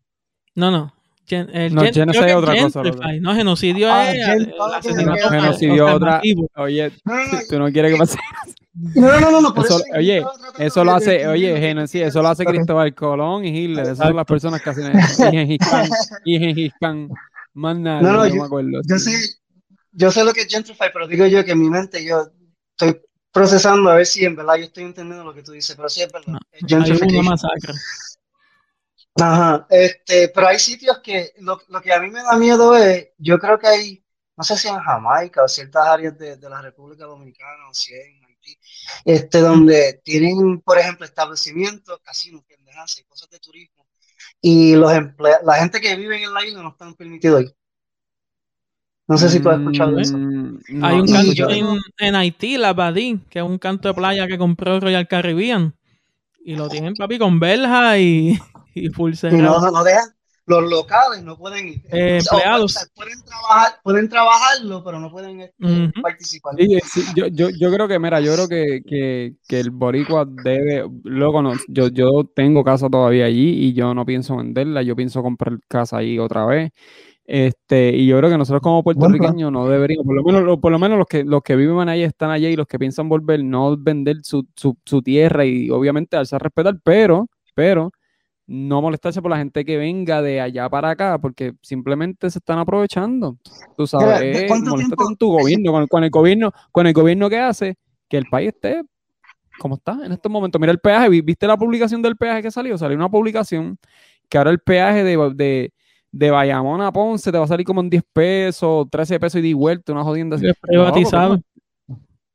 No, 0.56 0.70
no. 0.70 0.94
el 1.30 1.74
no, 1.74 1.84
genocide 1.84 2.32
es 2.32 2.36
otra 2.36 2.62
cosa. 2.62 2.82
No, 3.22 3.34
genocidio 3.34 3.90
ah, 3.90 4.12
es 4.12 4.28
el 4.28 4.54
asesinato. 4.76 5.30
Genocidio 5.30 5.96
otra. 5.96 6.22
Oye, 6.58 6.92
tú 7.50 7.60
no 7.60 7.72
quieres 7.72 7.94
que 7.94 7.98
pase. 7.98 8.20
No, 8.74 9.20
no, 9.20 9.32
no, 9.32 9.42
no. 9.42 9.64
Eso, 9.64 9.80
oye, 9.96 10.24
eso 10.58 10.84
lo 10.84 10.96
hace, 10.96 11.28
oye, 11.28 11.60
genocidio, 11.60 12.08
eso 12.08 12.22
lo 12.22 12.30
hace 12.30 12.44
Cristóbal 12.44 12.96
Colón 12.96 13.46
y 13.46 13.50
Hitler. 13.50 13.86
Esas 13.86 14.00
son 14.00 14.16
las 14.16 14.26
personas 14.26 14.62
que 14.62 14.70
hacen 14.72 14.98
eso. 14.98 15.30
Y 16.26 16.40
Gengis 16.40 16.74
Khan. 16.82 17.10
Más 17.56 17.78
nada, 17.78 18.02
no, 18.02 18.14
no, 18.14 18.28
yo, 18.28 18.36
me 18.36 18.46
acuerdo. 18.46 18.82
Yo 18.84 18.98
sé, 18.98 19.12
yo 19.92 20.10
sé 20.10 20.24
lo 20.24 20.34
que 20.34 20.42
es 20.42 20.48
Gentrify, 20.48 20.90
pero 20.92 21.08
digo 21.08 21.28
yo 21.28 21.46
que 21.46 21.52
en 21.52 21.60
mi 21.60 21.70
mente 21.70 22.04
yo 22.04 22.32
estoy 22.72 23.00
procesando 23.32 23.92
a 23.92 23.96
ver 23.96 24.08
si 24.08 24.26
en 24.26 24.36
verdad 24.36 24.56
yo 24.56 24.66
estoy 24.66 24.86
entendiendo 24.86 25.24
lo 25.24 25.36
que 25.36 25.44
tú 25.44 25.52
dices, 25.52 25.76
pero 25.76 25.88
sí 25.88 26.02
es 26.02 26.12
verdad. 26.12 26.34
No, 26.34 26.78
una 27.20 27.30
masacre. 27.30 27.74
Ajá, 29.22 29.68
este, 29.70 30.30
pero 30.30 30.48
hay 30.48 30.58
sitios 30.58 31.00
que 31.04 31.34
lo, 31.38 31.62
lo, 31.68 31.80
que 31.80 31.94
a 31.94 32.00
mí 32.00 32.10
me 32.10 32.24
da 32.24 32.36
miedo 32.36 32.76
es, 32.76 33.10
yo 33.20 33.38
creo 33.38 33.60
que 33.60 33.68
hay, 33.68 34.06
no 34.36 34.44
sé 34.44 34.58
si 34.58 34.68
en 34.68 34.80
Jamaica 34.80 35.44
o 35.44 35.48
ciertas 35.48 35.86
áreas 35.86 36.18
de, 36.18 36.38
de 36.38 36.50
la 36.50 36.60
República 36.64 37.06
Dominicana 37.06 37.70
o 37.70 37.74
si 37.76 37.94
en 37.94 38.33
este, 39.06 39.40
donde 39.40 40.02
tienen, 40.04 40.62
por 40.62 40.78
ejemplo, 40.78 41.06
establecimientos, 41.06 42.00
casinos, 42.04 42.44
pendejas 42.46 42.98
y 43.00 43.04
cosas 43.04 43.30
de 43.30 43.40
turismo, 43.40 43.86
y 44.42 44.76
los 44.76 44.92
la 45.44 45.56
gente 45.56 45.80
que 45.80 45.96
vive 45.96 46.24
en 46.24 46.34
la 46.34 46.46
isla 46.46 46.62
no 46.62 46.70
están 46.70 46.96
permitidos 46.96 47.42
ahí. 47.42 47.56
No 49.08 49.18
sé 49.18 49.30
si 49.30 49.40
tú 49.40 49.50
has 49.50 49.60
escuchado 49.60 50.00
eso. 50.00 50.18
Mm, 50.18 50.60
hay 50.82 51.00
un 51.00 51.08
canto 51.08 51.50
en, 52.00 52.16
Haití, 52.16 52.58
la 52.58 52.74
Badí, 52.74 53.20
que 53.30 53.40
es 53.40 53.46
un 53.46 53.58
canto 53.58 53.90
de 53.90 53.94
playa 53.94 54.28
que 54.28 54.38
compró 54.38 54.80
Royal 54.80 55.08
Caribbean. 55.08 55.76
Y 56.46 56.56
lo 56.56 56.70
tienen, 56.70 56.94
papi, 56.94 57.20
con 57.20 57.40
verja 57.40 57.98
y, 57.98 58.40
y 58.74 58.90
full 58.90 59.14
Y 59.24 59.36
no, 59.36 59.60
no 59.72 59.84
dejan, 59.84 60.14
los 60.46 60.70
locales 60.70 61.24
no 61.24 61.38
pueden 61.38 61.70
ir. 61.70 61.82
Eh, 61.92 62.20
empleados. 62.20 62.76
pueden, 62.96 63.24
trabajar, 63.24 63.80
pueden 63.84 64.10
trabajarlo, 64.10 64.84
pero 64.84 65.00
no 65.00 65.12
pueden 65.12 65.42
este, 65.42 65.92
participar. 66.02 66.56
yo, 66.58 67.28
yo, 67.28 67.50
yo, 67.50 67.72
creo 67.72 67.88
que, 67.88 68.00
mira, 68.00 68.20
yo 68.20 68.34
creo 68.34 68.48
que, 68.48 68.82
que, 68.86 69.36
que 69.48 69.60
el 69.60 69.72
boricua 69.72 70.26
debe, 70.26 70.90
luego 71.04 71.42
no, 71.42 71.54
yo, 71.68 71.88
yo 71.88 72.26
tengo 72.36 72.64
casa 72.64 72.90
todavía 72.90 73.26
allí 73.26 73.68
y 73.68 73.74
yo 73.74 73.94
no 73.94 74.06
pienso 74.06 74.38
venderla, 74.38 74.82
yo 74.82 74.96
pienso 74.96 75.24
comprar 75.24 75.60
casa 75.68 75.98
ahí 75.98 76.20
otra 76.20 76.46
vez. 76.46 76.72
Este, 77.26 77.96
y 77.96 78.06
yo 78.06 78.18
creo 78.18 78.30
que 78.30 78.38
nosotros 78.38 78.62
como 78.62 78.84
puertorriqueños 78.84 79.50
no 79.50 79.70
deberíamos, 79.70 80.06
por 80.06 80.16
lo 80.16 80.24
menos, 80.24 80.60
por 80.60 80.72
lo 80.74 80.80
menos 80.80 80.98
los 80.98 81.08
que 81.08 81.24
los 81.24 81.42
que 81.42 81.56
viven 81.56 81.88
ahí 81.88 82.04
están 82.04 82.32
allá 82.32 82.50
y 82.50 82.58
los 82.58 82.68
que 82.68 82.78
piensan 82.78 83.08
volver, 83.08 83.42
no 83.42 83.78
vender 83.78 84.18
su, 84.24 84.46
su, 84.58 84.78
su 84.84 85.02
tierra 85.02 85.46
y 85.46 85.70
obviamente 85.70 86.18
darse 86.18 86.36
a 86.36 86.40
respetar, 86.40 86.76
pero, 86.84 87.28
pero 87.56 87.92
no 88.46 88.82
molestarse 88.82 89.22
por 89.22 89.32
la 89.32 89.38
gente 89.38 89.64
que 89.64 89.78
venga 89.78 90.22
de 90.22 90.42
allá 90.42 90.70
para 90.70 90.92
acá, 90.92 91.18
porque 91.20 91.54
simplemente 91.62 92.30
se 92.30 92.40
están 92.40 92.60
aprovechando. 92.60 93.38
Tú 93.78 93.88
sabes, 93.88 94.50
molestate 94.50 94.96
con 94.96 95.16
tu 95.16 95.32
gobierno, 95.32 95.88
con, 95.88 96.04
el 96.04 96.10
gobierno, 96.10 96.52
con 96.72 96.88
el 96.88 96.94
gobierno 96.94 97.30
que 97.30 97.40
hace 97.40 97.76
que 98.10 98.18
el 98.18 98.26
país 98.26 98.50
esté 98.50 98.84
como 99.60 99.76
está 99.76 99.98
en 100.04 100.12
estos 100.12 100.32
momentos. 100.32 100.60
Mira 100.60 100.72
el 100.72 100.80
peaje, 100.80 101.22
¿viste 101.22 101.48
la 101.48 101.58
publicación 101.58 102.02
del 102.02 102.18
peaje 102.18 102.42
que 102.42 102.52
salió? 102.52 102.78
Salió 102.78 102.98
una 102.98 103.10
publicación 103.10 103.78
que 104.28 104.38
ahora 104.38 104.50
el 104.50 104.60
peaje 104.60 105.04
de 105.04 105.72
de 106.14 106.30
Bayamón 106.30 106.80
a 106.80 106.94
Ponce 106.94 107.32
te 107.32 107.38
va 107.38 107.44
a 107.44 107.48
salir 107.48 107.66
como 107.66 107.82
en 107.82 107.90
10 107.90 108.04
pesos, 108.14 108.88
13 108.90 109.20
pesos 109.20 109.40
y 109.40 109.42
di 109.42 109.54
vuelta, 109.54 109.92
una 109.92 110.04
jodienda 110.04 110.38
así. 110.38 110.46
privatizado. 110.62 111.42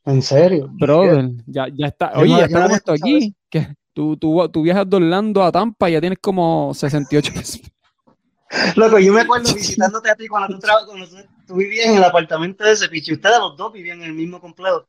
¿En 0.04 0.20
serio? 0.20 0.68
Brother, 0.72 1.30
ya, 1.46 1.68
ya 1.72 1.86
está. 1.86 2.12
Oye, 2.16 2.30
ya, 2.30 2.44
está 2.46 2.62
como 2.62 2.74
esto 2.74 2.92
aquí. 2.92 3.36
Que 3.48 3.68
tú, 3.98 4.16
tú, 4.16 4.48
tú, 4.48 4.62
viajas 4.62 4.88
de 4.88 4.96
Orlando 4.96 5.42
a 5.42 5.50
Tampa 5.50 5.90
y 5.90 5.94
ya 5.94 6.00
tienes 6.00 6.20
como 6.20 6.72
68 6.72 7.32
pesos. 7.34 7.60
Loco, 8.76 9.00
yo 9.00 9.12
me 9.12 9.22
acuerdo 9.22 9.52
visitándote 9.54 10.08
a 10.08 10.14
ti 10.14 10.28
cuando 10.28 10.56
tú, 10.56 10.66
cuando 10.86 11.06
tú, 11.48 11.56
vivías 11.56 11.86
en 11.86 11.96
el 11.96 12.04
apartamento 12.04 12.62
de 12.62 12.72
ese 12.72 12.88
picho. 12.88 13.12
Ustedes 13.12 13.38
los 13.40 13.56
dos 13.56 13.72
vivían 13.72 13.98
en 13.98 14.04
el 14.04 14.12
mismo 14.12 14.40
complejo. 14.40 14.86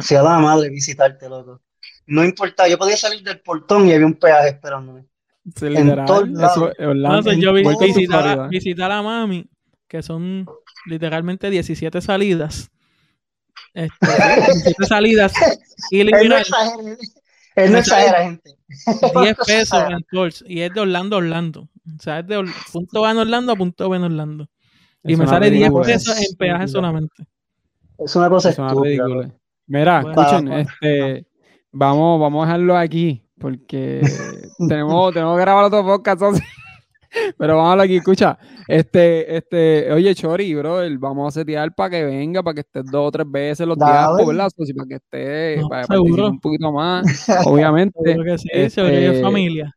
Se 0.00 0.16
da 0.16 0.40
madre 0.40 0.68
visitarte, 0.68 1.28
loco. 1.28 1.62
No 2.06 2.24
importa, 2.24 2.66
yo 2.66 2.76
podía 2.76 2.96
salir 2.96 3.22
del 3.22 3.40
portón 3.40 3.86
y 3.86 3.92
había 3.92 4.06
un 4.06 4.14
peaje 4.14 4.48
esperándome. 4.48 5.04
Sí, 5.54 5.68
literal. 5.68 6.32
Eso, 6.34 6.72
Orlando, 6.80 7.32
yo 7.32 7.52
visitar, 7.52 8.48
visitar 8.48 8.90
a 8.90 9.00
mami, 9.00 9.48
que 9.86 10.02
son 10.02 10.44
literalmente 10.86 11.50
17 11.50 12.00
salidas. 12.00 12.68
Este, 13.74 13.96
17 14.06 14.86
salidas. 14.86 15.32
Y 15.92 16.00
él, 16.00 16.10
él 17.64 17.72
no 17.72 17.78
exagera, 17.78 18.24
gente. 18.24 18.56
10 18.66 19.36
pesos 19.46 19.84
en. 19.88 20.30
Y 20.46 20.60
es 20.60 20.72
de 20.72 20.80
Orlando 20.80 21.16
a 21.16 21.18
Orlando. 21.18 21.62
O 21.62 22.02
sea, 22.02 22.20
es 22.20 22.26
de 22.26 22.44
punto 22.72 23.04
A 23.04 23.10
en 23.10 23.18
Orlando 23.18 23.52
a 23.52 23.56
punto 23.56 23.88
B 23.88 23.96
en 23.96 24.04
Orlando. 24.04 24.48
Y 25.02 25.16
me 25.16 25.26
sale 25.26 25.50
10 25.50 25.70
pesos 25.84 26.16
en 26.18 26.36
peaje 26.36 26.68
solamente. 26.68 27.24
Es 27.98 28.14
una 28.16 28.28
cosa 28.28 28.50
estúpida. 28.50 29.04
Mira, 29.66 30.00
escuchen, 30.00 30.52
este, 30.52 31.26
vamos, 31.70 32.20
vamos 32.20 32.42
a 32.42 32.46
dejarlo 32.46 32.76
aquí 32.76 33.22
porque 33.38 34.00
tenemos, 34.68 35.12
tenemos 35.12 35.36
que 35.36 35.40
grabar 35.40 35.64
otro 35.64 35.84
podcast. 35.84 36.22
Pero 37.38 37.56
vamos 37.56 37.68
a 37.68 37.72
hablar 37.72 37.84
aquí, 37.86 37.96
escucha. 37.96 38.38
Este, 38.68 39.36
este, 39.36 39.92
oye, 39.92 40.14
Chori, 40.14 40.54
bro, 40.54 40.78
vamos 40.98 41.28
a 41.28 41.40
setear 41.40 41.74
para 41.74 41.90
que 41.90 42.04
venga, 42.04 42.42
para 42.42 42.54
que 42.54 42.60
esté 42.60 42.82
dos 42.82 43.08
o 43.08 43.10
tres 43.10 43.30
veces 43.30 43.66
los 43.66 43.76
días, 43.76 44.08
¿verdad? 44.26 44.48
para 44.56 44.88
que 44.88 44.94
esté, 44.94 45.62
para 45.68 45.86
que 45.86 45.98
un 45.98 46.40
poquito 46.40 46.72
más, 46.72 47.04
obviamente. 47.46 47.98
que 48.02 48.38
sí, 48.38 48.48
este, 48.52 49.20
familia. 49.20 49.74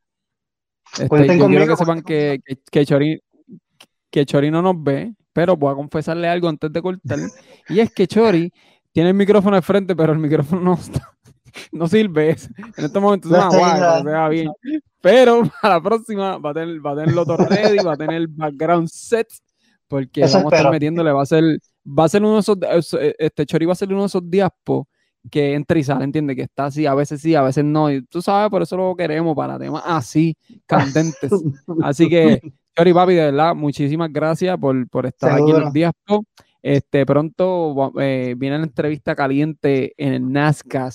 Este, 0.99 1.37
yo 1.37 1.47
quiero 1.47 1.67
que 1.67 1.75
sepan 1.75 2.03
que, 2.03 2.39
que, 2.45 2.57
que, 2.71 2.85
Chori, 2.85 3.19
que 4.11 4.25
Chori 4.25 4.51
no 4.51 4.61
nos 4.61 4.81
ve, 4.83 5.15
pero 5.33 5.57
voy 5.57 5.71
a 5.71 5.75
confesarle 5.75 6.27
algo 6.27 6.47
antes 6.47 6.71
de 6.71 6.81
cortar. 6.81 7.17
Y 7.69 7.79
es 7.79 7.91
que 7.91 8.05
Chori 8.05 8.53
tiene 8.91 9.09
el 9.09 9.15
micrófono 9.15 9.55
de 9.55 9.63
frente, 9.63 9.95
pero 9.95 10.13
el 10.13 10.19
micrófono 10.19 10.61
no 10.61 10.73
está 10.75 11.13
no 11.71 11.87
sirve. 11.87 12.35
En 12.77 12.85
este 12.85 12.99
momento 12.99 13.27
es 13.27 13.33
una 13.33 13.47
guay, 13.47 14.01
se 14.01 14.03
vea 14.03 14.29
bien. 14.29 14.51
Pero 15.03 15.41
para 15.61 15.75
la 15.75 15.81
próxima 15.81 16.37
va 16.37 16.51
a 16.51 16.53
tener, 16.53 16.83
va 16.83 16.91
a 16.91 16.95
tener 16.95 17.13
todo 17.13 17.35
ready, 17.35 17.77
va 17.85 17.93
a 17.93 17.97
tener 17.97 18.25
background 18.29 18.87
set, 18.87 19.27
porque 19.89 20.21
vamos 20.21 20.53
a 20.53 20.55
estar 20.55 20.71
metiéndole, 20.71 21.11
va 21.11 21.23
a 21.23 21.25
ser, 21.25 21.59
va 21.85 22.05
a 22.05 22.09
ser 22.09 22.23
uno 22.23 22.35
de 22.35 22.39
esos, 22.39 22.57
este 23.19 23.45
Chori 23.45 23.65
va 23.65 23.73
a 23.73 23.75
ser 23.75 23.89
uno 23.91 24.03
de 24.03 24.07
esos 24.07 24.31
días 24.31 24.49
que 25.29 25.55
entra 25.55 25.77
y 25.77 25.83
sale, 25.83 26.05
entiende 26.05 26.37
que 26.37 26.43
está 26.43 26.67
así, 26.67 26.85
a 26.85 26.95
veces 26.95 27.19
sí, 27.19 27.35
a 27.35 27.41
veces 27.41 27.65
no, 27.65 27.91
y 27.91 28.01
tú 28.03 28.21
sabes, 28.21 28.49
por 28.49 28.61
eso 28.61 28.77
lo 28.77 28.95
queremos 28.95 29.35
para 29.35 29.59
temas 29.59 29.83
así, 29.85 30.37
candentes. 30.65 31.31
Así 31.83 32.07
que, 32.07 32.39
Chori 32.73 32.93
Papi, 32.93 33.13
de 33.13 33.25
verdad, 33.25 33.55
muchísimas 33.55 34.09
gracias 34.09 34.57
por, 34.57 34.87
por 34.89 35.05
estar 35.05 35.33
aquí 35.33 35.51
en 35.51 35.59
los 35.59 35.73
días 35.73 35.91
Este, 36.61 37.05
pronto 37.05 37.91
eh, 37.99 38.35
viene 38.37 38.57
la 38.57 38.63
entrevista 38.63 39.15
caliente 39.15 39.93
en 39.97 40.13
el 40.13 40.31
NASCAR 40.31 40.93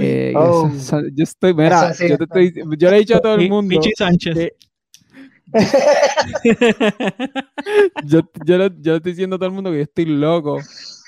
eh, 0.00 0.32
oh. 0.34 0.70
yo 1.12 1.24
estoy, 1.24 1.52
mira, 1.52 1.92
yo, 1.92 2.16
te 2.16 2.24
estoy, 2.24 2.54
yo, 2.78 2.90
le 2.90 2.96
he 2.96 3.00
dicho 3.00 3.16
a 3.16 3.20
todo 3.20 3.34
el 3.34 3.48
mundo. 3.48 3.68
Michi 3.68 3.90
Sánchez. 3.96 4.52
yo, 8.04 8.20
yo, 8.44 8.58
le, 8.58 8.72
yo, 8.80 8.96
estoy 8.96 9.12
diciendo 9.12 9.36
a 9.36 9.38
todo 9.38 9.48
el 9.48 9.54
mundo 9.54 9.70
que 9.70 9.76
yo 9.76 9.82
estoy 9.82 10.06
loco 10.06 10.58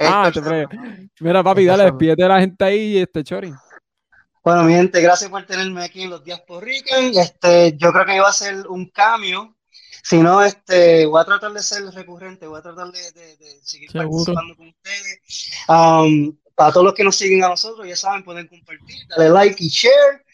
Ah, 0.01 0.31
te 0.33 0.41
Mira, 1.21 1.41
papi, 1.43 1.65
dale, 1.65 1.83
despídete 1.85 2.23
de 2.23 2.27
la 2.27 2.41
gente 2.41 2.65
ahí, 2.65 2.97
este 2.97 3.23
Chori. 3.23 3.53
Bueno, 4.43 4.63
mi 4.63 4.73
gente, 4.73 5.01
gracias 5.01 5.29
por 5.29 5.45
tenerme 5.45 5.83
aquí 5.83 6.01
en 6.01 6.09
los 6.09 6.23
días 6.23 6.41
por 6.41 6.63
Rican. 6.63 7.11
Este, 7.13 7.77
yo 7.77 7.91
creo 7.93 8.05
que 8.05 8.15
iba 8.15 8.27
a 8.27 8.33
ser 8.33 8.67
un 8.67 8.87
cambio. 8.87 9.55
Si 10.03 10.17
no, 10.17 10.43
este, 10.43 11.05
voy 11.05 11.21
a 11.21 11.25
tratar 11.25 11.51
de 11.53 11.61
ser 11.61 11.83
recurrente, 11.93 12.47
voy 12.47 12.57
a 12.57 12.63
tratar 12.63 12.87
de, 12.87 13.01
seguir 13.61 13.91
participando 13.91 14.55
con 14.55 14.69
ustedes. 14.69 15.51
Um, 15.67 16.35
para 16.55 16.71
todos 16.71 16.85
los 16.87 16.95
que 16.95 17.03
nos 17.03 17.15
siguen 17.15 17.43
a 17.43 17.49
nosotros, 17.49 17.87
ya 17.87 17.95
saben, 17.95 18.23
pueden 18.23 18.47
compartir, 18.47 19.07
darle 19.09 19.29
like 19.29 19.63
y 19.63 19.69
share. 19.69 20.25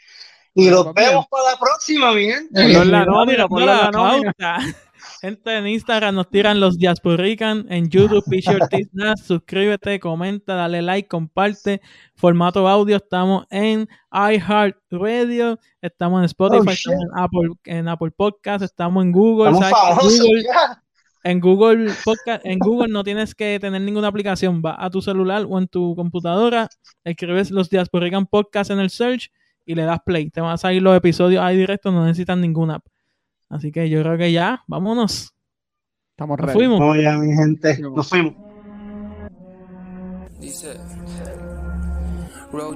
Y 0.54 0.70
nos 0.70 0.94
vemos 0.94 1.28
para 1.28 1.52
la 1.52 1.60
próxima, 1.60 2.14
mi 2.14 2.32
gente. 2.32 2.68
la 2.86 3.06
nómina, 3.06 3.46
la 3.50 3.92
nómina. 3.92 4.78
Gente 5.22 5.58
en 5.58 5.68
Instagram 5.68 6.16
nos 6.16 6.30
tiran 6.30 6.60
los 6.60 6.78
Diasporican, 6.78 7.66
en 7.70 7.90
YouTube 7.90 8.24
suscríbete, 9.24 10.00
comenta, 10.00 10.54
dale 10.56 10.82
like, 10.82 11.08
comparte. 11.08 11.82
Formato 12.16 12.68
audio, 12.68 12.98
estamos 12.98 13.46
en 13.50 13.88
iHeartRadio, 14.12 15.60
estamos 15.82 16.20
en 16.20 16.26
Spotify, 16.26 16.68
oh, 16.68 16.72
estamos 16.72 17.02
en 17.02 17.20
Apple, 17.20 17.50
en 17.66 17.88
Apple 17.88 18.12
Podcast, 18.12 18.64
estamos 18.64 19.04
en 19.04 19.12
Google. 19.12 19.58
en 21.24 21.40
Google 21.40 21.92
Podcast, 22.06 22.46
en 22.46 22.60
Google 22.60 22.94
no 22.94 23.04
tienes 23.04 23.36
que 23.36 23.60
tener 23.60 23.82
ninguna 23.82 24.08
aplicación, 24.08 24.62
va 24.66 24.76
a 24.78 24.90
tu 24.90 25.02
celular 25.02 25.46
o 25.50 25.58
en 25.58 25.68
tu 25.68 25.96
computadora, 25.96 26.70
escribes 27.04 27.52
los 27.52 27.70
Diasporican 27.70 28.28
Podcast 28.28 28.72
en 28.72 28.80
el 28.80 28.90
search 28.90 29.32
y 29.66 29.76
le 29.76 29.84
das 29.84 30.00
play. 30.06 30.30
Te 30.30 30.42
van 30.42 30.54
a 30.54 30.58
salir 30.58 30.82
los 30.82 30.96
episodios 30.96 31.44
ahí 31.44 31.58
directos, 31.58 31.94
no 31.94 32.06
necesitan 32.06 32.40
ninguna 32.42 32.76
app. 32.76 32.86
Así 33.50 33.72
que 33.72 33.90
yo 33.90 34.02
creo 34.02 34.18
que 34.18 34.32
ya, 34.32 34.64
vámonos. 34.68 35.34
Estamos 36.12 36.40
Nos 36.40 36.54
fuimos. 36.54 36.80
Vamos 36.80 36.98
ya, 37.02 37.18
mi 37.18 37.34
gente. 37.34 37.80
Nos 37.80 38.10
fuimos. 38.10 38.34
Dice 40.40 40.78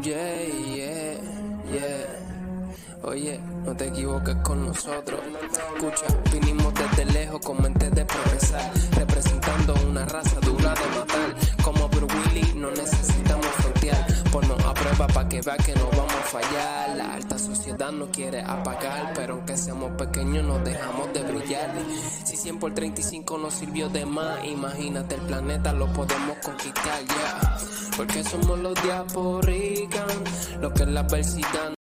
yeah, 0.04 1.16
yeah. 1.72 2.22
Oye, 3.04 3.40
no 3.66 3.76
te 3.76 3.88
equivoques 3.88 4.36
con 4.44 4.68
nosotros. 4.68 5.20
Escucha, 5.52 6.06
vinimos 6.32 6.74
desde 6.76 7.06
lejos 7.06 7.40
con 7.44 7.62
mente 7.62 7.90
de 7.90 8.06
progresar, 8.06 8.72
representando 8.96 9.74
una 9.88 10.06
raza 10.06 10.40
dura 10.42 10.74
de 10.76 11.00
matar. 11.00 11.36
Como 11.64 11.90
Bruce 11.90 12.16
Willy, 12.16 12.54
no 12.60 12.70
necesitamos 12.70 12.92
frontear. 12.92 12.92
Ponnos 12.92 13.10
a 13.10 13.11
prueba 14.92 15.08
para 15.14 15.30
que 15.30 15.42
vea 15.42 15.58
que 15.58 15.74
no 15.76 15.90
vamos 15.92 16.14
a 16.14 16.24
fallar. 16.24 16.98
La 16.98 17.14
alta 17.14 17.38
sociedad 17.38 17.92
no 17.92 18.08
quiere 18.08 18.42
apagar, 18.42 19.14
pero 19.16 19.34
aunque 19.36 19.58
seamos 19.58 19.92
pequeños, 19.92 20.46
nos 20.46 20.64
dejamos 20.64 21.14
de 21.14 21.24
brillar. 21.24 21.74
Si 22.24 22.38
100 22.38 22.60
por 22.60 22.74
35 22.74 23.38
nos 23.38 23.54
sirvió 23.54 23.90
de 23.90 24.06
más, 24.06 24.44
imagínate 24.46 25.16
el 25.16 25.22
planeta, 25.22 25.74
lo 25.74 25.92
podemos 25.94 26.38
conquistar 26.44 27.00
ya. 27.06 27.58
Porque 27.98 28.24
somos 28.24 28.60
los 28.60 28.82
diasporican, 28.82 30.08
lo 30.62 30.74
que 30.74 30.84
es 30.84 30.90
la 30.90 31.02
adversidad 31.02 31.74